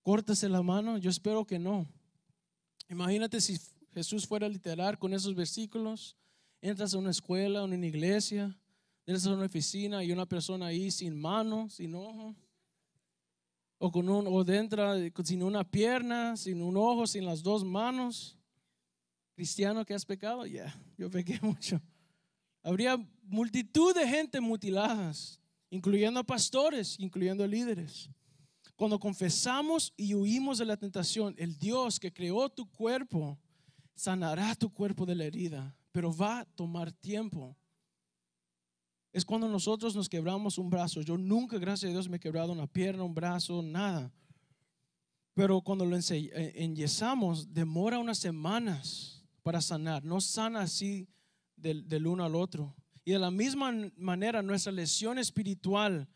córtese 0.02 0.48
la 0.48 0.62
mano? 0.62 0.98
Yo 0.98 1.10
espero 1.10 1.46
que 1.46 1.58
no. 1.58 1.86
Imagínate 2.88 3.40
si 3.40 3.58
Jesús 3.92 4.26
fuera 4.26 4.48
literal 4.48 4.98
con 4.98 5.14
esos 5.14 5.34
versículos. 5.34 6.16
Entras 6.60 6.94
a 6.94 6.98
una 6.98 7.10
escuela, 7.10 7.60
a 7.60 7.64
una 7.64 7.86
iglesia, 7.86 8.58
a 9.06 9.32
una 9.32 9.46
oficina 9.46 10.02
y 10.02 10.10
una 10.10 10.26
persona 10.26 10.66
ahí 10.66 10.90
sin 10.90 11.16
mano, 11.18 11.70
sin 11.70 11.94
ojo, 11.94 12.34
o, 13.78 13.92
con 13.92 14.08
un, 14.08 14.26
o 14.26 14.42
dentro 14.42 14.82
sin 15.22 15.42
una 15.42 15.62
pierna, 15.62 16.36
sin 16.36 16.60
un 16.60 16.76
ojo, 16.76 17.06
sin 17.06 17.24
las 17.24 17.42
dos 17.42 17.64
manos. 17.64 18.36
Cristiano 19.34 19.84
que 19.84 19.94
has 19.94 20.04
pecado, 20.04 20.46
ya, 20.46 20.74
yo 20.96 21.10
pequé 21.10 21.38
mucho. 21.42 21.80
Habría 22.62 22.96
multitud 23.22 23.94
de 23.94 24.08
gente 24.08 24.40
mutiladas, 24.40 25.40
incluyendo 25.70 26.24
pastores, 26.24 26.98
incluyendo 26.98 27.46
líderes. 27.46 28.10
Cuando 28.74 28.98
confesamos 28.98 29.92
y 29.96 30.14
huimos 30.14 30.58
de 30.58 30.64
la 30.64 30.76
tentación, 30.76 31.34
el 31.38 31.56
Dios 31.58 32.00
que 32.00 32.12
creó 32.12 32.48
tu 32.48 32.68
cuerpo 32.70 33.38
sanará 33.94 34.54
tu 34.54 34.72
cuerpo 34.72 35.06
de 35.06 35.14
la 35.14 35.24
herida, 35.24 35.76
pero 35.92 36.14
va 36.14 36.40
a 36.40 36.44
tomar 36.44 36.90
tiempo. 36.92 37.56
Es 39.16 39.24
cuando 39.24 39.48
nosotros 39.48 39.96
nos 39.96 40.10
quebramos 40.10 40.58
un 40.58 40.68
brazo. 40.68 41.00
Yo 41.00 41.16
nunca, 41.16 41.56
gracias 41.56 41.88
a 41.88 41.92
Dios, 41.92 42.06
me 42.06 42.18
he 42.18 42.20
quebrado 42.20 42.52
una 42.52 42.66
pierna, 42.66 43.02
un 43.02 43.14
brazo, 43.14 43.62
nada. 43.62 44.12
Pero 45.32 45.62
cuando 45.62 45.86
lo 45.86 45.96
eh, 45.96 46.52
enyesamos, 46.54 47.54
demora 47.54 47.98
unas 47.98 48.18
semanas 48.18 49.24
para 49.42 49.62
sanar. 49.62 50.04
No 50.04 50.20
sana 50.20 50.60
así 50.60 51.08
del, 51.56 51.88
del 51.88 52.06
uno 52.06 52.26
al 52.26 52.34
otro. 52.34 52.76
Y 53.06 53.12
de 53.12 53.18
la 53.18 53.30
misma 53.30 53.72
manera, 53.96 54.42
nuestra 54.42 54.70
lesión 54.70 55.16
espiritual, 55.16 56.06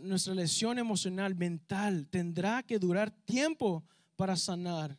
nuestra 0.00 0.34
lesión 0.34 0.78
emocional, 0.78 1.34
mental, 1.34 2.08
tendrá 2.08 2.62
que 2.62 2.78
durar 2.78 3.10
tiempo 3.10 3.84
para 4.16 4.34
sanar. 4.34 4.98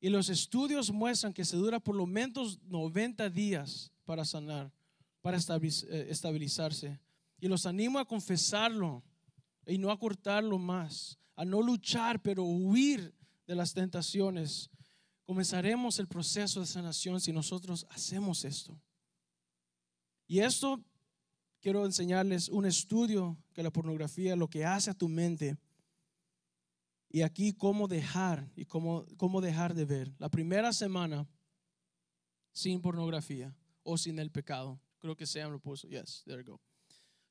Y 0.00 0.10
los 0.10 0.28
estudios 0.28 0.92
muestran 0.92 1.32
que 1.32 1.44
se 1.44 1.56
dura 1.56 1.80
por 1.80 1.96
lo 1.96 2.06
menos 2.06 2.62
90 2.62 3.30
días 3.30 3.90
para 4.04 4.24
sanar, 4.24 4.72
para 5.22 5.38
eh, 5.38 6.06
estabilizarse. 6.10 7.00
Y 7.40 7.48
los 7.48 7.64
animo 7.64 7.98
a 7.98 8.04
confesarlo 8.04 9.02
y 9.66 9.78
no 9.78 9.90
a 9.90 9.98
cortarlo 9.98 10.58
más, 10.58 11.18
a 11.36 11.44
no 11.44 11.62
luchar, 11.62 12.20
pero 12.20 12.42
huir 12.44 13.14
de 13.46 13.54
las 13.54 13.72
tentaciones. 13.72 14.68
Comenzaremos 15.24 15.98
el 15.98 16.08
proceso 16.08 16.60
de 16.60 16.66
sanación 16.66 17.20
si 17.20 17.32
nosotros 17.32 17.86
hacemos 17.90 18.44
esto. 18.44 18.78
Y 20.26 20.40
esto 20.40 20.82
quiero 21.60 21.86
enseñarles 21.86 22.48
un 22.48 22.66
estudio 22.66 23.38
que 23.52 23.62
la 23.62 23.70
pornografía 23.70 24.36
lo 24.36 24.48
que 24.48 24.64
hace 24.64 24.90
a 24.90 24.94
tu 24.94 25.08
mente 25.08 25.56
y 27.08 27.22
aquí 27.22 27.52
cómo 27.52 27.86
dejar 27.86 28.50
y 28.56 28.64
cómo, 28.64 29.04
cómo 29.16 29.40
dejar 29.40 29.74
de 29.74 29.84
ver. 29.84 30.12
La 30.18 30.30
primera 30.30 30.72
semana 30.72 31.28
sin 32.52 32.80
pornografía 32.80 33.54
o 33.82 33.98
sin 33.98 34.18
el 34.18 34.30
pecado. 34.30 34.80
Creo 35.02 35.14
que 35.14 35.26
sea 35.26 35.48
lo 35.48 35.58
puso. 35.58 35.86
Yes, 35.86 36.22
there 36.24 36.42
you 36.42 36.52
go. 36.52 36.60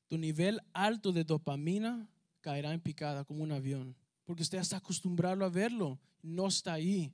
Tu 0.06 0.16
nivel 0.16 0.60
alto 0.72 1.10
de 1.10 1.24
dopamina 1.24 2.08
caerá 2.40 2.72
en 2.72 2.80
picada 2.80 3.24
como 3.24 3.42
un 3.42 3.50
avión. 3.50 3.96
Porque 4.24 4.44
usted 4.44 4.58
está 4.58 4.76
acostumbrado 4.76 5.44
a 5.44 5.48
verlo. 5.48 5.98
No 6.22 6.46
está 6.46 6.74
ahí. 6.74 7.12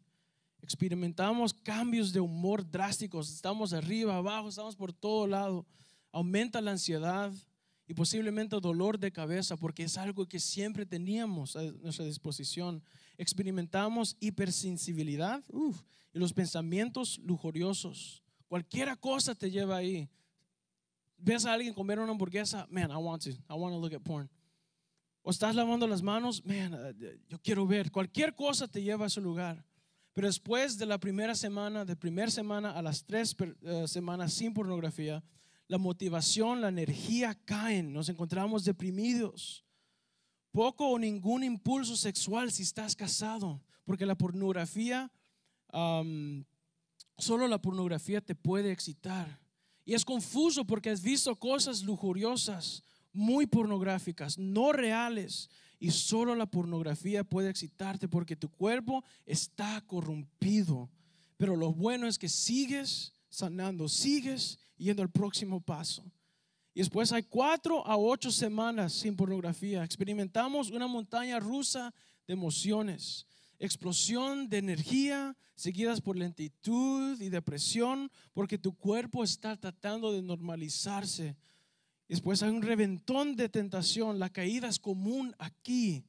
Experimentamos 0.61 1.55
cambios 1.55 2.13
de 2.13 2.21
humor 2.21 2.71
drásticos. 2.71 3.33
Estamos 3.33 3.73
arriba, 3.73 4.17
abajo, 4.17 4.51
estamos 4.51 4.77
por 4.77 4.93
todo 4.93 5.27
lado. 5.27 5.65
Aumenta 6.13 6.61
la 6.61 6.73
ansiedad, 6.73 7.33
y 7.89 7.95
posiblemente 7.95 8.61
dolor 8.61 8.99
de 8.99 9.11
cabeza 9.11 9.57
porque 9.57 9.85
es 9.85 9.97
algo 9.97 10.27
que 10.27 10.39
siempre 10.39 10.85
teníamos 10.85 11.57
a 11.57 11.63
nuestra 11.63 12.05
disposición. 12.05 12.83
Experimentamos 13.17 14.15
hipersensibilidad 14.21 15.43
y 16.13 16.19
los 16.19 16.35
pensamientos 16.35 17.19
lujuriosos. 17.25 18.23
Cualquier 18.47 18.97
cosa 18.99 19.35
te 19.35 19.51
lleva 19.51 19.79
ahí. 19.79 20.07
Ves 21.19 21.45
a 21.45 21.53
alguien 21.53 21.75
comer 21.75 21.99
una 21.99 22.13
hamburguesa, 22.13 22.67
man, 22.71 22.91
I 22.91 22.97
want 22.97 23.25
to, 23.25 23.31
I 23.31 23.55
want 23.55 23.75
to 23.75 23.81
look 23.81 23.93
at 23.93 24.03
porn. 24.03 24.31
O 25.23 25.31
estás 25.31 25.55
lavando 25.55 25.87
las 25.87 26.01
manos, 26.01 26.45
man, 26.45 26.73
uh, 26.73 26.93
yo 27.29 27.39
quiero 27.43 27.67
ver. 27.67 27.91
Cualquier 27.91 28.35
cosa 28.35 28.69
te 28.69 28.83
lleva 28.83 29.05
a 29.05 29.09
ese 29.09 29.21
lugar. 29.21 29.65
Pero 30.15 30.27
después 30.27 30.79
de 30.79 30.87
la 30.87 30.99
primera 30.99 31.35
semana, 31.35 31.85
de 31.85 31.95
primera 31.97 32.31
semana 32.31 32.71
a 32.71 32.83
las 32.83 33.05
tres 33.05 33.37
uh, 33.41 33.87
semanas 33.87 34.33
sin 34.33 34.55
pornografía, 34.55 35.23
la 35.67 35.77
motivación, 35.77 36.61
la 36.61 36.69
energía 36.69 37.35
caen, 37.45 37.93
nos 37.93 38.09
encontramos 38.09 38.65
deprimidos. 38.65 39.65
Poco 40.51 40.89
o 40.89 40.99
ningún 40.99 41.45
impulso 41.45 41.95
sexual 41.95 42.51
si 42.51 42.63
estás 42.63 42.97
casado, 42.97 43.61
porque 43.85 44.07
la 44.07 44.17
pornografía, 44.17 45.13
solo 47.19 47.47
la 47.47 47.61
pornografía 47.61 48.23
te 48.23 48.35
puede 48.35 48.73
excitar. 48.73 49.39
Y 49.89 49.95
es 49.95 50.05
confuso 50.05 50.67
porque 50.67 50.91
has 50.91 51.01
visto 51.01 51.35
cosas 51.35 51.83
lujuriosas, 51.83 52.83
muy 53.11 53.47
pornográficas, 53.47 54.37
no 54.37 54.71
reales. 54.71 55.49
Y 55.81 55.93
solo 55.93 56.35
la 56.35 56.45
pornografía 56.45 57.25
puede 57.25 57.49
excitarte 57.49 58.07
porque 58.07 58.37
tu 58.37 58.51
cuerpo 58.51 59.03
está 59.25 59.81
corrompido. 59.87 60.91
Pero 61.39 61.57
lo 61.57 61.73
bueno 61.73 62.07
es 62.07 62.19
que 62.19 62.29
sigues 62.29 63.15
sanando, 63.31 63.89
sigues 63.89 64.59
yendo 64.77 65.01
al 65.01 65.09
próximo 65.09 65.59
paso. 65.59 66.05
Y 66.75 66.81
después 66.81 67.11
hay 67.11 67.23
cuatro 67.23 67.87
a 67.87 67.97
ocho 67.97 68.31
semanas 68.31 68.93
sin 68.93 69.17
pornografía. 69.17 69.85
Experimentamos 69.85 70.71
una 70.71 70.87
montaña 70.87 71.41
rusa 71.41 71.95
de 72.27 72.35
emociones, 72.35 73.27
explosión 73.59 74.49
de 74.49 74.59
energía 74.59 75.37
seguidas 75.55 76.01
por 76.01 76.17
lentitud 76.17 77.21
y 77.21 77.29
depresión, 77.29 78.11
porque 78.33 78.59
tu 78.59 78.77
cuerpo 78.77 79.25
está 79.25 79.57
tratando 79.57 80.13
de 80.13 80.23
normalizarse. 80.23 81.37
Después 82.09 82.43
hay 82.43 82.51
un 82.51 82.63
reventón 82.63 83.37
de 83.37 83.49
tentación. 83.49 84.19
La 84.19 84.31
caída 84.31 84.69
es 84.69 84.79
común 84.79 85.35
aquí. 85.39 86.05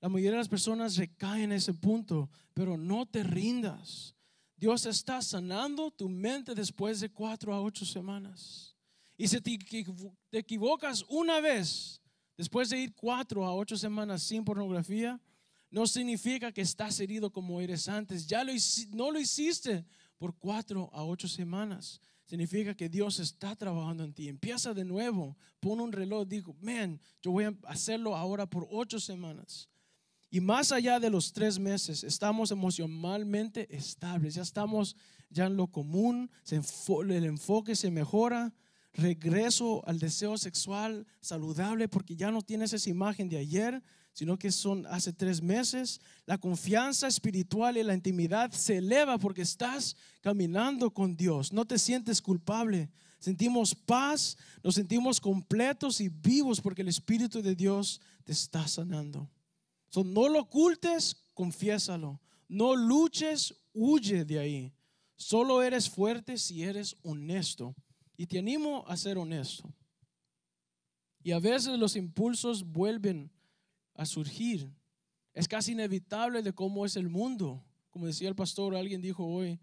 La 0.00 0.08
mayoría 0.08 0.32
de 0.32 0.38
las 0.38 0.48
personas 0.48 0.96
recaen 0.96 1.44
en 1.44 1.52
ese 1.52 1.74
punto, 1.74 2.30
pero 2.54 2.76
no 2.76 3.04
te 3.06 3.22
rindas. 3.24 4.14
Dios 4.56 4.86
está 4.86 5.22
sanando 5.22 5.90
tu 5.90 6.08
mente 6.08 6.54
después 6.54 7.00
de 7.00 7.10
cuatro 7.10 7.52
a 7.52 7.60
ocho 7.60 7.84
semanas. 7.84 8.76
Y 9.16 9.26
si 9.26 9.40
te, 9.40 9.58
equivocas 10.32 11.04
una 11.08 11.40
vez, 11.40 12.00
después 12.36 12.70
de 12.70 12.78
ir 12.78 12.94
cuatro 12.94 13.44
a 13.44 13.54
ocho 13.54 13.76
semanas 13.76 14.22
sin 14.22 14.44
pornografía, 14.44 15.20
no 15.70 15.86
significa 15.86 16.52
que 16.52 16.62
estás 16.62 16.98
herido 17.00 17.30
como 17.30 17.60
eres 17.60 17.88
antes. 17.88 18.26
Ya 18.26 18.44
lo, 18.44 18.52
no 18.90 19.10
lo 19.10 19.20
hiciste 19.20 19.84
por 20.16 20.36
cuatro 20.36 20.90
a 20.92 21.04
ocho 21.04 21.28
semanas. 21.28 22.00
Significa 22.24 22.74
que 22.74 22.88
Dios 22.88 23.20
está 23.20 23.56
trabajando 23.56 24.04
en 24.04 24.12
ti. 24.12 24.28
Empieza 24.28 24.74
de 24.74 24.84
nuevo. 24.84 25.36
Pon 25.60 25.80
un 25.80 25.92
reloj. 25.92 26.26
Digo, 26.26 26.54
man, 26.60 27.00
yo 27.22 27.32
voy 27.32 27.44
a 27.44 27.54
hacerlo 27.64 28.16
ahora 28.16 28.46
por 28.46 28.66
ocho 28.70 29.00
semanas. 29.00 29.68
Y 30.30 30.40
más 30.40 30.72
allá 30.72 31.00
de 31.00 31.08
los 31.08 31.32
tres 31.32 31.58
meses, 31.58 32.04
estamos 32.04 32.50
emocionalmente 32.50 33.74
estables, 33.74 34.34
ya 34.34 34.42
estamos 34.42 34.94
ya 35.30 35.46
en 35.46 35.56
lo 35.56 35.68
común, 35.68 36.30
el 36.50 37.24
enfoque 37.24 37.74
se 37.74 37.90
mejora, 37.90 38.54
regreso 38.92 39.86
al 39.86 39.98
deseo 39.98 40.36
sexual 40.36 41.06
saludable 41.20 41.88
porque 41.88 42.14
ya 42.14 42.30
no 42.30 42.42
tienes 42.42 42.74
esa 42.74 42.90
imagen 42.90 43.28
de 43.30 43.38
ayer, 43.38 43.82
sino 44.18 44.36
que 44.36 44.50
son 44.50 44.84
hace 44.86 45.12
tres 45.12 45.40
meses. 45.40 46.00
La 46.26 46.38
confianza 46.38 47.06
espiritual 47.06 47.76
y 47.76 47.84
la 47.84 47.94
intimidad 47.94 48.50
se 48.50 48.78
eleva 48.78 49.18
porque 49.18 49.42
estás 49.42 49.96
caminando 50.20 50.90
con 50.90 51.16
Dios, 51.16 51.52
no 51.52 51.64
te 51.64 51.78
sientes 51.78 52.20
culpable. 52.20 52.90
Sentimos 53.20 53.74
paz, 53.74 54.36
nos 54.62 54.74
sentimos 54.74 55.20
completos 55.20 56.00
y 56.00 56.08
vivos 56.08 56.60
porque 56.60 56.82
el 56.82 56.88
Espíritu 56.88 57.42
de 57.42 57.54
Dios 57.54 58.00
te 58.24 58.32
está 58.32 58.66
sanando 58.66 59.28
no 60.04 60.28
lo 60.28 60.40
ocultes, 60.40 61.16
confiésalo. 61.34 62.20
No 62.48 62.76
luches, 62.76 63.54
huye 63.72 64.24
de 64.24 64.38
ahí. 64.38 64.72
Solo 65.16 65.62
eres 65.62 65.88
fuerte 65.88 66.38
si 66.38 66.62
eres 66.62 66.96
honesto. 67.02 67.74
Y 68.16 68.26
te 68.26 68.38
animo 68.38 68.84
a 68.86 68.96
ser 68.96 69.18
honesto. 69.18 69.72
Y 71.22 71.32
a 71.32 71.38
veces 71.38 71.78
los 71.78 71.96
impulsos 71.96 72.64
vuelven 72.64 73.30
a 73.98 74.06
surgir. 74.06 74.72
Es 75.34 75.46
casi 75.46 75.72
inevitable 75.72 76.42
de 76.42 76.54
cómo 76.54 76.86
es 76.86 76.96
el 76.96 77.10
mundo. 77.10 77.62
Como 77.90 78.06
decía 78.06 78.28
el 78.30 78.34
pastor, 78.34 78.74
alguien 78.74 79.02
dijo 79.02 79.26
hoy, 79.26 79.60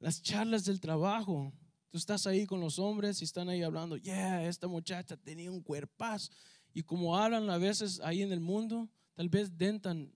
las 0.00 0.20
charlas 0.20 0.64
del 0.64 0.80
trabajo. 0.80 1.52
Tú 1.90 1.98
estás 1.98 2.26
ahí 2.26 2.44
con 2.46 2.60
los 2.60 2.78
hombres 2.78 3.20
y 3.20 3.24
están 3.24 3.48
ahí 3.48 3.62
hablando, 3.62 3.96
yeah, 3.96 4.44
esta 4.46 4.66
muchacha 4.66 5.16
tenía 5.16 5.50
un 5.52 5.62
cuerpazo. 5.62 6.32
Y 6.74 6.82
como 6.82 7.16
hablan 7.16 7.48
a 7.48 7.58
veces 7.58 8.00
ahí 8.00 8.22
en 8.22 8.32
el 8.32 8.40
mundo, 8.40 8.88
Tal 9.14 9.30
vez 9.30 9.56
dentan 9.56 10.12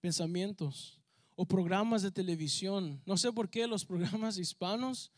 pensamientos 0.00 1.00
o 1.34 1.44
programas 1.46 2.02
de 2.02 2.12
televisión. 2.12 3.02
No 3.04 3.16
sé 3.16 3.32
por 3.32 3.50
qué 3.50 3.66
los 3.66 3.84
programas 3.84 4.38
hispanos 4.38 5.10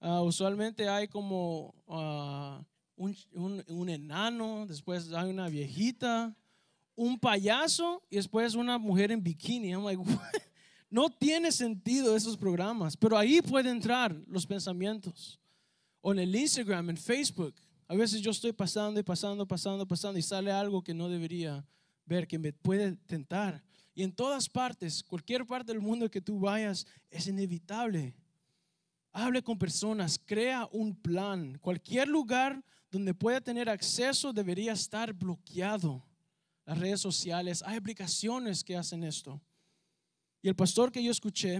Ah, 0.00 0.20
usualmente 0.22 0.86
hay 0.88 1.08
como 1.08 1.72
ah, 1.88 2.62
un, 2.96 3.16
un- 3.32 3.64
un 3.68 3.88
enano, 3.88 4.66
después 4.66 5.10
hay 5.12 5.30
una 5.30 5.48
viejita, 5.48 6.36
un 6.96 7.18
payaso 7.18 8.02
y 8.10 8.16
después 8.16 8.54
una 8.54 8.78
mujer 8.78 9.12
en 9.12 9.22
bikini. 9.22 9.72
No 10.90 11.10
tiene 11.10 11.50
sentido 11.50 12.14
esos 12.14 12.36
programas, 12.36 12.96
pero 12.96 13.18
ahí 13.18 13.42
pueden 13.42 13.78
entrar 13.78 14.14
los 14.28 14.46
pensamientos. 14.46 15.40
O 16.00 16.12
en 16.12 16.20
el 16.20 16.36
Instagram, 16.36 16.90
en 16.90 16.96
Facebook. 16.96 17.52
A 17.88 17.96
veces 17.96 18.20
yo 18.20 18.30
estoy 18.30 18.52
pasando 18.52 19.00
y 19.00 19.02
pasando, 19.02 19.44
pasando, 19.44 19.88
pasando 19.88 20.20
y 20.20 20.22
sale 20.22 20.52
algo 20.52 20.84
que 20.84 20.94
no 20.94 21.08
debería 21.08 21.66
ver, 22.06 22.28
que 22.28 22.38
me 22.38 22.52
puede 22.52 22.94
tentar. 23.06 23.60
Y 23.92 24.04
en 24.04 24.12
todas 24.12 24.48
partes, 24.48 25.02
cualquier 25.02 25.44
parte 25.44 25.72
del 25.72 25.80
mundo 25.80 26.08
que 26.08 26.20
tú 26.20 26.38
vayas, 26.38 26.86
es 27.10 27.26
inevitable. 27.26 28.14
Hable 29.12 29.42
con 29.42 29.58
personas, 29.58 30.16
crea 30.24 30.68
un 30.70 30.94
plan. 30.94 31.58
Cualquier 31.60 32.06
lugar 32.06 32.64
donde 32.90 33.14
pueda 33.14 33.40
tener 33.40 33.68
acceso 33.68 34.32
debería 34.32 34.72
estar 34.72 35.12
bloqueado. 35.12 36.04
Las 36.64 36.78
redes 36.78 37.00
sociales, 37.00 37.62
hay 37.66 37.76
aplicaciones 37.76 38.64
que 38.64 38.76
hacen 38.76 39.04
esto. 39.04 39.40
Y 40.42 40.48
el 40.48 40.56
pastor 40.56 40.92
que 40.92 41.02
yo 41.02 41.10
escuché, 41.10 41.56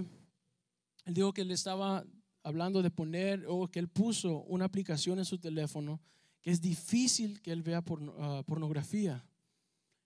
él 1.05 1.13
dijo 1.13 1.33
que 1.33 1.41
él 1.41 1.51
estaba 1.51 2.05
hablando 2.43 2.81
de 2.81 2.91
poner 2.91 3.45
o 3.47 3.67
que 3.67 3.79
él 3.79 3.87
puso 3.87 4.43
una 4.43 4.65
aplicación 4.65 5.19
en 5.19 5.25
su 5.25 5.37
teléfono 5.37 5.99
que 6.45 6.51
es 6.51 6.61
difícil 6.61 7.41
que 7.41 7.51
él 7.51 7.63
vea 7.63 7.83
ah, 8.19 8.43
pornografía. 8.45 9.25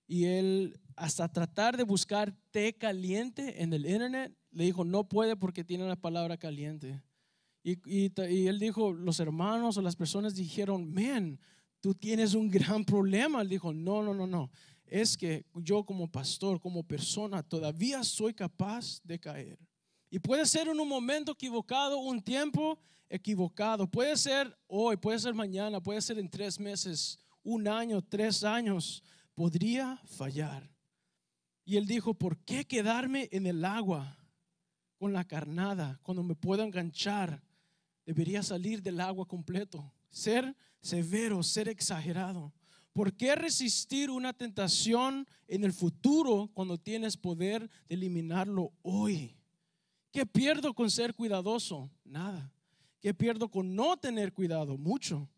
Y 0.08 0.24
él, 0.24 0.80
hasta 0.96 1.28
tratar 1.28 1.76
de 1.76 1.84
buscar 1.84 2.34
té 2.52 2.72
caliente 2.78 3.62
en 3.62 3.74
el 3.74 3.86
internet, 3.86 4.34
le 4.52 4.64
dijo, 4.64 4.86
no 4.86 5.04
puede 5.10 5.36
porque 5.36 5.66
tiene 5.66 5.86
la 5.86 5.98
palabra 5.98 6.38
caliente. 6.38 7.04
Y, 7.62 7.74
y 7.86 8.10
y 8.30 8.48
él 8.48 8.58
dijo, 8.58 8.94
los 8.94 9.20
hermanos 9.20 9.76
o 9.76 9.82
las 9.82 9.98
personas 9.98 10.34
dijeron, 10.34 10.94
man, 10.94 11.42
tú 11.82 11.94
tienes 11.94 12.34
un 12.34 12.50
gran 12.50 12.86
problema. 12.86 13.42
Él 13.42 13.50
dijo, 13.50 13.74
no, 13.74 14.02
no, 14.02 14.14
no, 14.14 14.26
no. 14.26 14.50
Es 14.90 15.16
que 15.16 15.46
yo 15.54 15.84
como 15.86 16.12
pastor, 16.12 16.60
como 16.60 16.84
persona, 16.84 17.44
todavía 17.44 18.04
soy 18.04 18.34
capaz 18.34 19.00
de 19.04 19.20
caer. 19.20 19.60
Y 20.10 20.18
puede 20.20 20.46
ser 20.46 20.68
en 20.68 20.80
un 20.80 20.88
momento 20.88 21.34
equivocado, 21.34 22.00
un 22.00 22.22
tiempo 22.22 22.80
equivocado. 23.08 23.90
Puede 23.90 24.18
ser 24.18 24.58
hoy, 24.68 24.98
puede 24.98 25.20
ser 25.20 25.34
mañana, 25.34 25.82
puede 25.82 26.02
ser 26.02 26.18
en 26.18 26.30
tres 26.30 26.60
meses, 26.60 27.20
un 27.44 27.68
año, 27.68 28.02
tres 28.02 28.44
años. 28.44 29.04
Podría 29.36 30.02
fallar. 30.06 30.70
Y 31.64 31.78
él 31.78 31.86
dijo, 31.86 32.16
¿por 32.16 32.38
qué 32.40 32.66
quedarme 32.66 33.30
en 33.32 33.46
el 33.46 33.64
agua 33.64 34.18
con 34.98 35.14
la 35.14 35.24
carnada 35.26 36.00
cuando 36.02 36.24
me 36.24 36.36
puedo 36.36 36.64
enganchar? 36.64 37.44
Debería 38.06 38.42
salir 38.42 38.82
del 38.82 39.00
agua 39.00 39.28
completo. 39.28 39.94
Ser 40.10 40.56
severo, 40.82 41.44
ser 41.44 41.68
exagerado. 41.70 42.52
¿Por 42.94 43.14
qué 43.14 43.36
resistir 43.36 44.10
una 44.10 44.34
tentación 44.34 45.28
en 45.48 45.64
el 45.64 45.74
futuro 45.74 46.50
cuando 46.54 46.78
tienes 46.78 47.18
poder 47.18 47.70
de 47.88 47.96
eliminarlo 47.96 48.74
hoy? 48.82 49.36
¿Qué 50.12 50.26
pierdo 50.26 50.74
con 50.74 50.90
ser 50.90 51.14
cuidadoso? 51.14 51.92
Nada. 52.04 52.52
¿Qué 53.00 53.14
pierdo 53.14 53.50
con 53.50 53.76
no 53.76 53.98
tener 53.98 54.34
cuidado? 54.34 54.78
Mucho. 54.78 55.30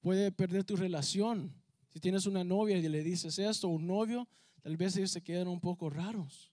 Puede 0.00 0.32
perder 0.32 0.64
tu 0.64 0.76
relación. 0.76 1.54
Si 1.88 2.00
tienes 2.00 2.26
una 2.26 2.44
novia 2.44 2.76
y 2.76 2.88
le 2.88 3.02
dices 3.02 3.38
esto, 3.38 3.68
un 3.68 3.86
novio, 3.86 4.28
tal 4.62 4.76
vez 4.76 4.96
ellos 4.96 5.10
se 5.10 5.22
quedan 5.22 5.48
un 5.48 5.60
poco 5.60 5.90
raros. 5.90 6.52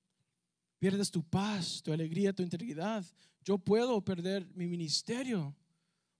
Pierdes 0.79 1.09
tu 1.09 1.23
paz, 1.23 1.81
tu 1.83 1.91
alegría, 1.91 2.33
tu 2.33 2.43
integridad. 2.43 3.03
Yo 3.43 3.57
puedo 3.57 3.99
perder 4.01 4.47
mi 4.53 4.67
ministerio 4.67 5.55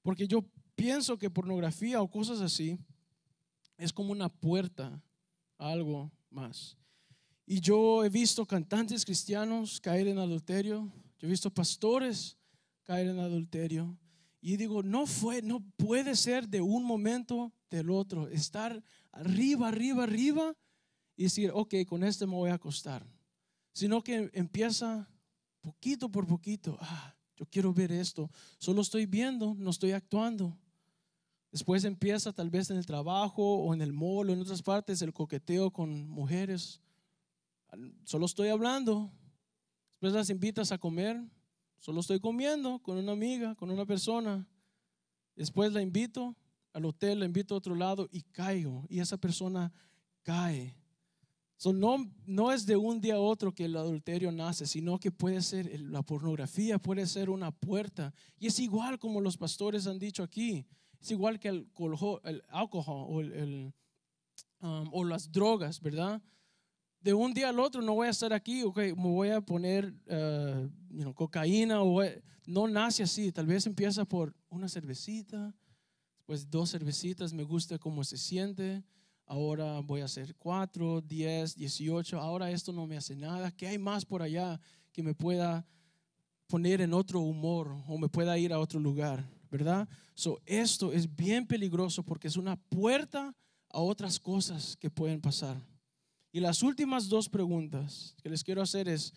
porque 0.02 0.28
yo 0.28 0.44
pienso 0.76 1.18
que 1.18 1.30
pornografía 1.30 2.02
o 2.02 2.10
cosas 2.10 2.42
así 2.42 2.80
es 3.78 3.94
como 3.94 4.12
una 4.12 4.30
puerta 4.30 5.02
a 5.58 5.72
algo 5.72 6.12
más. 6.30 6.78
Y 7.46 7.62
yo 7.62 8.04
he 8.04 8.10
visto 8.10 8.46
cantantes 8.46 9.06
cristianos 9.06 9.80
caer 9.80 10.08
en 10.08 10.18
adulterio. 10.18 10.92
Yo 11.18 11.28
he 11.28 11.32
visto 11.32 11.54
pastores 11.54 12.38
caer 12.84 13.08
en 13.08 13.20
adulterio. 13.20 13.98
Y 14.42 14.58
digo, 14.58 14.84
no 14.84 15.08
fue, 15.08 15.42
no 15.42 15.62
puede 15.78 16.16
ser 16.16 16.48
de 16.48 16.62
un 16.62 16.84
momento 16.84 17.54
del 17.70 17.90
otro. 17.90 18.28
Estar 18.28 18.84
arriba, 19.12 19.70
arriba, 19.70 20.04
arriba 20.04 20.56
y 21.16 21.24
decir, 21.24 21.52
ok, 21.54 21.76
con 21.88 22.04
este 22.04 22.28
me 22.28 22.36
voy 22.36 22.50
a 22.50 22.56
acostar. 22.56 23.06
Sino 23.72 24.04
que 24.04 24.30
empieza 24.34 25.10
poquito 25.62 26.10
por 26.10 26.28
poquito. 26.28 26.78
Ah, 26.82 27.16
yo 27.36 27.46
quiero 27.46 27.74
ver 27.74 27.92
esto. 27.92 28.30
Solo 28.58 28.82
estoy 28.82 29.06
viendo, 29.06 29.56
no 29.58 29.70
estoy 29.70 29.92
actuando. 29.92 30.58
Después 31.58 31.86
empieza 31.86 32.32
tal 32.32 32.52
vez 32.52 32.70
en 32.70 32.78
el 32.78 32.86
trabajo 32.86 33.42
o 33.42 33.74
en 33.74 33.82
el 33.82 33.92
mall 33.92 34.30
o 34.30 34.34
en 34.34 34.42
otras 34.42 34.62
partes 34.62 35.02
el 35.02 35.12
coqueteo 35.12 35.72
con 35.72 36.08
mujeres. 36.08 36.80
Solo 38.04 38.28
estoy 38.28 38.50
hablando. 38.50 39.12
Después 39.94 40.14
las 40.14 40.30
invitas 40.30 40.72
a 40.72 40.78
comer. 40.78 41.20
Solo 41.80 42.02
estoy 42.02 42.20
comiendo 42.20 42.78
con 42.78 42.98
una 42.98 43.14
amiga, 43.14 43.56
con 43.56 43.72
una 43.72 43.88
persona. 43.88 44.48
Después 45.36 45.74
la 45.74 45.82
invito 45.82 46.36
al 46.74 46.86
hotel, 46.86 47.22
la 47.22 47.26
invito 47.26 47.56
a 47.56 47.58
otro 47.58 47.74
lado 47.74 48.08
y 48.12 48.22
caigo. 48.22 48.86
Y 48.88 49.00
esa 49.00 49.18
persona 49.18 49.74
cae. 50.22 50.78
No, 51.74 52.08
no 52.28 52.52
es 52.52 52.68
de 52.68 52.76
un 52.76 53.02
día 53.02 53.16
a 53.16 53.20
otro 53.20 53.52
que 53.52 53.66
el 53.66 53.78
adulterio 53.78 54.32
nace, 54.32 54.68
sino 54.68 55.00
que 55.00 55.10
puede 55.10 55.42
ser 55.42 55.82
la 55.82 56.04
pornografía, 56.04 56.78
puede 56.78 57.08
ser 57.08 57.32
una 57.32 57.50
puerta. 57.50 58.14
Y 58.38 58.46
es 58.46 58.60
igual 58.60 59.00
como 59.00 59.22
los 59.22 59.38
pastores 59.38 59.88
han 59.88 59.98
dicho 59.98 60.22
aquí. 60.22 60.68
Es 61.00 61.12
igual 61.12 61.40
que 61.40 61.50
el, 61.50 61.68
el 62.24 62.44
alcohol 62.50 62.84
o, 62.88 63.22
el- 63.22 63.34
el, 63.34 63.74
um, 64.62 64.90
o 64.92 65.04
las 65.04 65.32
drogas, 65.32 65.80
¿verdad? 65.82 66.22
De 67.00 67.14
un 67.14 67.34
día 67.34 67.50
al 67.50 67.60
otro 67.60 67.82
no 67.82 67.94
voy 67.94 68.08
a 68.08 68.12
estar 68.12 68.34
aquí, 68.34 68.64
ok, 68.64 68.78
me 68.78 68.94
voy 68.96 69.30
a 69.30 69.40
poner 69.42 69.94
uh, 70.08 70.68
you 70.90 71.02
know, 71.02 71.14
cocaína. 71.14 71.82
O, 71.82 71.92
voy- 71.92 72.22
no 72.48 72.68
nace 72.68 73.04
así, 73.04 73.32
tal 73.32 73.46
vez 73.46 73.66
empieza 73.68 74.04
por 74.06 74.34
una 74.50 74.68
cervecita, 74.68 75.54
después 76.18 76.50
dos 76.50 76.72
cervecitas, 76.72 77.34
me 77.34 77.44
gusta 77.44 77.78
cómo 77.78 78.04
se 78.04 78.18
siente. 78.18 78.84
Ahora 79.26 79.80
voy 79.82 80.00
a 80.02 80.06
hacer 80.06 80.34
cuatro, 80.38 81.02
diez, 81.02 81.54
dieciocho. 81.56 82.20
Ahora 82.20 82.50
esto 82.50 82.72
no 82.72 82.88
me 82.88 82.96
hace 82.98 83.16
nada. 83.16 83.52
¿Qué 83.52 83.68
hay 83.68 83.78
más 83.78 84.06
por 84.06 84.22
allá 84.22 84.60
que 84.94 85.04
me 85.04 85.14
pueda 85.14 85.66
poner 86.48 86.80
en 86.80 86.94
otro 86.94 87.20
humor 87.20 87.76
o 87.88 87.98
me 87.98 88.08
pueda 88.08 88.38
ir 88.38 88.54
a 88.54 88.60
otro 88.60 88.80
lugar? 88.80 89.30
¿Verdad? 89.50 89.88
So, 90.14 90.42
esto 90.46 90.92
es 90.92 91.16
bien 91.16 91.48
peligroso 91.48 92.04
porque 92.04 92.28
es 92.28 92.38
una 92.38 92.56
puerta 92.56 93.36
a 93.70 93.80
otras 93.80 94.20
cosas 94.20 94.76
que 94.78 94.90
pueden 94.90 95.22
pasar. 95.22 95.58
Y 96.32 96.40
las 96.40 96.62
últimas 96.62 97.08
dos 97.08 97.30
preguntas 97.30 98.16
que 98.22 98.30
les 98.30 98.44
quiero 98.44 98.62
hacer 98.62 98.88
es, 98.88 99.14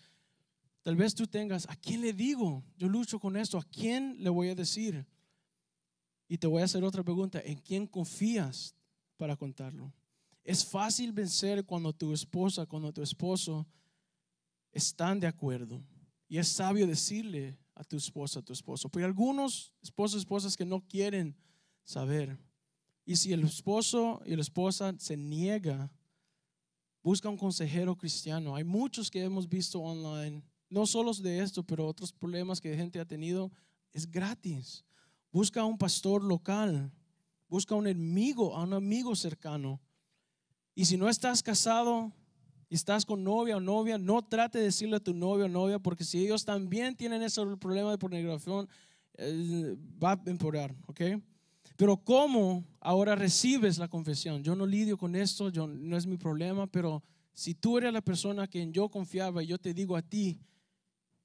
tal 0.81 0.95
vez 0.95 1.13
tú 1.13 1.27
tengas, 1.27 1.69
¿a 1.69 1.75
quién 1.75 2.01
le 2.01 2.13
digo? 2.13 2.63
Yo 2.77 2.87
lucho 2.87 3.19
con 3.19 3.35
esto, 3.35 3.57
¿a 3.57 3.63
quién 3.63 4.15
le 4.19 4.29
voy 4.29 4.49
a 4.49 4.55
decir? 4.55 5.05
Y 6.27 6.37
te 6.37 6.47
voy 6.47 6.61
a 6.61 6.65
hacer 6.65 6.83
otra 6.83 7.03
pregunta, 7.03 7.41
¿en 7.43 7.57
quién 7.57 7.85
confías 7.85 8.73
para 9.17 9.35
contarlo? 9.35 9.93
Es 10.43 10.65
fácil 10.65 11.11
vencer 11.11 11.65
cuando 11.65 11.93
tu 11.93 12.13
esposa, 12.13 12.65
cuando 12.65 12.91
tu 12.91 13.01
esposo 13.01 13.67
están 14.71 15.19
de 15.19 15.27
acuerdo. 15.27 15.83
Y 16.27 16.37
es 16.37 16.47
sabio 16.47 16.87
decirle 16.87 17.57
a 17.81 17.83
tu 17.83 17.97
esposa, 17.97 18.39
a 18.39 18.43
tu 18.43 18.53
esposo. 18.53 18.89
Pero 18.89 19.05
hay 19.05 19.09
algunos 19.09 19.73
esposos, 19.81 20.19
esposas 20.19 20.55
que 20.55 20.65
no 20.65 20.81
quieren 20.87 21.35
saber. 21.83 22.37
Y 23.05 23.15
si 23.15 23.33
el 23.33 23.43
esposo 23.43 24.21
y 24.23 24.35
la 24.35 24.43
esposa 24.43 24.93
se 24.99 25.17
niega, 25.17 25.91
busca 27.01 27.27
un 27.27 27.37
consejero 27.37 27.97
cristiano. 27.97 28.55
Hay 28.55 28.63
muchos 28.63 29.09
que 29.09 29.23
hemos 29.23 29.49
visto 29.49 29.79
online, 29.79 30.43
no 30.69 30.85
solo 30.85 31.11
de 31.11 31.39
esto, 31.41 31.63
pero 31.63 31.87
otros 31.87 32.13
problemas 32.13 32.61
que 32.61 32.77
gente 32.77 32.99
ha 32.99 33.05
tenido. 33.05 33.51
Es 33.93 34.09
gratis. 34.09 34.85
Busca 35.31 35.65
un 35.65 35.79
pastor 35.79 36.23
local. 36.23 36.91
Busca 37.49 37.73
un 37.73 37.87
amigo, 37.87 38.55
a 38.55 38.61
un 38.61 38.73
amigo 38.73 39.15
cercano. 39.15 39.81
Y 40.75 40.85
si 40.85 40.97
no 40.97 41.09
estás 41.09 41.41
casado 41.41 42.13
y 42.71 42.75
estás 42.75 43.05
con 43.05 43.21
novia 43.21 43.57
o 43.57 43.59
novia, 43.59 43.97
no 43.97 44.21
trate 44.21 44.57
de 44.57 44.63
decirle 44.63 44.95
a 44.95 44.99
tu 45.01 45.13
novio 45.13 45.43
o 45.43 45.49
novia, 45.49 45.77
porque 45.77 46.05
si 46.05 46.23
ellos 46.23 46.45
también 46.45 46.95
tienen 46.95 47.21
ese 47.21 47.45
problema 47.57 47.91
de 47.91 47.97
pornografía, 47.97 48.65
eh, 49.17 49.75
va 50.01 50.13
a 50.13 50.21
empeorar, 50.25 50.73
¿ok? 50.87 51.01
Pero 51.75 51.97
¿cómo 51.97 52.63
ahora 52.79 53.13
recibes 53.13 53.77
la 53.77 53.89
confesión? 53.89 54.41
Yo 54.41 54.55
no 54.55 54.65
lidio 54.65 54.97
con 54.97 55.17
esto, 55.17 55.49
yo, 55.49 55.67
no 55.67 55.97
es 55.97 56.07
mi 56.07 56.15
problema, 56.15 56.65
pero 56.65 57.03
si 57.33 57.55
tú 57.55 57.77
eres 57.77 57.91
la 57.91 58.01
persona 58.01 58.47
que 58.47 58.61
en 58.61 58.71
yo 58.71 58.87
confiaba, 58.87 59.43
yo 59.43 59.57
te 59.57 59.73
digo 59.73 59.97
a 59.97 60.01
ti, 60.01 60.39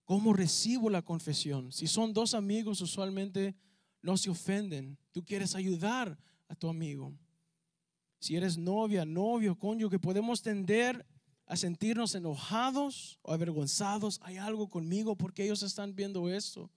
¿cómo 0.05 0.33
recibo 0.33 0.91
la 0.91 1.03
confesión? 1.03 1.71
Si 1.71 1.87
son 1.87 2.13
dos 2.13 2.35
amigos, 2.35 2.81
usualmente 2.81 3.55
no 4.03 4.17
se 4.17 4.31
ofenden. 4.31 4.99
Tú 5.13 5.25
quieres 5.25 5.55
ayudar 5.55 6.19
a 6.49 6.57
tu 6.57 6.69
amigo. 6.69 7.15
Si 8.19 8.35
eres 8.35 8.59
novia, 8.59 9.05
novio, 9.05 9.57
cónyuge, 9.57 10.01
podemos 10.01 10.43
tender 10.43 11.07
a 11.47 11.57
sentirnos 11.57 12.15
enojados 12.15 13.19
o 13.23 13.33
avergonzados. 13.33 14.21
Hay 14.23 14.37
algo 14.37 14.69
conmigo 14.69 15.17
porque 15.17 15.45
ellos 15.45 15.63
están 15.63 15.95
viendo 15.95 16.29
esto. 16.29 16.71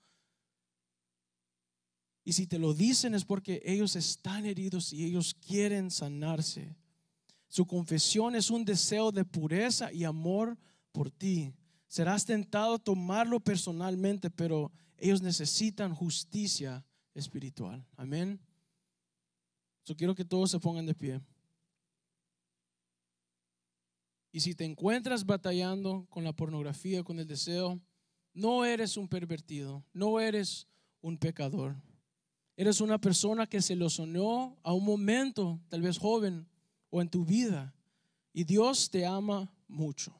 Y 2.23 2.33
si 2.33 2.45
te 2.45 2.59
lo 2.59 2.73
dicen 2.73 3.15
es 3.15 3.25
porque 3.25 3.61
ellos 3.65 3.95
están 3.95 4.45
heridos 4.45 4.93
y 4.93 5.05
ellos 5.05 5.33
quieren 5.33 5.89
sanarse. 5.89 6.75
Su 7.47 7.65
confesión 7.65 8.35
es 8.35 8.51
un 8.51 8.63
deseo 8.63 9.11
de 9.11 9.25
pureza 9.25 9.91
y 9.91 10.03
amor 10.03 10.55
por 10.91 11.09
ti. 11.09 11.51
Serás 11.87 12.23
tentado 12.23 12.75
a 12.75 12.79
tomarlo 12.79 13.39
personalmente, 13.39 14.29
pero 14.29 14.71
ellos 14.97 15.23
necesitan 15.23 15.95
justicia 15.95 16.85
espiritual. 17.15 17.83
Amén. 17.97 18.39
Yo 19.85 19.97
quiero 19.97 20.13
que 20.13 20.25
todos 20.25 20.51
se 20.51 20.59
pongan 20.59 20.85
de 20.85 20.93
pie. 20.93 21.19
Y 24.31 24.41
si 24.41 24.53
te 24.53 24.65
encuentras 24.65 25.25
batallando 25.25 26.05
con 26.09 26.23
la 26.23 26.33
pornografía, 26.33 27.03
con 27.03 27.19
el 27.19 27.27
deseo, 27.27 27.79
no 28.33 28.63
eres 28.63 28.95
un 28.97 29.07
pervertido, 29.07 29.83
no 29.93 30.19
eres 30.19 30.67
un 31.01 31.17
pecador. 31.17 31.75
Eres 32.55 32.81
una 32.81 32.99
persona 32.99 33.47
que 33.47 33.61
se 33.61 33.75
lo 33.75 33.89
sonó 33.89 34.57
a 34.63 34.73
un 34.73 34.83
momento, 34.83 35.59
tal 35.69 35.81
vez 35.81 35.97
joven 35.97 36.47
o 36.89 37.01
en 37.01 37.09
tu 37.09 37.25
vida, 37.25 37.73
y 38.33 38.43
Dios 38.43 38.89
te 38.89 39.05
ama 39.05 39.51
mucho. 39.67 40.13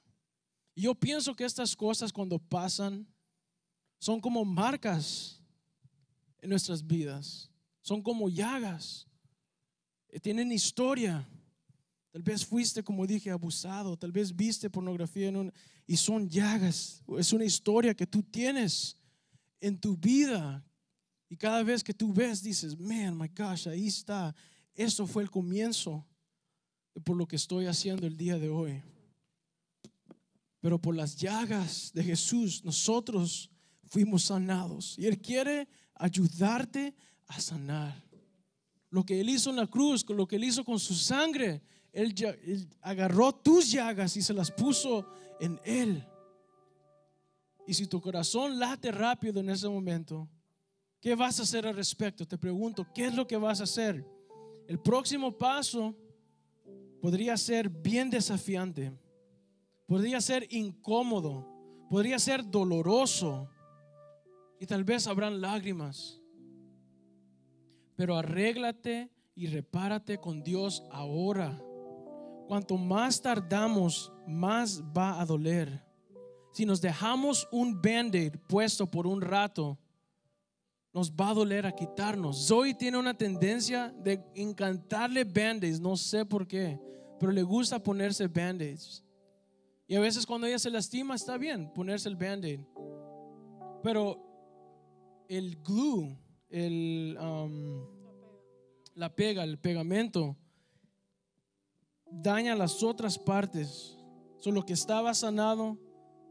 Y 0.74 0.84
yo 0.84 0.96
pienso 0.96 1.36
que 1.36 1.44
estas 1.44 1.76
cosas 1.76 2.14
cuando 2.14 2.40
pasan 2.40 3.06
son 4.00 4.22
como 4.22 4.46
marcas 4.46 5.42
en 6.42 6.50
nuestras 6.50 6.86
vidas, 6.86 7.52
son 7.82 8.02
como 8.02 8.30
llagas, 8.30 9.06
tienen 10.22 10.52
historia. 10.52 11.28
Tal 12.12 12.24
vez 12.24 12.46
fuiste, 12.46 12.84
como 12.84 13.06
dije, 13.06 13.30
abusado, 13.30 13.96
tal 13.96 14.12
vez 14.12 14.36
viste 14.36 14.70
pornografía 14.70 15.30
en 15.30 15.54
y 15.86 15.96
son 15.96 16.28
llagas. 16.28 17.04
Es 17.18 17.34
una 17.34 17.46
historia 17.46 17.94
que 17.94 18.08
tú 18.08 18.24
tienes 18.24 18.98
en 19.62 19.80
tu 19.80 19.96
vida. 19.96 20.66
Y 21.30 21.38
cada 21.38 21.62
vez 21.62 21.84
que 21.84 21.94
tú 21.94 22.12
ves, 22.12 22.42
dices, 22.42 22.78
man, 22.80 23.16
my 23.16 23.28
gosh, 23.28 23.68
ahí 23.68 23.88
está. 23.88 24.36
Eso 24.74 25.06
fue 25.06 25.22
el 25.22 25.30
comienzo 25.30 26.06
por 27.04 27.16
lo 27.16 27.28
que 27.28 27.36
estoy 27.36 27.68
haciendo 27.68 28.08
el 28.08 28.18
día 28.18 28.40
de 28.40 28.50
hoy. 28.50 28.82
Pero 30.60 30.82
por 30.82 30.96
las 30.96 31.16
llagas 31.16 31.92
de 31.94 32.04
Jesús, 32.04 32.64
nosotros 32.66 33.52
fuimos 33.86 34.24
sanados. 34.24 34.98
Y 34.98 35.06
Él 35.06 35.22
quiere 35.22 35.68
ayudarte 35.94 36.96
a 37.28 37.40
sanar. 37.40 38.04
Lo 38.90 39.06
que 39.06 39.22
Él 39.22 39.30
hizo 39.30 39.52
en 39.52 39.58
la 39.58 39.68
cruz, 39.68 40.04
lo 40.10 40.28
que 40.28 40.38
Él 40.38 40.44
hizo 40.44 40.66
con 40.66 40.80
su 40.80 40.96
sangre, 40.96 41.62
él, 41.94 42.70
agarró 42.82 43.34
tus 43.34 43.72
llagas 43.72 44.16
y 44.18 44.22
se 44.22 44.34
las 44.34 44.52
puso 44.52 45.08
en 45.40 45.60
Él. 45.64 46.06
Y 47.68 47.74
si 47.74 47.88
tu 47.88 48.02
corazón 48.02 48.60
late 48.60 48.92
rápido 48.92 49.40
en 49.40 49.50
ese 49.50 49.68
momento, 49.68 50.28
¿qué 51.00 51.16
vas 51.16 51.40
a 51.40 51.44
hacer 51.44 51.68
al 51.68 51.76
respecto? 51.76 52.28
Te 52.28 52.38
pregunto, 52.38 52.86
¿qué 52.94 53.08
es 53.08 53.16
lo 53.16 53.28
que 53.28 53.38
vas 53.38 53.60
a 53.62 53.64
hacer? 53.64 54.06
El 54.68 54.80
próximo 54.80 55.38
paso 55.38 55.96
podría 57.02 57.38
ser 57.38 57.70
bien 57.70 58.10
desafiante, 58.10 58.92
podría 59.88 60.22
ser 60.22 60.48
incómodo, 60.50 61.48
podría 61.90 62.20
ser 62.20 62.50
doloroso 62.50 63.50
y 64.60 64.66
tal 64.66 64.84
vez 64.84 65.08
habrán 65.08 65.42
lágrimas. 65.42 66.22
Pero 67.96 68.16
arréglate 68.16 69.12
y 69.36 69.48
repárate 69.48 70.18
con 70.20 70.44
Dios 70.44 70.84
ahora 70.92 71.62
cuanto 72.50 72.78
más 72.78 73.22
tardamos, 73.22 74.12
más 74.26 74.82
va 74.82 75.22
a 75.22 75.26
doler. 75.26 75.86
Si 76.52 76.66
nos 76.66 76.82
dejamos 76.82 77.48
un 77.52 77.80
band-aid 77.80 78.40
puesto 78.48 78.90
por 78.90 79.06
un 79.06 79.22
rato, 79.22 79.78
nos 80.92 81.12
va 81.12 81.30
a 81.30 81.36
doler 81.36 81.68
a 81.68 81.72
quitarnos. 81.72 82.48
Zoe 82.48 82.74
tiene 82.74 82.98
una 82.98 83.14
tendencia 83.14 83.94
de 84.00 84.20
encantarle 84.34 85.26
band-aids, 85.26 85.80
no 85.80 85.96
sé 85.96 86.26
por 86.26 86.48
qué, 86.48 86.82
pero 87.20 87.32
le 87.32 87.44
gusta 87.44 87.78
ponerse 87.78 88.28
band-aids. 88.28 89.04
Y 89.86 89.96
a 89.96 90.00
veces 90.00 90.26
cuando 90.26 90.48
ella 90.48 90.58
se 90.58 90.72
lastima, 90.72 91.14
está 91.14 91.38
bien 91.38 91.72
ponerse 91.72 92.10
el 92.10 92.16
band-aid. 92.16 92.62
Pero 93.84 94.18
el 95.28 95.56
glue, 95.62 96.18
el, 96.50 97.16
um, 97.22 97.86
la 98.96 99.14
pega, 99.14 99.44
el 99.44 99.60
pegamento, 99.60 100.36
daña 102.12 102.56
las 102.56 102.84
otras 102.84 103.18
partes. 103.18 103.98
Solo 104.40 104.66
que 104.66 104.74
estaba 104.74 105.14
sanado, 105.14 105.78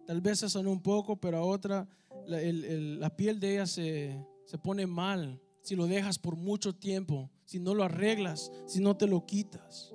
tal 0.06 0.20
vez 0.20 0.40
se 0.40 0.48
sanó 0.48 0.70
un 0.70 0.82
poco, 0.82 1.16
pero 1.16 1.38
a 1.38 1.42
otra, 1.42 1.88
la, 2.26 3.16
piel 3.16 3.38
de 3.40 3.54
ella 3.54 3.66
se, 3.66 4.24
se 4.46 4.58
pone 4.58 4.86
mal 4.86 5.40
si 5.60 5.76
lo 5.76 5.86
dejas 5.86 6.18
por 6.18 6.36
mucho 6.36 6.74
tiempo, 6.74 7.30
si 7.44 7.58
no 7.58 7.74
lo 7.74 7.84
arreglas, 7.84 8.50
si 8.66 8.80
no 8.80 8.96
te 8.96 9.06
lo 9.06 9.26
quitas. 9.26 9.94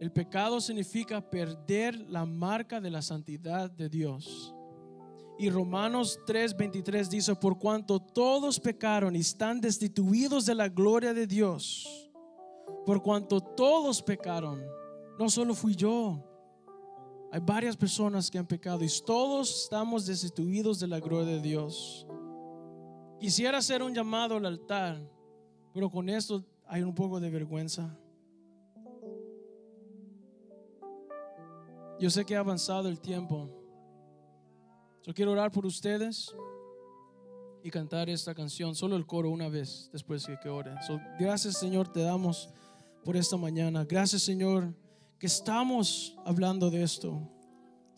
El 0.00 0.12
pecado 0.12 0.60
significa 0.60 1.20
perder 1.20 1.98
la 2.08 2.24
marca 2.24 2.80
de 2.80 2.90
la 2.90 3.02
santidad 3.02 3.70
de 3.70 3.88
Dios. 3.88 4.54
Y 5.38 5.50
Romanos 5.50 6.18
3:23 6.26 7.08
dice, 7.08 7.34
por 7.36 7.58
cuanto 7.58 8.00
todos 8.00 8.58
pecaron 8.58 9.14
y 9.14 9.20
están 9.20 9.60
destituidos 9.60 10.46
de 10.46 10.54
la 10.54 10.68
gloria 10.68 11.14
de 11.14 11.26
Dios, 11.26 12.07
por 12.88 13.02
cuanto 13.02 13.38
todos 13.42 14.00
pecaron, 14.00 14.64
no 15.18 15.28
solo 15.28 15.54
fui 15.54 15.76
yo. 15.76 16.24
Hay 17.30 17.38
varias 17.38 17.76
personas 17.76 18.30
que 18.30 18.38
han 18.38 18.46
pecado 18.46 18.82
y 18.82 18.88
todos 19.04 19.64
estamos 19.64 20.06
destituidos 20.06 20.80
de 20.80 20.86
la 20.86 20.98
gloria 20.98 21.34
de 21.34 21.42
Dios. 21.42 22.06
Quisiera 23.20 23.58
hacer 23.58 23.82
un 23.82 23.92
llamado 23.92 24.38
al 24.38 24.46
altar, 24.46 24.98
pero 25.74 25.90
con 25.90 26.08
esto 26.08 26.42
hay 26.66 26.80
un 26.80 26.94
poco 26.94 27.20
de 27.20 27.28
vergüenza. 27.28 27.94
Yo 32.00 32.08
sé 32.08 32.24
que 32.24 32.36
ha 32.36 32.40
avanzado 32.40 32.88
el 32.88 32.98
tiempo. 33.00 33.50
Yo 35.02 35.12
quiero 35.12 35.32
orar 35.32 35.52
por 35.52 35.66
ustedes 35.66 36.34
y 37.62 37.70
cantar 37.70 38.08
esta 38.08 38.34
canción, 38.34 38.74
solo 38.74 38.96
el 38.96 39.04
coro 39.04 39.28
una 39.28 39.50
vez 39.50 39.90
después 39.92 40.24
que, 40.24 40.38
que 40.40 40.48
oren. 40.48 40.78
gracias 41.18 41.58
Señor, 41.58 41.92
te 41.92 42.00
damos 42.00 42.48
por 43.08 43.16
esta 43.16 43.38
mañana. 43.38 43.86
Gracias 43.86 44.20
Señor 44.20 44.76
que 45.18 45.28
estamos 45.28 46.14
hablando 46.26 46.68
de 46.68 46.82
esto. 46.82 47.26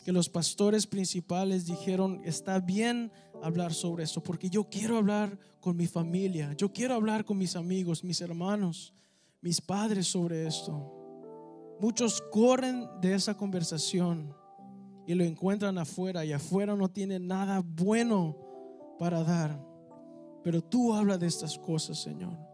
Que 0.05 0.13
los 0.13 0.29
pastores 0.29 0.87
principales 0.87 1.65
dijeron, 1.65 2.21
está 2.23 2.61
bien 2.61 3.11
hablar 3.43 3.73
sobre 3.73 4.05
esto, 4.05 4.23
porque 4.23 4.49
yo 4.49 4.69
quiero 4.69 4.95
hablar 4.95 5.37
con 5.59 5.75
mi 5.75 5.85
familia, 5.85 6.53
yo 6.53 6.71
quiero 6.71 6.93
hablar 6.93 7.25
con 7.25 7.37
mis 7.37 7.57
amigos, 7.57 8.05
mis 8.05 8.21
hermanos, 8.21 8.93
mis 9.41 9.59
padres 9.59 10.07
sobre 10.07 10.47
esto. 10.47 11.77
Muchos 11.81 12.23
corren 12.31 12.87
de 13.01 13.13
esa 13.13 13.35
conversación 13.35 14.33
y 15.05 15.13
lo 15.13 15.25
encuentran 15.25 15.77
afuera 15.77 16.23
y 16.23 16.31
afuera 16.31 16.73
no 16.77 16.89
tienen 16.89 17.27
nada 17.27 17.61
bueno 17.61 18.37
para 18.97 19.25
dar. 19.25 19.61
Pero 20.41 20.63
tú 20.63 20.93
habla 20.93 21.17
de 21.17 21.27
estas 21.27 21.59
cosas, 21.59 21.99
Señor 21.99 22.50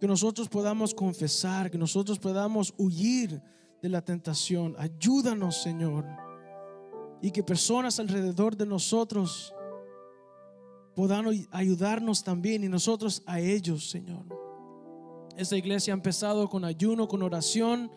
que 0.00 0.06
nosotros 0.06 0.48
podamos 0.48 0.94
confesar, 0.94 1.70
que 1.70 1.78
nosotros 1.78 2.18
podamos 2.18 2.72
huir 2.76 3.40
de 3.82 3.88
la 3.88 4.02
tentación. 4.02 4.74
Ayúdanos, 4.78 5.62
Señor. 5.62 6.06
Y 7.20 7.30
que 7.30 7.42
personas 7.42 7.98
alrededor 7.98 8.56
de 8.56 8.66
nosotros 8.66 9.52
puedan 10.94 11.26
ayudarnos 11.50 12.22
también 12.22 12.64
y 12.64 12.68
nosotros 12.68 13.22
a 13.26 13.40
ellos, 13.40 13.90
Señor. 13.90 14.24
Esta 15.36 15.56
iglesia 15.56 15.92
ha 15.92 15.96
empezado 15.96 16.48
con 16.48 16.64
ayuno, 16.64 17.06
con 17.06 17.22
oración. 17.22 17.90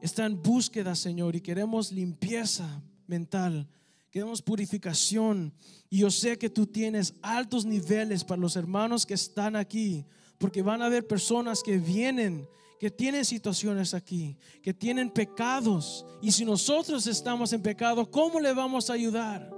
Está 0.00 0.26
en 0.26 0.40
búsqueda, 0.40 0.94
Señor, 0.94 1.34
y 1.36 1.40
queremos 1.40 1.92
limpieza 1.92 2.82
mental. 3.06 3.68
Queremos 4.10 4.42
purificación. 4.42 5.52
Y 5.90 5.98
yo 5.98 6.10
sé 6.10 6.38
que 6.38 6.50
tú 6.50 6.66
tienes 6.66 7.14
altos 7.22 7.64
niveles 7.64 8.24
para 8.24 8.40
los 8.40 8.56
hermanos 8.56 9.06
que 9.06 9.14
están 9.14 9.54
aquí 9.54 10.04
porque 10.38 10.62
van 10.62 10.82
a 10.82 10.86
haber 10.86 11.06
personas 11.06 11.62
que 11.62 11.78
vienen, 11.78 12.48
que 12.78 12.90
tienen 12.90 13.24
situaciones 13.24 13.92
aquí, 13.92 14.36
que 14.62 14.72
tienen 14.72 15.10
pecados. 15.10 16.06
Y 16.22 16.30
si 16.30 16.44
nosotros 16.44 17.06
estamos 17.06 17.52
en 17.52 17.60
pecado, 17.60 18.08
¿cómo 18.10 18.40
le 18.40 18.54
vamos 18.54 18.88
a 18.88 18.94
ayudar? 18.94 19.50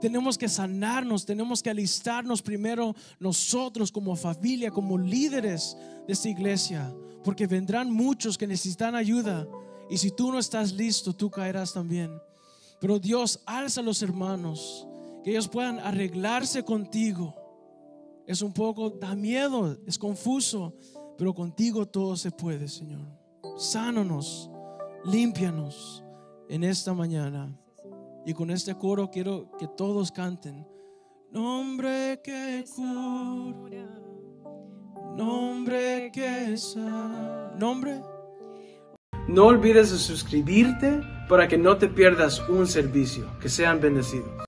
Tenemos 0.00 0.38
que 0.38 0.48
sanarnos, 0.48 1.26
tenemos 1.26 1.60
que 1.60 1.70
alistarnos 1.70 2.40
primero 2.40 2.94
nosotros 3.18 3.90
como 3.90 4.14
familia, 4.14 4.70
como 4.70 4.96
líderes 4.96 5.76
de 6.06 6.12
esta 6.12 6.28
iglesia, 6.28 6.94
porque 7.24 7.48
vendrán 7.48 7.90
muchos 7.90 8.38
que 8.38 8.46
necesitan 8.46 8.94
ayuda. 8.94 9.48
Y 9.90 9.98
si 9.98 10.12
tú 10.12 10.30
no 10.30 10.38
estás 10.38 10.72
listo, 10.72 11.12
tú 11.12 11.28
caerás 11.30 11.72
también. 11.72 12.12
Pero 12.80 13.00
Dios 13.00 13.40
alza 13.44 13.80
a 13.80 13.84
los 13.84 14.02
hermanos, 14.02 14.86
que 15.24 15.32
ellos 15.32 15.48
puedan 15.48 15.80
arreglarse 15.80 16.62
contigo 16.62 17.34
es 18.28 18.42
un 18.42 18.52
poco, 18.52 18.90
da 18.90 19.14
miedo, 19.14 19.78
es 19.86 19.98
confuso, 19.98 20.74
pero 21.16 21.32
contigo 21.32 21.86
todo 21.86 22.14
se 22.14 22.30
puede, 22.30 22.68
Señor. 22.68 23.00
Sánanos, 23.56 24.50
límpianos 25.06 26.04
en 26.50 26.62
esta 26.62 26.92
mañana. 26.92 27.58
Y 28.26 28.34
con 28.34 28.50
este 28.50 28.74
coro 28.74 29.08
quiero 29.10 29.50
que 29.58 29.66
todos 29.66 30.12
canten. 30.12 30.68
Nombre 31.32 32.20
que 32.22 32.66
cura, 32.76 33.98
nombre 35.16 36.10
que 36.12 36.54
sana. 36.58 37.54
Nombre. 37.58 38.02
No 39.26 39.46
olvides 39.46 39.90
de 39.90 39.96
suscribirte 39.96 41.00
para 41.30 41.48
que 41.48 41.56
no 41.56 41.78
te 41.78 41.88
pierdas 41.88 42.46
un 42.50 42.66
servicio. 42.66 43.26
Que 43.40 43.48
sean 43.48 43.80
bendecidos. 43.80 44.47